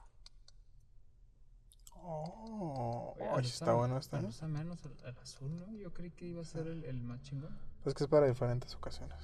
Oh, 2.07 3.17
Oye, 3.33 3.49
está 3.49 3.73
bueno 3.73 3.97
este. 3.99 4.17
al 4.17 4.23
¿no? 4.25 4.29
usar 4.29 4.49
menos 4.51 4.85
el, 4.85 4.93
el 5.07 5.19
azul, 5.19 5.57
¿no? 5.57 5.73
Yo 5.75 5.93
creí 5.95 6.11
que 6.11 6.27
iba 6.27 6.43
a 6.43 6.45
ser 6.45 6.67
el, 6.67 6.85
el 6.85 7.01
más 7.03 7.23
chingón. 7.23 7.57
Pues 7.83 7.95
que 7.95 8.05
es 8.05 8.11
para 8.11 8.27
diferentes 8.27 8.75
ocasiones. 8.75 9.19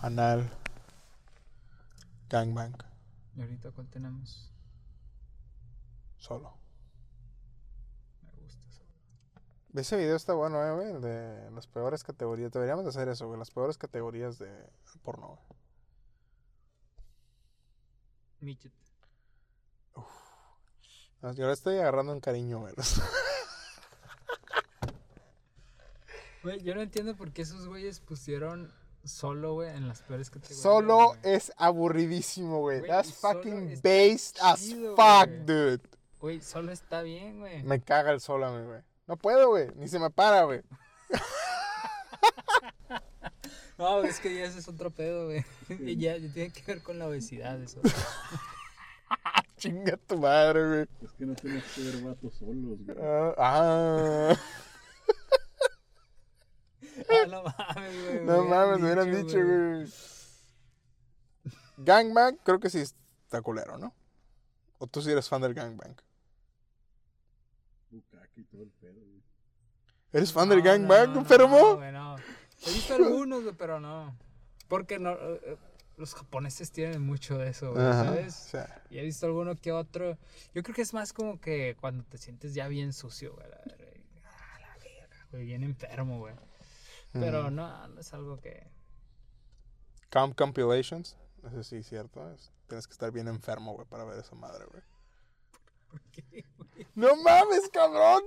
Anal. 0.00 0.50
Gangbang. 2.30 2.74
Y 3.36 3.42
ahorita, 3.42 3.70
¿cuál 3.72 3.88
tenemos? 3.88 4.50
Solo. 6.16 6.54
Me 8.22 8.32
gusta 8.42 8.62
eso. 8.68 8.82
Ese 9.74 9.96
video 9.96 10.16
está 10.16 10.32
bueno, 10.34 10.64
eh, 10.66 10.74
güey. 10.74 11.00
De 11.00 11.50
las 11.52 11.66
peores 11.66 12.02
categorías. 12.02 12.50
Deberíamos 12.52 12.84
de 12.84 12.90
hacer 12.90 13.08
eso, 13.08 13.26
güey. 13.28 13.38
Las 13.38 13.50
peores 13.50 13.78
categorías 13.78 14.38
de 14.38 14.50
porno, 15.02 15.28
güey. 15.28 15.38
Midget. 18.40 18.72
Ah, 21.22 21.32
Yo 21.32 21.44
ahora 21.44 21.52
estoy 21.52 21.76
agarrando 21.78 22.12
un 22.12 22.20
cariño, 22.20 22.60
güey. 22.60 22.74
Güey, 26.42 26.62
yo 26.62 26.74
no 26.74 26.80
entiendo 26.80 27.14
por 27.16 27.32
qué 27.32 27.42
esos 27.42 27.68
güeyes 27.68 28.00
pusieron 28.00 28.72
solo, 29.04 29.52
güey, 29.52 29.68
en 29.76 29.86
las 29.86 30.00
peores 30.00 30.30
categorías. 30.30 30.62
Solo 30.62 31.08
güey. 31.08 31.18
es 31.24 31.52
aburridísimo, 31.58 32.60
güey. 32.60 32.78
Güey, 32.78 32.90
That's 32.90 33.10
solo 33.14 33.34
fucking 33.42 33.80
based 33.82 34.38
as 34.40 34.72
fuck, 34.96 35.26
güey. 35.28 35.44
dude. 35.44 35.82
Güey, 36.18 36.40
solo 36.40 36.72
está 36.72 37.02
bien, 37.02 37.40
güey. 37.40 37.62
Me 37.62 37.82
caga 37.82 38.10
el 38.12 38.22
sol 38.22 38.42
a 38.44 38.50
mí, 38.52 38.64
güey. 38.64 38.80
No 39.10 39.16
puedo, 39.16 39.48
güey. 39.48 39.66
Ni 39.74 39.88
se 39.88 39.98
me 39.98 40.08
para, 40.08 40.44
güey. 40.44 40.60
No, 43.76 44.04
es 44.04 44.20
que 44.20 44.32
ya 44.32 44.44
ese 44.44 44.60
es 44.60 44.68
otro 44.68 44.92
pedo, 44.92 45.24
güey. 45.24 45.44
Y 45.80 45.96
ya, 45.96 46.16
ya 46.16 46.32
tiene 46.32 46.52
que 46.52 46.62
ver 46.62 46.80
con 46.80 47.00
la 47.00 47.08
obesidad, 47.08 47.60
eso. 47.60 47.80
Chinga 49.56 49.96
tu 49.96 50.16
madre, 50.16 50.68
güey. 50.68 50.88
Es 51.02 51.12
que 51.14 51.26
no 51.26 51.34
tienes 51.34 51.64
que 51.74 51.82
ver 51.82 52.04
vatos 52.04 52.34
solos, 52.34 52.78
güey. 52.84 52.98
Ah, 53.02 53.34
ah. 53.36 54.36
Ah, 57.08 57.26
no 57.26 57.42
mames, 57.42 58.04
güey. 58.04 58.24
no 58.24 58.44
mames, 58.44 58.78
me 58.78 58.84
hubieran 58.84 59.10
dicho, 59.10 59.38
güey. 59.44 59.92
Gangbang, 61.78 62.36
creo 62.44 62.60
que 62.60 62.70
sí 62.70 62.78
está 62.78 63.42
culero, 63.42 63.76
¿no? 63.76 63.92
O 64.78 64.86
tú 64.86 65.02
sí 65.02 65.10
eres 65.10 65.28
fan 65.28 65.42
del 65.42 65.54
gangbang. 65.54 65.96
Bukaki 68.64 68.72
y 68.72 68.80
todo 68.80 68.88
el 68.90 68.94
pedo, 68.94 69.00
güey. 69.06 69.22
¿Eres 70.12 70.32
fan 70.32 70.48
No, 70.48 70.54
del 70.54 70.64
gangbang, 70.64 71.08
no, 71.08 71.14
no, 71.14 71.20
enfermo? 71.20 71.58
No, 71.58 71.76
güey, 71.76 71.92
no. 71.92 72.16
He 72.18 72.72
visto 72.72 72.94
algunos, 72.94 73.42
güey, 73.42 73.54
pero 73.56 73.80
no. 73.80 74.16
Porque 74.68 74.98
no, 74.98 75.12
eh, 75.12 75.40
eh, 75.44 75.56
los 75.96 76.14
japoneses 76.14 76.70
tienen 76.72 77.02
mucho 77.02 77.38
de 77.38 77.48
eso, 77.50 77.72
güey, 77.72 77.84
Ajá, 77.84 78.04
¿sabes? 78.04 78.36
o 78.46 78.48
sea, 78.50 78.82
Y 78.90 78.98
he 78.98 79.02
visto 79.02 79.26
alguno 79.26 79.54
que 79.56 79.72
otro. 79.72 80.16
Yo 80.54 80.62
creo 80.62 80.74
que 80.74 80.82
es 80.82 80.94
más 80.94 81.12
como 81.12 81.40
que 81.40 81.76
cuando 81.80 82.04
te 82.04 82.18
sientes 82.18 82.54
ya 82.54 82.68
bien 82.68 82.92
sucio, 82.92 83.34
güey. 83.34 83.48
La, 83.48 83.60
ah, 84.26 84.58
la 84.60 84.74
verga, 84.78 85.26
güey, 85.30 85.44
bien 85.44 85.62
enfermo, 85.64 86.18
güey. 86.18 86.34
Pero 87.12 87.50
no, 87.50 87.88
no 87.88 88.00
es 88.00 88.12
algo 88.14 88.38
que. 88.40 88.68
Comp 90.10 90.36
compilations. 90.36 91.16
Eso 91.44 91.62
sí, 91.64 91.82
cierto. 91.82 92.30
es- 92.32 92.52
tienes 92.68 92.86
que 92.86 92.92
estar 92.92 93.10
bien 93.10 93.26
enfermo, 93.28 93.74
güey, 93.74 93.86
para 93.88 94.04
ver 94.04 94.18
esa 94.20 94.34
madre, 94.36 94.64
güey. 94.66 94.82
¿Qué, 96.12 96.22
güey? 96.30 96.44
¡No 96.94 97.16
mames, 97.16 97.68
cabrón! 97.72 98.22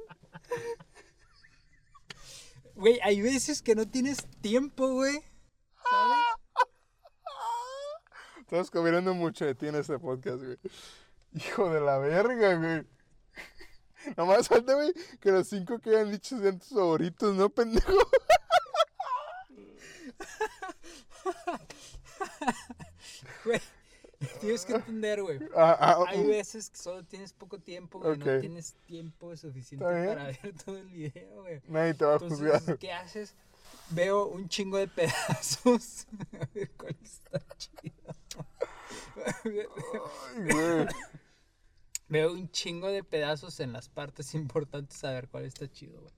Güey, 2.75 2.99
hay 3.03 3.21
veces 3.21 3.61
que 3.61 3.75
no 3.75 3.87
tienes 3.87 4.25
tiempo, 4.41 4.89
güey. 4.89 5.23
¿Sabes? 5.83 6.17
Estamos 8.39 8.71
comiendo 8.71 9.13
mucho 9.13 9.45
de 9.45 9.55
ti 9.55 9.67
en 9.67 9.75
este 9.75 9.99
podcast, 9.99 10.43
güey. 10.43 10.57
Hijo 11.33 11.69
de 11.69 11.81
la 11.81 11.97
verga, 11.97 12.55
güey. 12.55 12.87
Nomás 14.17 14.47
falta, 14.47 14.73
güey, 14.73 14.93
que 15.19 15.31
los 15.31 15.47
cinco 15.47 15.79
que 15.79 15.91
hayan 15.91 16.11
dicho 16.11 16.37
sean 16.37 16.59
tus 16.59 16.69
favoritos, 16.69 17.35
¿no, 17.35 17.49
pendejo? 17.49 17.93
Güey, 23.45 23.61
tienes 24.41 24.65
que 24.65 24.73
entender, 24.73 25.21
güey. 25.21 25.39
Ah, 25.55 25.77
ah, 25.79 26.05
Hay 26.07 26.25
veces 26.25 26.69
que 26.69 26.77
solo 26.77 27.03
tienes 27.03 27.33
poco 27.33 27.59
tiempo, 27.59 27.99
güey. 27.99 28.17
No 28.17 28.39
tienes 28.39 28.73
tiempo 28.85 29.35
suficiente 29.35 29.85
para 29.85 30.25
ver 30.25 30.53
todo 30.65 30.77
el 30.77 30.87
video, 30.89 31.41
güey. 31.41 31.61
Nadie 31.67 31.93
te 31.93 32.05
va 32.05 32.11
a 32.11 32.13
Entonces, 32.15 32.39
juzgar. 32.39 32.77
¿qué 32.79 32.91
haces? 32.91 33.35
Veo 33.89 34.27
un 34.27 34.47
chingo 34.49 34.77
de 34.77 34.87
pedazos. 34.87 36.07
A 36.33 36.45
ver 36.53 36.71
cuál 36.71 36.97
está 37.01 37.39
chido. 37.57 38.15
Ay, 39.25 39.51
güey. 39.51 40.87
Veo 42.09 42.33
un 42.33 42.49
chingo 42.51 42.89
de 42.89 43.03
pedazos 43.03 43.59
en 43.59 43.73
las 43.73 43.89
partes 43.89 44.33
importantes 44.35 45.03
a 45.03 45.11
ver 45.11 45.29
cuál 45.29 45.45
está 45.45 45.71
chido, 45.71 46.01
güey. 46.01 46.13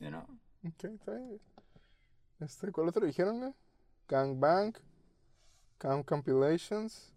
You 0.00 0.08
know? 0.08 0.22
Ok, 0.66 0.84
está 0.84 1.12
bien. 1.12 1.40
Este, 2.40 2.72
¿Cuál 2.72 2.88
otro 2.88 3.06
dijeron, 3.06 3.38
güey? 3.38 3.54
Gangbang. 4.08 4.74
Cam 5.78 6.02
Compilations. 6.02 7.12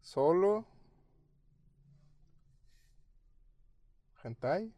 Solo. 0.00 0.64
Hentai. 4.22 4.72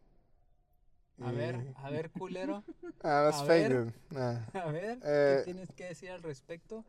A 1.21 1.31
ver, 1.31 1.75
a 1.77 1.91
ver, 1.91 2.11
culero. 2.11 2.65
Ah, 3.03 3.25
that's 3.31 3.41
a 3.43 3.45
fake, 3.47 3.69
ver. 3.69 3.95
Nah. 4.11 4.41
A 4.55 4.71
ver, 4.73 4.99
Eh, 5.05 5.37
¿qué 5.39 5.43
tienes 5.45 5.71
que 5.73 5.85
decir 5.85 6.11
al 6.11 6.23
respecto? 6.23 6.85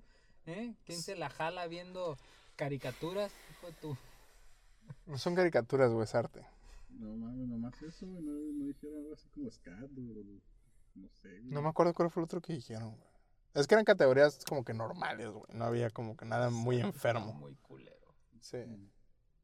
¿Eh? 0.45 0.73
¿Quién 0.85 0.99
se 1.01 1.15
la 1.15 1.29
jala 1.29 1.67
viendo 1.67 2.17
caricaturas? 2.55 3.33
Hijo 3.51 3.67
de 3.67 3.73
tu... 3.73 3.97
No 5.07 5.17
son 5.17 5.35
caricaturas, 5.35 5.91
güey, 5.91 6.05
es 6.05 6.15
arte. 6.15 6.45
No 6.89 7.13
mames, 7.17 7.47
nomás 7.49 7.81
eso, 7.81 8.07
güey. 8.07 8.21
No, 8.23 8.31
no 8.31 8.65
dijeron 8.67 8.97
algo 8.99 9.13
así 9.13 9.27
como 9.29 9.51
scat 9.51 9.83
o. 9.83 10.39
No 10.95 11.09
sé, 11.09 11.29
güey. 11.41 11.51
No 11.51 11.61
me 11.61 11.69
acuerdo 11.69 11.93
cuál 11.93 12.09
fue 12.09 12.21
el 12.21 12.25
otro 12.25 12.41
que 12.41 12.53
dijeron, 12.53 12.95
güey. 12.95 13.09
Es 13.55 13.67
que 13.67 13.75
eran 13.75 13.85
categorías 13.85 14.43
como 14.47 14.65
que 14.65 14.73
normales, 14.73 15.29
güey. 15.31 15.45
No 15.53 15.65
había 15.65 15.89
como 15.89 16.17
que 16.17 16.25
nada 16.25 16.49
muy 16.49 16.79
enfermo. 16.81 17.33
Muy 17.33 17.55
culero. 17.55 18.13
Sí. 18.41 18.57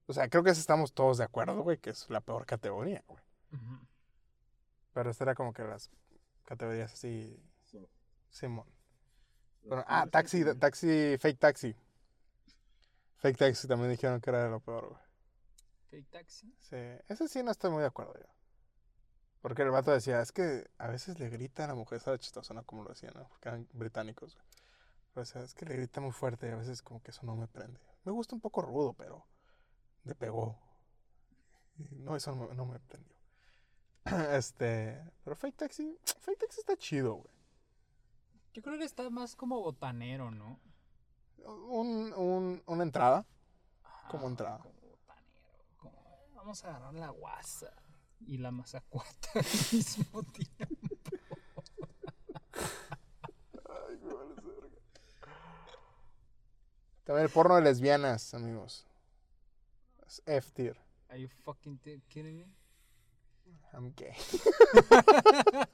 O 0.05 0.13
sea, 0.13 0.29
creo 0.29 0.43
que 0.43 0.49
estamos 0.49 0.93
todos 0.93 1.17
de 1.17 1.23
acuerdo, 1.23 1.63
güey, 1.63 1.77
que 1.77 1.91
es 1.91 2.09
la 2.09 2.19
peor 2.19 2.45
categoría, 2.45 3.03
güey. 3.07 3.23
Pero 4.93 5.09
esta 5.09 5.23
era 5.23 5.35
como 5.35 5.53
que 5.53 5.63
las 5.63 5.89
categorías 6.43 6.93
así, 6.93 7.41
Simón. 8.29 8.67
Bueno, 9.63 9.83
ah, 9.87 10.07
taxi, 10.07 10.43
taxi, 10.55 11.17
fake 11.17 11.39
taxi. 11.39 11.75
Fake 13.17 13.37
taxi 13.37 13.67
también 13.67 13.91
dijeron 13.91 14.19
que 14.19 14.29
era 14.29 14.43
de 14.43 14.49
lo 14.49 14.59
peor, 14.59 14.89
güey. 14.89 15.01
Fake 15.89 16.09
taxi. 16.09 16.53
Sí, 16.59 16.75
ese 17.07 17.27
sí 17.27 17.43
no 17.43 17.51
estoy 17.51 17.71
muy 17.71 17.81
de 17.81 17.87
acuerdo 17.87 18.13
yo. 18.15 18.27
Porque 19.41 19.63
el 19.63 19.71
vato 19.71 19.91
decía, 19.91 20.21
es 20.21 20.31
que 20.31 20.69
a 20.77 20.87
veces 20.87 21.19
le 21.19 21.29
grita 21.29 21.63
a 21.63 21.67
la 21.67 21.75
mujer, 21.75 21.97
estaba 21.97 22.17
chistoso, 22.19 22.53
¿no? 22.53 22.63
Como 22.63 22.83
lo 22.83 22.89
decían, 22.89 23.13
¿no? 23.15 23.27
Porque 23.27 23.49
eran 23.49 23.67
británicos, 23.73 24.35
güey. 24.35 24.45
Pero, 25.13 25.23
o 25.23 25.25
sea, 25.25 25.41
es 25.41 25.53
que 25.55 25.65
le 25.65 25.75
grita 25.75 25.99
muy 25.99 26.11
fuerte 26.11 26.47
y 26.47 26.51
a 26.51 26.55
veces 26.55 26.81
como 26.81 27.01
que 27.01 27.11
eso 27.11 27.25
no 27.25 27.35
me 27.35 27.47
prende. 27.47 27.79
Me 28.05 28.11
gusta 28.11 28.35
un 28.35 28.41
poco 28.41 28.61
rudo, 28.61 28.93
pero 28.93 29.25
le 30.03 30.15
pegó. 30.15 30.57
Y 31.77 31.95
no, 31.95 32.15
eso 32.15 32.35
no, 32.35 32.47
me- 32.47 32.55
no 32.55 32.65
me 32.65 32.79
prendió. 32.79 33.15
Este, 34.31 35.03
pero 35.23 35.35
Fake 35.35 35.57
Taxi, 35.57 35.97
Fake 36.21 36.39
Taxi 36.39 36.59
está 36.59 36.77
chido, 36.77 37.15
güey. 37.15 37.33
Yo 38.53 38.61
creo 38.61 38.77
que 38.77 38.83
está 38.85 39.09
más 39.09 39.35
como 39.35 39.59
botanero, 39.61 40.29
¿no? 40.31 40.59
Un, 41.45 42.13
un, 42.13 42.63
una 42.67 42.83
entrada, 42.83 43.25
como 44.09 44.27
entrada. 44.27 44.59
Como 44.59 44.73
botanero. 44.81 45.27
como, 45.77 46.19
vamos 46.35 46.63
a 46.63 46.69
agarrar 46.69 46.93
la 46.93 47.09
guasa 47.09 47.73
y 48.27 48.37
la 48.37 48.51
mazacuata 48.51 49.29
al 49.35 49.45
mismo 49.71 50.23
tiempo. 50.33 50.87
También 57.03 57.25
el 57.25 57.31
porno 57.31 57.55
de 57.55 57.61
lesbianas, 57.61 58.33
amigos. 58.33 58.85
Es 60.07 60.21
F-tier. 60.25 60.77
Are 61.09 61.19
you 61.19 61.27
fucking 61.43 61.77
kidding 62.07 62.37
me? 62.37 62.45
I'm 63.73 63.93
gay. 63.95 64.13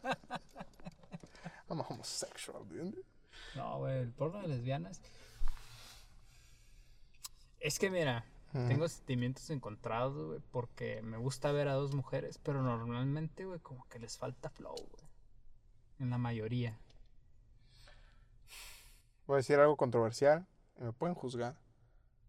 I'm 1.70 1.80
a 1.80 1.84
homosexual, 1.84 2.66
dude. 2.68 3.04
No, 3.56 3.80
güey, 3.80 4.00
el 4.00 4.12
porno 4.12 4.42
de 4.42 4.48
lesbianas. 4.48 5.02
Es 7.60 7.78
que 7.78 7.90
mira, 7.90 8.24
Mm. 8.54 8.68
tengo 8.68 8.88
sentimientos 8.88 9.50
encontrados, 9.50 10.28
güey, 10.28 10.40
porque 10.52 11.02
me 11.02 11.18
gusta 11.18 11.52
ver 11.52 11.68
a 11.68 11.74
dos 11.74 11.94
mujeres, 11.94 12.38
pero 12.38 12.62
normalmente, 12.62 13.46
güey, 13.46 13.60
como 13.60 13.88
que 13.90 14.00
les 14.00 14.18
falta 14.18 14.50
flow, 14.50 14.76
güey. 14.76 15.08
En 16.00 16.10
la 16.10 16.18
mayoría. 16.18 16.80
Voy 19.26 19.36
a 19.36 19.38
decir 19.38 19.60
algo 19.60 19.76
controversial 19.76 20.48
y 20.80 20.84
me 20.84 20.94
pueden 20.94 21.16
juzgar. 21.16 21.58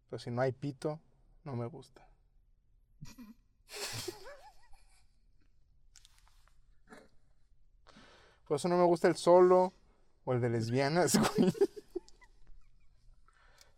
Pero 0.08 0.18
si 0.18 0.30
no 0.30 0.40
hay 0.40 0.52
pito, 0.52 1.00
no 1.44 1.54
me 1.54 1.66
gusta. 1.66 2.08
Por 8.46 8.56
eso 8.56 8.68
no 8.68 8.78
me 8.78 8.84
gusta 8.84 9.08
el 9.08 9.16
solo 9.16 9.74
o 10.24 10.32
el 10.32 10.40
de 10.40 10.48
lesbianas, 10.48 11.18
güey. 11.36 11.52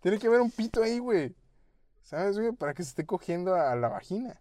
Tiene 0.01 0.19
que 0.19 0.29
haber 0.29 0.41
un 0.41 0.51
pito 0.51 0.83
ahí, 0.83 0.99
güey. 0.99 1.35
¿Sabes, 2.03 2.39
güey? 2.39 2.53
Para 2.53 2.75
que 2.75 2.83
se 2.83 2.91
esté 2.91 3.07
cogiendo 3.07 3.55
a 3.55 3.75
la 3.77 3.89
vagina. 3.89 4.41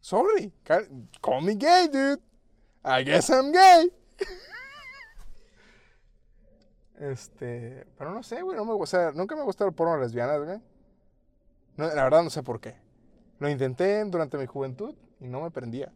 Sorry. 0.00 0.52
ca- 0.62 0.86
Call 1.20 1.42
me 1.44 1.54
gay, 1.56 1.88
dude. 1.88 2.20
I 2.84 3.04
guess 3.04 3.28
I'm 3.30 3.52
gay. 3.52 3.92
Este, 6.98 7.86
pero 7.98 8.12
no 8.12 8.22
sé, 8.22 8.42
güey, 8.42 8.56
nunca 9.14 9.34
me 9.34 9.40
ha 9.40 9.44
gustado 9.44 9.68
el 9.68 9.74
porno 9.74 9.94
de 9.94 10.00
lesbianas, 10.00 10.44
güey. 10.44 10.60
La 11.76 12.04
verdad 12.04 12.22
no 12.22 12.30
sé 12.30 12.42
por 12.42 12.60
qué. 12.60 12.76
Lo 13.38 13.48
intenté 13.48 14.04
durante 14.04 14.36
mi 14.38 14.46
juventud 14.46 14.94
y 15.18 15.26
no 15.26 15.40
me 15.40 15.50
prendía. 15.50 15.92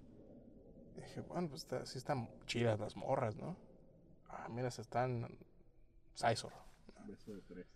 Dije, 0.96 1.20
bueno, 1.20 1.48
pues 1.48 1.62
está- 1.62 1.84
sí 1.86 1.98
están 1.98 2.28
chidas 2.46 2.80
las 2.80 2.96
morras, 2.96 3.36
¿no? 3.36 3.56
Ah, 4.28 4.48
mira, 4.50 4.70
se 4.70 4.82
están 4.82 5.28
Sizor. 6.14 6.52
Beso 7.06 7.34
de 7.34 7.42
tres. 7.42 7.66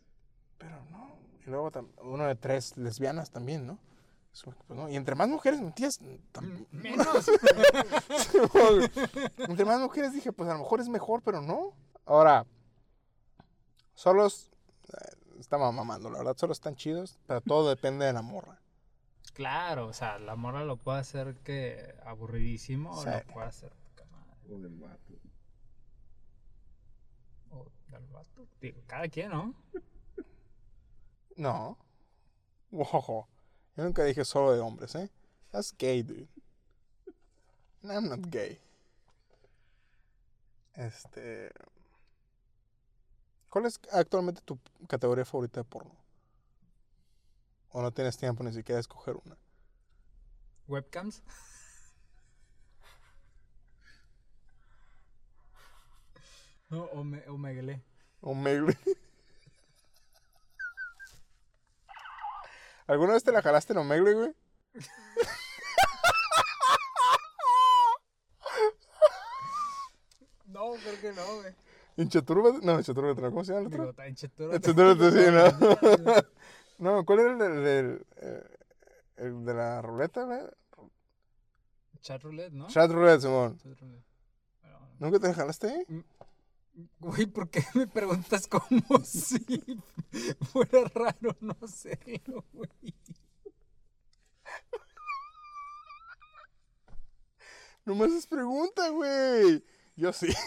Pero 0.60 0.80
no. 0.90 1.16
Y 1.44 1.50
luego 1.50 1.70
uno 2.02 2.24
de 2.26 2.36
tres 2.36 2.76
lesbianas 2.76 3.30
también, 3.32 3.66
¿no? 3.66 3.78
Pues, 4.44 4.78
no. 4.78 4.88
Y 4.88 4.94
entre 4.94 5.16
más 5.16 5.28
mujeres 5.28 5.60
metías. 5.60 6.00
tam- 6.32 6.66
Menos. 6.70 7.26
entre 9.38 9.64
más 9.64 9.80
mujeres 9.80 10.12
dije, 10.12 10.32
pues 10.32 10.48
a 10.48 10.52
lo 10.52 10.60
mejor 10.60 10.80
es 10.80 10.88
mejor, 10.88 11.22
pero 11.22 11.40
no. 11.42 11.72
Ahora, 12.06 12.46
solos. 13.94 14.50
eh, 14.88 15.16
Estaba 15.40 15.72
mamando, 15.72 16.10
la 16.10 16.18
verdad, 16.18 16.36
solo 16.36 16.52
están 16.52 16.76
chidos, 16.76 17.18
pero 17.26 17.40
todo 17.40 17.70
depende 17.70 18.04
de 18.04 18.12
la 18.12 18.20
morra. 18.22 18.60
claro, 19.32 19.86
o 19.86 19.92
sea, 19.94 20.18
la 20.18 20.36
morra 20.36 20.64
lo 20.64 20.76
puede 20.76 20.98
hacer 20.98 21.34
que 21.38 21.94
aburridísimo 22.04 22.90
o 22.92 23.02
Sí. 23.02 23.08
lo 23.08 23.32
puede 23.32 23.46
hacer 23.46 23.72
poca 23.74 24.04
madre. 24.10 24.36
O 24.54 24.58
del 24.58 24.74
vato. 24.78 25.14
O 27.50 27.66
del 27.88 28.06
vato. 28.08 28.46
Digo, 28.60 28.82
cada 28.86 29.08
quien, 29.08 29.30
¿no? 29.30 29.54
No. 31.40 31.78
Ojo. 32.70 33.26
Yo 33.74 33.84
nunca 33.84 34.04
dije 34.04 34.26
solo 34.26 34.52
de 34.52 34.60
hombres, 34.60 34.94
¿eh? 34.94 35.10
That's 35.50 35.74
gay, 35.78 36.02
dude. 36.02 36.28
No, 37.80 37.94
I'm 37.94 38.10
not 38.10 38.20
gay. 38.28 38.60
Este. 40.74 41.50
¿Cuál 43.48 43.64
es 43.64 43.80
actualmente 43.90 44.42
tu 44.42 44.58
categoría 44.86 45.24
favorita 45.24 45.60
de 45.60 45.64
porno? 45.64 45.96
¿O 47.70 47.80
no 47.80 47.90
tienes 47.90 48.18
tiempo 48.18 48.44
ni 48.44 48.52
siquiera 48.52 48.76
de 48.76 48.82
escoger 48.82 49.16
una? 49.24 49.38
Webcams. 50.68 51.22
No, 56.68 56.84
o 56.84 57.02
me, 57.02 57.26
o 57.28 57.38
Megle. 57.38 57.82
¿O 58.20 58.34
Megle? 58.34 58.76
¿Alguna 62.90 63.12
vez 63.12 63.22
te 63.22 63.30
la 63.30 63.40
jalaste 63.40 63.72
en 63.72 63.78
Omegle, 63.78 64.14
güey? 64.14 64.34
No, 70.46 70.72
creo 70.82 71.00
que 71.00 71.12
no, 71.12 71.36
güey. 71.40 71.54
¿En 71.96 72.08
Chaturba? 72.08 72.50
No, 72.62 72.80
no, 72.80 73.30
¿cómo 73.30 73.44
se 73.44 73.52
llama 73.52 73.60
el 73.60 73.66
otro? 73.66 73.84
Digo, 73.84 73.92
sí, 75.12 75.18
no. 75.30 76.16
No, 76.78 77.04
¿cuál 77.04 77.20
era 77.20 77.32
el, 77.32 77.38
del- 77.62 78.06
eh, 78.16 78.44
el 79.16 79.44
de 79.44 79.52
la 79.54 79.82
ruleta, 79.82 80.24
güey? 80.24 80.40
Chat 82.00 82.22
roulette, 82.22 82.52
¿no? 82.54 82.66
Chat 82.68 82.90
roulette, 82.90 83.20
Simón. 83.20 83.58
Chat 83.58 83.78
roulette. 83.78 84.04
Pero, 84.62 84.78
¿Nunca 84.98 85.18
te 85.18 85.28
la 85.28 85.34
jalaste 85.34 85.66
ahí? 85.68 85.84
Güey, 86.98 87.26
¿por 87.26 87.50
qué 87.50 87.64
me 87.74 87.86
preguntas 87.86 88.46
como 88.46 89.04
si 89.04 89.38
fuera 90.52 90.84
raro 90.94 91.36
no 91.40 91.56
hacerlo, 91.62 92.44
güey? 92.52 92.94
No 97.84 97.94
me 97.94 98.04
haces 98.04 98.26
pregunta, 98.26 98.88
güey. 98.90 99.64
Yo 99.96 100.12
sí. 100.12 100.28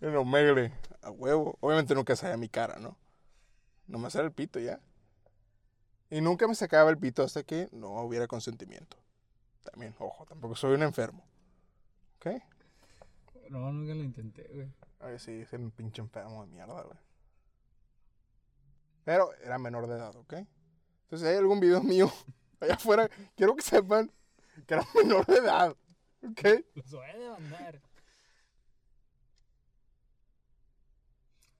En 0.00 0.16
Omegle, 0.16 0.72
a 1.00 1.10
huevo. 1.10 1.56
Obviamente 1.60 1.94
nunca 1.94 2.16
salía 2.16 2.36
mi 2.36 2.48
cara, 2.48 2.78
¿no? 2.78 2.98
No 3.86 3.98
me 3.98 4.10
sale 4.10 4.26
el 4.26 4.32
pito 4.32 4.58
ya. 4.58 4.80
Y 6.10 6.20
nunca 6.20 6.46
me 6.46 6.54
sacaba 6.54 6.90
el 6.90 6.98
pito 6.98 7.22
hasta 7.22 7.42
que 7.42 7.68
no 7.72 8.02
hubiera 8.02 8.26
consentimiento. 8.26 8.98
También, 9.62 9.94
ojo, 9.98 10.26
tampoco 10.26 10.54
soy 10.54 10.74
un 10.74 10.82
enfermo. 10.82 11.24
¿Ok? 12.16 12.26
No, 13.50 13.72
nunca 13.72 13.94
lo 13.94 14.02
intenté, 14.02 14.48
güey. 14.52 14.72
Ay, 15.00 15.18
sí, 15.18 15.44
soy 15.44 15.60
un 15.60 15.70
pinche 15.70 16.00
enfermo 16.00 16.44
de 16.44 16.52
mierda, 16.52 16.82
güey. 16.82 16.98
Pero 19.04 19.32
era 19.34 19.58
menor 19.58 19.86
de 19.86 19.96
edad, 19.96 20.14
¿ok? 20.16 20.32
Entonces, 20.32 21.20
si 21.20 21.26
hay 21.26 21.36
algún 21.36 21.60
video 21.60 21.82
mío 21.82 22.10
allá 22.60 22.74
afuera, 22.74 23.08
quiero 23.36 23.54
que 23.56 23.62
sepan 23.62 24.10
que 24.66 24.74
era 24.74 24.84
menor 24.94 25.26
de 25.26 25.36
edad, 25.36 25.76
¿ok? 26.22 26.64
Los 26.74 26.90
voy 26.90 27.06
a 27.06 27.18
demandar. 27.18 27.82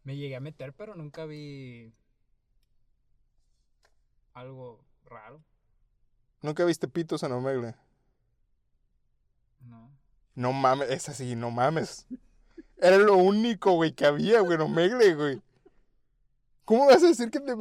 Me 0.04 0.16
llegué 0.16 0.36
a 0.36 0.40
meter, 0.40 0.72
pero 0.72 0.94
nunca 0.94 1.26
vi 1.26 1.94
algo 4.34 4.84
raro. 5.04 5.44
¿Nunca 6.40 6.64
viste 6.64 6.88
pitos 6.88 7.22
en 7.22 7.32
Omegle? 7.32 7.76
No. 9.64 9.90
No 10.34 10.52
mames, 10.52 10.90
es 10.90 11.08
así, 11.08 11.34
no 11.36 11.50
mames. 11.50 12.06
Era 12.78 12.98
lo 12.98 13.16
único, 13.16 13.72
güey, 13.72 13.92
que 13.92 14.06
había, 14.06 14.40
güey, 14.40 14.54
en 14.54 14.62
Omegle, 14.62 15.14
güey. 15.14 15.42
¿Cómo 16.64 16.86
vas 16.86 17.02
a 17.02 17.06
decir 17.06 17.30
que 17.30 17.40
te... 17.40 17.54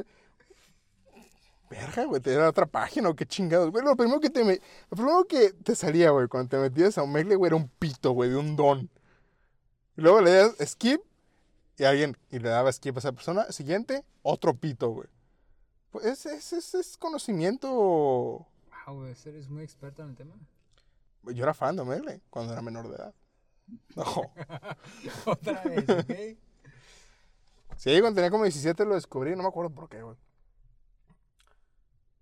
Verga, 1.69 2.03
güey, 2.05 2.21
te 2.21 2.33
era 2.33 2.49
otra 2.49 2.65
página 2.65 3.07
o 3.09 3.15
qué 3.15 3.25
chingados. 3.25 3.71
Güey, 3.71 3.83
lo 3.85 3.95
primero 3.95 4.19
que 4.19 4.29
te, 4.29 4.43
me- 4.43 4.59
lo 4.89 4.97
primero 4.97 5.25
que 5.25 5.53
te 5.53 5.73
salía, 5.75 6.09
güey, 6.11 6.27
cuando 6.27 6.49
te 6.49 6.57
metías 6.57 6.97
a 6.97 7.03
Omegle, 7.03 7.35
güey, 7.35 7.47
era 7.47 7.55
un 7.55 7.69
pito, 7.69 8.11
güey, 8.11 8.29
de 8.29 8.35
un 8.35 8.55
don. 8.57 8.89
Y 9.95 10.01
luego 10.01 10.19
le 10.21 10.31
das 10.31 10.55
skip 10.65 11.01
y 11.77 11.83
alguien, 11.85 12.17
y 12.29 12.39
le 12.39 12.49
daba 12.49 12.71
skip 12.73 12.95
a 12.97 12.99
esa 12.99 13.13
persona. 13.13 13.49
Siguiente, 13.51 14.03
otro 14.21 14.53
pito, 14.53 14.89
güey. 14.89 15.07
Pues 15.91 16.05
es, 16.05 16.25
es, 16.25 16.53
es, 16.53 16.73
es 16.73 16.97
conocimiento 16.97 17.69
Wow, 18.87 18.95
güey, 18.95 19.15
eres 19.25 19.49
muy 19.49 19.63
experto 19.63 20.03
en 20.03 20.09
el 20.09 20.15
tema. 20.15 20.33
Yo 21.23 21.43
era 21.43 21.53
fan 21.53 21.75
de 21.75 21.83
Omegle 21.83 22.21
cuando 22.29 22.53
era 22.53 22.61
menor 22.61 22.89
de 22.89 22.95
edad. 22.95 23.13
No. 23.95 24.03
Otra 25.25 25.63
vez, 25.63 25.89
¿ok? 25.89 26.37
Sí, 27.77 27.99
cuando 27.99 28.15
tenía 28.15 28.31
como 28.31 28.43
17 28.43 28.85
lo 28.85 28.95
descubrí, 28.95 29.35
no 29.35 29.43
me 29.43 29.49
acuerdo 29.49 29.73
por 29.73 29.89
qué, 29.89 30.01
güey. 30.01 30.17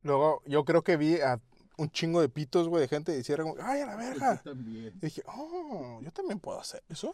Luego, 0.04 0.42
yo 0.46 0.64
creo 0.64 0.84
que 0.84 0.96
vi 0.98 1.20
a 1.20 1.40
un 1.78 1.90
chingo 1.92 2.22
de 2.22 2.30
pitos, 2.30 2.68
güey, 2.68 2.82
de 2.82 2.88
gente 2.88 3.14
y 3.14 3.18
decía 3.18 3.38
como, 3.38 3.56
¡ay, 3.62 3.82
a 3.82 3.86
la 3.86 3.96
verga! 3.96 4.36
Yo 4.36 4.52
también. 4.52 4.94
Y 4.98 5.06
dije, 5.06 5.24
oh, 5.28 6.00
yo 6.02 6.12
también 6.12 6.40
puedo 6.40 6.60
hacer 6.60 6.84
eso. 6.90 7.14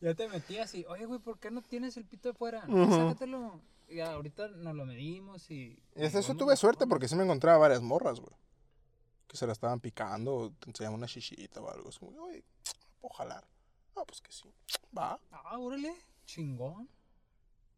Ya 0.00 0.14
te 0.14 0.28
metías 0.28 0.74
y, 0.74 0.84
oye, 0.86 1.06
güey, 1.06 1.20
¿por 1.20 1.38
qué 1.38 1.50
no 1.50 1.62
tienes 1.62 1.96
el 1.96 2.04
pito 2.04 2.28
de 2.28 2.34
fuera? 2.34 2.64
Ujú. 2.68 2.94
Sácatelo. 2.94 3.60
Y 3.88 4.00
ahorita 4.00 4.48
nos 4.48 4.74
lo 4.74 4.84
medimos 4.84 5.50
y... 5.50 5.78
Eso 5.94 6.34
tuve 6.34 6.56
suerte 6.56 6.86
porque 6.86 7.08
sí 7.08 7.14
me 7.14 7.24
encontraba 7.24 7.58
varias 7.58 7.82
morras, 7.82 8.20
güey. 8.20 8.34
Que 9.28 9.36
se 9.36 9.46
la 9.46 9.52
estaban 9.52 9.80
picando 9.80 10.34
o 10.34 10.50
te 10.50 10.70
enseñaban 10.70 10.98
una 10.98 11.06
chichita 11.06 11.60
o 11.60 11.70
algo. 11.70 11.88
Es 11.88 11.98
como, 11.98 12.20
oye, 12.22 12.44
¿puedo 13.00 13.14
jalar? 13.14 13.46
Ah, 13.94 14.02
pues 14.06 14.20
que 14.20 14.32
sí. 14.32 14.52
Va. 14.96 15.20
Ah, 15.30 15.58
órale, 15.58 15.94
chingón. 16.24 16.88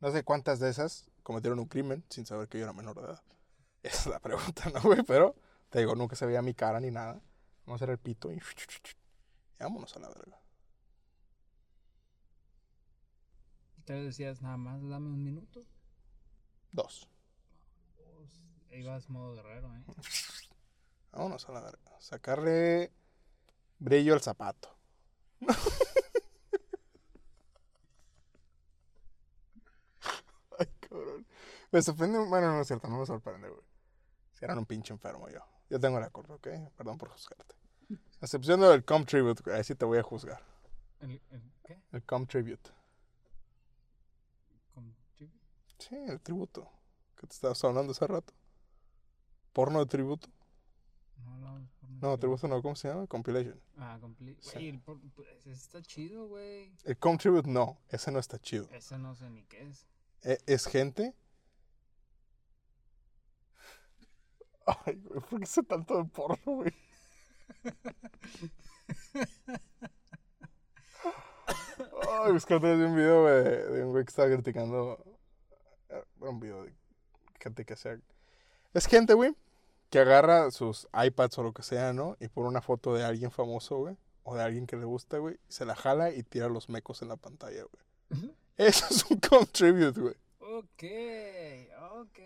No 0.00 0.10
sé 0.10 0.24
cuántas 0.24 0.60
de 0.60 0.70
esas 0.70 1.10
cometieron 1.22 1.58
un 1.58 1.66
crimen 1.66 2.04
sin 2.08 2.24
saber 2.24 2.48
que 2.48 2.58
yo 2.58 2.64
era 2.64 2.72
menor 2.72 2.96
de 2.96 3.02
edad. 3.02 3.22
Esa 3.82 3.98
es 3.98 4.06
la 4.06 4.20
pregunta, 4.20 4.70
¿no, 4.70 4.80
güey? 4.82 5.02
Pero, 5.02 5.36
te 5.68 5.80
digo, 5.80 5.94
nunca 5.94 6.16
se 6.16 6.26
veía 6.26 6.42
mi 6.42 6.54
cara 6.54 6.80
ni 6.80 6.90
nada. 6.90 7.20
Vamos 7.66 7.82
a 7.82 7.84
hacer 7.84 7.90
el 7.90 7.98
pito 7.98 8.32
y... 8.32 8.36
y 9.60 9.62
vámonos 9.62 9.94
a 9.96 10.00
la 10.00 10.08
verga. 10.08 10.40
Entonces 13.78 14.04
decías, 14.06 14.42
nada 14.42 14.56
más, 14.56 14.82
dame 14.88 15.08
un 15.08 15.22
minuto. 15.22 15.64
Dos. 16.72 17.08
Pues, 17.96 18.42
ibas 18.70 19.08
modo 19.08 19.34
guerrero, 19.34 19.74
¿eh? 19.74 19.84
Vámonos 21.12 21.48
a 21.48 21.52
la 21.52 21.60
verga. 21.60 21.96
Sacarle 22.00 22.92
brillo 23.78 24.14
al 24.14 24.20
zapato. 24.20 24.76
Ay, 30.58 30.66
cabrón. 30.80 31.26
Me 31.70 31.82
sorprende. 31.82 32.18
Bueno, 32.18 32.52
no 32.52 32.60
es 32.60 32.66
cierto, 32.66 32.88
no 32.88 32.98
me 32.98 33.06
sorprende, 33.06 33.48
güey. 33.48 33.62
Si 34.32 34.44
eran 34.44 34.58
un 34.58 34.66
pinche 34.66 34.92
enfermo 34.92 35.28
yo. 35.28 35.40
Yo 35.70 35.78
tengo 35.80 36.00
la 36.00 36.10
culpa, 36.10 36.34
¿ok? 36.34 36.48
Perdón 36.76 36.98
por 36.98 37.08
juzgarte. 37.10 37.54
A 38.20 38.24
excepción 38.24 38.60
del 38.60 38.84
Com 38.84 39.04
Tribute, 39.04 39.42
güey. 39.42 39.56
Ahí 39.56 39.64
sí 39.64 39.74
te 39.74 39.84
voy 39.84 39.98
a 39.98 40.02
juzgar. 40.02 40.42
¿El, 41.00 41.20
el 41.30 41.52
qué? 41.64 41.80
El 41.92 42.02
Com 42.04 42.26
Tribute. 42.26 42.70
¿Con 44.74 44.96
chibi? 45.16 45.40
Sí, 45.78 45.94
el 45.96 46.20
tributo. 46.20 46.68
Que 47.16 47.26
te 47.26 47.34
estabas 47.34 47.62
hablando 47.64 47.92
hace 47.92 48.06
rato. 48.06 48.32
Porno 49.52 49.80
de 49.80 49.86
tributo. 49.86 50.28
No 51.24 51.32
hablamos 51.34 51.68
por 51.80 51.90
No, 51.90 52.18
tributo 52.18 52.48
no, 52.48 52.62
¿cómo 52.62 52.76
se 52.76 52.88
llama? 52.88 53.06
Compilation. 53.06 53.60
Ah, 53.76 53.98
complete. 54.00 54.40
Sí. 54.42 54.52
Güey, 54.54 54.68
el 54.68 54.80
por- 54.80 55.00
pues, 55.14 55.28
ese 55.46 55.52
está 55.52 55.82
chido, 55.82 56.28
güey. 56.28 56.72
El 56.84 56.96
Com 56.98 57.16
Tribute 57.18 57.48
no, 57.50 57.78
ese 57.88 58.10
no 58.12 58.18
está 58.20 58.38
chido. 58.38 58.68
Ese 58.70 58.98
no 58.98 59.14
sé 59.16 59.28
ni 59.30 59.42
qué 59.44 59.66
es. 59.68 59.86
E- 60.22 60.38
es 60.46 60.66
gente. 60.66 61.14
Ay, 64.66 64.94
güey, 64.96 65.20
¿por 65.20 65.40
qué 65.40 65.46
sé 65.46 65.62
tanto 65.64 65.96
de 65.98 66.04
porno, 66.04 66.38
güey? 66.44 66.72
Ay, 72.24 72.32
buscando 72.32 72.68
un 72.72 72.94
video 72.96 73.22
güey, 73.22 73.44
de 73.72 73.84
un 73.84 73.92
güey 73.92 74.04
que 74.04 74.10
estaba 74.10 74.28
criticando. 74.28 75.04
Eh, 75.90 76.04
un 76.20 76.40
video 76.40 76.64
de 76.64 76.74
gente 77.40 77.64
que 77.64 77.74
hacía. 77.74 78.00
Es 78.74 78.86
gente, 78.86 79.14
güey, 79.14 79.34
que 79.90 79.98
agarra 79.98 80.50
sus 80.50 80.88
iPads 80.92 81.38
o 81.38 81.42
lo 81.42 81.52
que 81.52 81.62
sea, 81.62 81.92
¿no? 81.92 82.16
Y 82.20 82.28
pone 82.28 82.48
una 82.48 82.60
foto 82.60 82.94
de 82.94 83.04
alguien 83.04 83.30
famoso, 83.30 83.78
güey. 83.78 83.96
O 84.22 84.34
de 84.36 84.42
alguien 84.42 84.66
que 84.66 84.76
le 84.76 84.84
gusta, 84.84 85.18
güey. 85.18 85.38
y 85.48 85.52
Se 85.52 85.64
la 85.64 85.74
jala 85.74 86.10
y 86.10 86.22
tira 86.22 86.48
los 86.48 86.68
mecos 86.68 87.00
en 87.02 87.08
la 87.08 87.16
pantalla, 87.16 87.62
güey. 87.62 88.34
Eso 88.56 88.86
es 88.90 89.04
un 89.10 89.18
contribute, 89.28 90.00
güey. 90.00 90.14
Ok, 90.40 90.84
ok. 92.00 92.18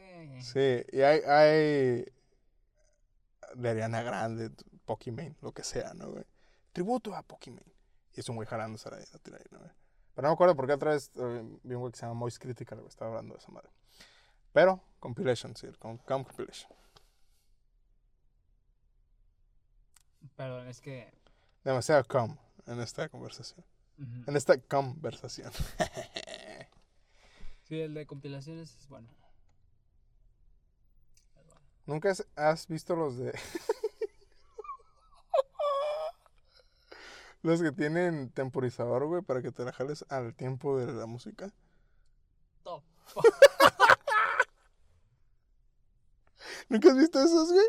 Sí, 0.42 0.84
y 0.90 1.02
hay, 1.02 1.20
hay 1.20 2.04
de 3.54 3.68
Ariana 3.68 4.02
Grande, 4.02 4.50
Pokimane, 4.84 5.36
lo 5.42 5.52
que 5.52 5.62
sea, 5.62 5.94
¿no, 5.94 6.10
güey? 6.10 6.24
Tributo 6.72 7.14
a 7.14 7.22
Pokimane. 7.22 7.72
Y 8.14 8.20
es 8.20 8.28
un 8.28 8.36
güey 8.36 8.48
jalándose 8.48 8.90
la, 8.90 8.98
la 8.98 9.18
tira 9.18 9.38
ahí, 9.38 9.44
¿no, 9.50 9.58
güey? 9.58 9.70
Pero 10.14 10.26
no 10.26 10.32
me 10.32 10.34
acuerdo 10.34 10.56
por 10.56 10.66
qué 10.66 10.72
otra 10.74 10.92
vez 10.92 11.10
eh, 11.16 11.58
vi 11.62 11.74
un 11.74 11.80
güey 11.80 11.92
que 11.92 11.98
se 11.98 12.06
llama 12.06 12.14
Moist 12.14 12.38
Critical, 12.38 12.78
güey, 12.78 12.88
estaba 12.88 13.10
hablando 13.10 13.34
de 13.34 13.40
esa 13.40 13.50
madre. 13.50 13.70
Pero, 14.52 14.80
compilation, 15.00 15.56
sí, 15.56 15.68
con, 15.78 15.98
com 15.98 16.24
compilation. 16.24 16.70
Pero 20.36 20.62
es 20.64 20.80
que. 20.80 21.12
Demasiado 21.64 22.04
com 22.04 22.36
en 22.66 22.80
esta 22.80 23.08
conversación. 23.08 23.64
En 24.26 24.36
esta 24.36 24.58
conversación. 24.58 25.52
Sí, 27.72 27.80
el 27.80 27.94
de 27.94 28.06
compilaciones 28.06 28.76
es 28.76 28.86
bueno. 28.88 29.08
¿Nunca 31.86 32.12
has 32.36 32.68
visto 32.68 32.94
los 32.94 33.16
de... 33.16 33.32
los 37.42 37.60
que 37.62 37.72
tienen 37.72 38.30
temporizador, 38.30 39.06
güey, 39.06 39.22
para 39.22 39.42
que 39.42 39.52
te 39.52 39.64
la 39.64 39.72
jales 39.72 40.04
al 40.08 40.34
tiempo 40.34 40.78
de 40.78 40.92
la 40.92 41.06
música? 41.06 41.52
Top. 42.62 42.84
¿Nunca 46.68 46.90
has 46.90 46.96
visto 46.96 47.20
esos, 47.20 47.52
güey? 47.52 47.66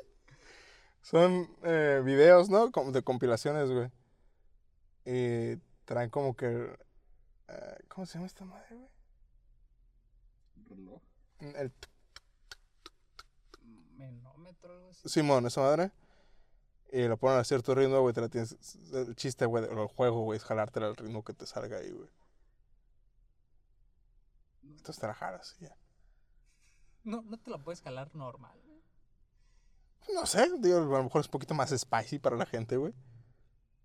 Son 1.02 1.50
eh, 1.64 2.02
videos, 2.06 2.50
¿no? 2.50 2.72
Como 2.72 2.92
de 2.92 3.04
compilaciones, 3.04 3.70
güey. 3.70 3.92
Y 5.06 5.58
traen 5.86 6.10
como 6.10 6.36
que... 6.36 6.78
eh, 7.50 7.78
¿Cómo 7.90 8.06
se 8.06 8.14
llama 8.14 8.28
esta 8.28 8.46
madre, 8.46 8.76
güey? 8.76 8.90
Reloj. 10.70 11.02
El 11.40 11.74
Menómetro, 13.98 14.74
algo 14.74 14.90
así. 14.90 15.10
Simón, 15.10 15.46
esa 15.46 15.62
madre. 15.62 15.92
Y 16.94 17.08
lo 17.08 17.18
ponen 17.18 17.40
a 17.40 17.44
cierto 17.44 17.74
ritmo, 17.74 18.02
güey, 18.02 18.14
te 18.14 18.22
la 18.22 18.30
tienes... 18.30 18.56
El 18.94 19.16
chiste, 19.16 19.48
güey, 19.48 19.66
del 19.68 19.88
juego, 19.88 20.22
güey, 20.22 20.38
es 20.38 20.44
jalártela 20.44 20.86
al 20.86 20.96
ritmo 20.96 21.24
que 21.24 21.34
te 21.34 21.48
salga 21.48 21.78
ahí, 21.78 21.90
güey. 21.90 22.08
Entonces 24.62 25.00
te 25.00 25.08
la 25.08 25.16
jalas, 25.16 25.58
ya. 25.60 25.76
No, 27.04 27.24
no 27.24 27.40
te 27.40 27.50
la 27.50 27.58
puedes 27.58 27.82
jalar 27.82 28.14
normal. 28.16 28.62
No 30.14 30.28
sé, 30.28 30.48
digo, 30.60 30.78
a 30.78 30.82
lo 30.82 31.04
mejor 31.04 31.22
es 31.22 31.28
un 31.28 31.32
poquito 31.32 31.56
más 31.56 31.72
spicy 31.76 32.20
para 32.20 32.36
la 32.36 32.46
gente, 32.46 32.78
güey. 32.78 32.94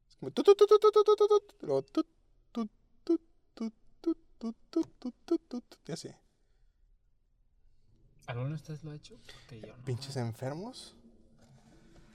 Es 0.07 0.17
como 0.17 0.31
tu, 0.31 0.43
tu, 0.43 0.55
tu, 0.55 0.67
tu, 0.67 0.79
tu, 0.79 0.93
tu, 0.93 1.03
tu, 1.03 1.17
tu, 1.17 1.29
tu, 1.29 1.57
y 1.63 1.67
luego 1.67 1.83
tu, 1.85 2.05
tu, 2.53 2.67
tu, 3.05 3.19
tu, 3.55 3.71
tu, 3.71 3.71
tu, 4.03 4.15
tu, 4.39 4.53
tu, 4.69 5.13
tu, 5.25 5.39
tu, 5.39 5.61
tu, 5.63 5.77
y 5.87 5.93
así. 5.93 6.11
¿Alguno 8.27 8.51
de 8.51 8.55
ustedes 8.57 8.85
lo 8.85 8.91
ha 8.91 8.97
hecho? 8.97 9.17
Porque 9.33 9.63
yo 9.63 9.75
no. 9.75 9.83
Pinches 9.85 10.17
enfermos. 10.19 10.95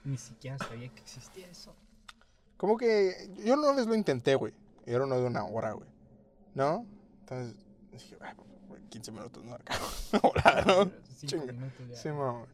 Ni 0.04 0.18
siquiera 0.18 0.58
sabía 0.58 0.88
que 0.90 1.00
existía 1.00 1.48
eso. 1.48 1.74
Como 2.56 2.76
que 2.76 3.30
yo 3.44 3.56
no 3.56 3.72
les 3.74 3.86
lo 3.86 3.94
intenté, 3.94 4.34
güey. 4.34 4.52
Era 4.86 5.04
uno 5.04 5.18
de 5.18 5.26
una 5.26 5.44
hora, 5.44 5.72
güey. 5.72 5.88
¿No? 6.54 6.86
Entonces 7.20 7.56
dije, 7.90 8.16
"Ah, 8.20 8.34
güey, 8.68 8.82
15 8.90 9.10
minutos, 9.12 9.42
¿no? 9.44 9.54
Acá, 9.54 9.74
una 10.12 10.20
hora, 10.28 10.64
¿no? 10.64 10.90
Chinga. 11.26 11.52
minutos 11.52 11.88
ya. 11.88 11.96
Sí, 11.96 12.08
mamá. 12.10 12.46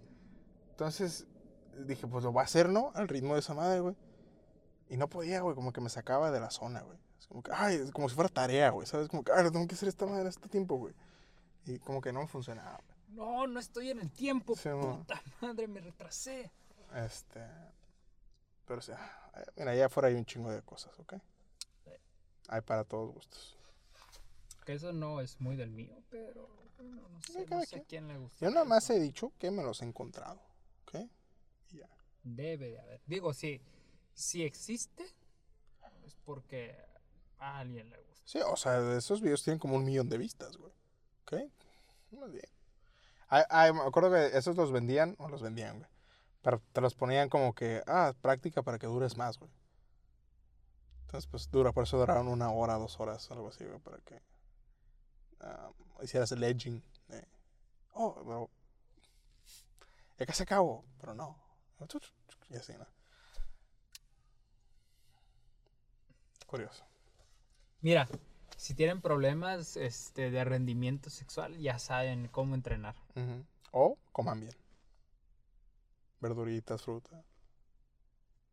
Entonces 0.70 1.26
dije, 1.86 2.06
pues 2.06 2.24
lo 2.24 2.32
voy 2.32 2.40
a 2.40 2.44
hacer, 2.44 2.68
¿no? 2.68 2.92
Al 2.94 3.08
ritmo 3.08 3.34
de 3.34 3.40
esa 3.40 3.54
madre, 3.54 3.80
güey. 3.80 3.96
Y 4.88 4.96
no 4.96 5.08
podía, 5.08 5.40
güey, 5.40 5.54
como 5.54 5.72
que 5.72 5.80
me 5.80 5.88
sacaba 5.88 6.30
de 6.30 6.40
la 6.40 6.50
zona, 6.50 6.80
güey. 6.82 6.98
Es 7.18 7.26
como 7.26 7.42
que, 7.42 7.52
ay, 7.54 7.76
es 7.76 7.90
como 7.90 8.08
si 8.08 8.14
fuera 8.14 8.28
tarea, 8.28 8.70
güey, 8.70 8.86
¿sabes? 8.86 9.08
Como 9.08 9.22
que, 9.22 9.32
ay, 9.32 9.50
tengo 9.50 9.66
que 9.66 9.74
hacer 9.74 9.88
esta 9.88 10.06
madre 10.06 10.28
este 10.28 10.48
tiempo, 10.48 10.76
güey. 10.76 10.94
Y 11.66 11.78
como 11.78 12.00
que 12.00 12.12
no 12.12 12.20
me 12.20 12.26
funcionaba, 12.26 12.80
güey. 12.86 13.16
No, 13.16 13.46
no 13.46 13.60
estoy 13.60 13.90
en 13.90 14.00
el 14.00 14.10
tiempo. 14.10 14.54
Sí, 14.56 14.68
puta 14.80 15.20
madre, 15.40 15.66
me 15.68 15.80
retrasé. 15.80 16.50
Este. 16.94 17.40
Pero, 18.66 18.78
o 18.78 18.82
sea, 18.82 19.30
mira, 19.56 19.72
allá 19.72 19.86
afuera 19.86 20.08
hay 20.08 20.14
un 20.14 20.24
chingo 20.24 20.50
de 20.50 20.62
cosas, 20.62 20.98
¿ok? 20.98 21.14
Hay 22.48 22.60
para 22.62 22.84
todos 22.84 23.12
gustos. 23.14 23.56
Que 24.64 24.74
eso 24.74 24.92
no 24.92 25.20
es 25.20 25.40
muy 25.40 25.56
del 25.56 25.70
mío, 25.70 25.96
pero 26.10 26.48
bueno, 26.76 27.08
no 27.08 27.22
sé, 27.22 27.46
no 27.46 27.58
a 27.58 27.84
quién 27.86 28.08
le 28.08 28.18
gusta. 28.18 28.44
Yo 28.44 28.50
nada 28.50 28.64
más 28.64 28.88
he 28.90 28.98
dicho 28.98 29.32
que 29.38 29.50
me 29.50 29.62
los 29.62 29.82
he 29.82 29.84
encontrado, 29.84 30.40
¿ok? 30.82 31.00
Y 31.70 31.78
ya. 31.78 31.88
Debe 32.22 32.70
de 32.70 32.80
haber. 32.80 33.00
Digo, 33.06 33.32
si, 33.32 33.60
si 34.14 34.42
existe, 34.42 35.04
es 36.04 36.14
porque 36.24 36.76
a 37.38 37.58
alguien 37.58 37.90
le 37.90 37.98
gusta. 37.98 38.22
Sí, 38.24 38.38
o 38.44 38.56
sea, 38.56 38.96
esos 38.96 39.20
videos 39.20 39.42
tienen 39.42 39.58
como 39.58 39.76
un 39.76 39.84
millón 39.84 40.08
de 40.08 40.18
vistas, 40.18 40.56
güey. 40.56 40.72
¿Ok? 41.22 41.34
Muy 42.10 42.30
bien. 42.30 42.48
Ay, 43.28 43.44
ay, 43.48 43.72
me 43.72 43.82
acuerdo 43.82 44.10
que 44.10 44.36
esos 44.36 44.56
los 44.56 44.72
vendían, 44.72 45.14
o 45.18 45.28
los 45.28 45.42
vendían, 45.42 45.78
güey. 45.78 45.89
Pero 46.42 46.62
te 46.72 46.80
los 46.80 46.94
ponían 46.94 47.28
como 47.28 47.54
que, 47.54 47.82
ah, 47.86 48.14
práctica 48.20 48.62
para 48.62 48.78
que 48.78 48.86
dures 48.86 49.16
más, 49.16 49.38
güey. 49.38 49.50
Entonces, 51.02 51.28
pues 51.28 51.50
dura, 51.50 51.72
por 51.72 51.84
eso 51.84 51.98
duraron 51.98 52.28
una 52.28 52.50
hora, 52.50 52.74
dos 52.74 52.98
horas, 53.00 53.30
algo 53.30 53.48
así, 53.48 53.64
güey, 53.64 53.78
para 53.80 53.98
que 53.98 54.22
hicieras 56.02 56.32
el 56.32 56.42
edging. 56.44 56.82
de, 57.08 57.26
oh, 57.94 58.14
pero 58.24 58.50
ya 60.18 60.26
casi 60.26 60.42
acabo, 60.42 60.84
pero 61.00 61.14
no. 61.14 61.36
Y 62.50 62.56
así, 62.56 62.74
¿no? 62.74 62.86
Curioso. 66.46 66.84
Mira, 67.80 68.06
si 68.56 68.74
tienen 68.74 69.00
problemas 69.00 69.76
este, 69.76 70.30
de 70.30 70.44
rendimiento 70.44 71.08
sexual, 71.08 71.56
ya 71.56 71.78
saben 71.78 72.28
cómo 72.28 72.54
entrenar. 72.54 72.96
O 73.72 73.96
coman 74.12 74.40
bien. 74.40 74.52
Verduritas, 76.20 76.82
fruta. 76.82 77.24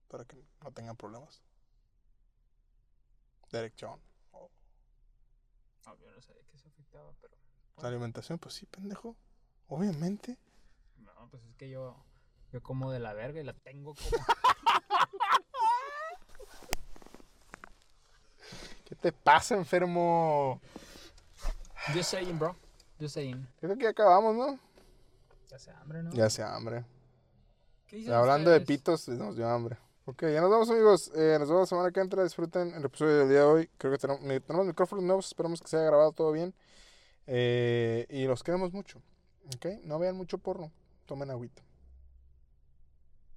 Para 0.07 0.25
que 0.25 0.41
no 0.63 0.71
tengan 0.71 0.95
problemas. 0.95 1.41
De 3.51 3.59
erección. 3.59 3.99
O 4.31 4.49
No, 5.85 5.97
yo 5.97 6.11
no 6.11 6.21
sabía 6.21 6.43
que 6.43 6.55
eso 6.55 6.69
afectaba, 6.69 7.13
pero... 7.21 7.35
la 7.81 7.89
alimentación, 7.89 8.39
pues 8.39 8.55
sí, 8.55 8.65
pendejo. 8.65 9.17
Obviamente. 9.67 10.37
No, 10.97 11.29
pues 11.29 11.43
es 11.43 11.55
que 11.55 11.69
yo, 11.69 12.03
yo 12.51 12.63
como 12.63 12.91
de 12.91 12.99
la 12.99 13.13
verga 13.13 13.41
y 13.41 13.43
la 13.43 13.53
tengo 13.53 13.93
como... 13.95 14.09
¿Qué 18.85 18.95
te 18.95 19.11
pasa, 19.11 19.55
enfermo? 19.55 20.61
Just 21.93 22.11
saying, 22.11 22.39
bro. 22.39 22.55
Just 22.99 23.15
saying. 23.15 23.45
Creo 23.59 23.75
que 23.77 23.83
ya 23.83 23.89
acabamos, 23.89 24.33
¿no? 24.35 24.57
Ya 25.49 25.57
hace 25.57 25.71
hambre, 25.71 26.03
¿no? 26.03 26.11
Ya 26.13 26.25
hace 26.25 26.41
hambre. 26.41 26.85
¿Qué 27.87 27.97
Y 27.97 27.99
dicen 27.99 28.13
hablando 28.13 28.51
de 28.51 28.61
pitos, 28.61 29.07
nos 29.07 29.35
dio 29.35 29.47
hambre. 29.47 29.77
Ok, 30.05 30.21
ya 30.21 30.39
nos 30.39 30.49
vamos, 30.49 30.69
amigos. 30.69 31.11
Eh, 31.15 31.37
nos 31.39 31.49
vemos 31.49 31.63
la 31.63 31.65
semana 31.65 31.91
que 31.91 31.99
entra. 31.99 32.23
Disfruten 32.23 32.73
el 32.73 32.85
episodio 32.85 33.17
del 33.17 33.29
día 33.29 33.39
de 33.39 33.45
hoy. 33.45 33.69
Creo 33.77 33.91
que 33.91 33.97
tenemos 33.97 34.21
micrófonos 34.65 35.03
nuevos. 35.03 35.27
Esperamos 35.27 35.61
que 35.61 35.67
se 35.67 35.77
haya 35.77 35.87
grabado 35.87 36.11
todo 36.13 36.31
bien. 36.31 36.53
Eh, 37.25 38.05
y 38.09 38.25
los 38.25 38.41
queremos 38.43 38.71
mucho. 38.71 39.01
Ok, 39.55 39.65
no 39.83 39.99
vean 39.99 40.15
mucho 40.15 40.37
porno. 40.37 40.71
Tomen 41.05 41.29
agüita. 41.29 41.61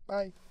Bye. 0.07 0.50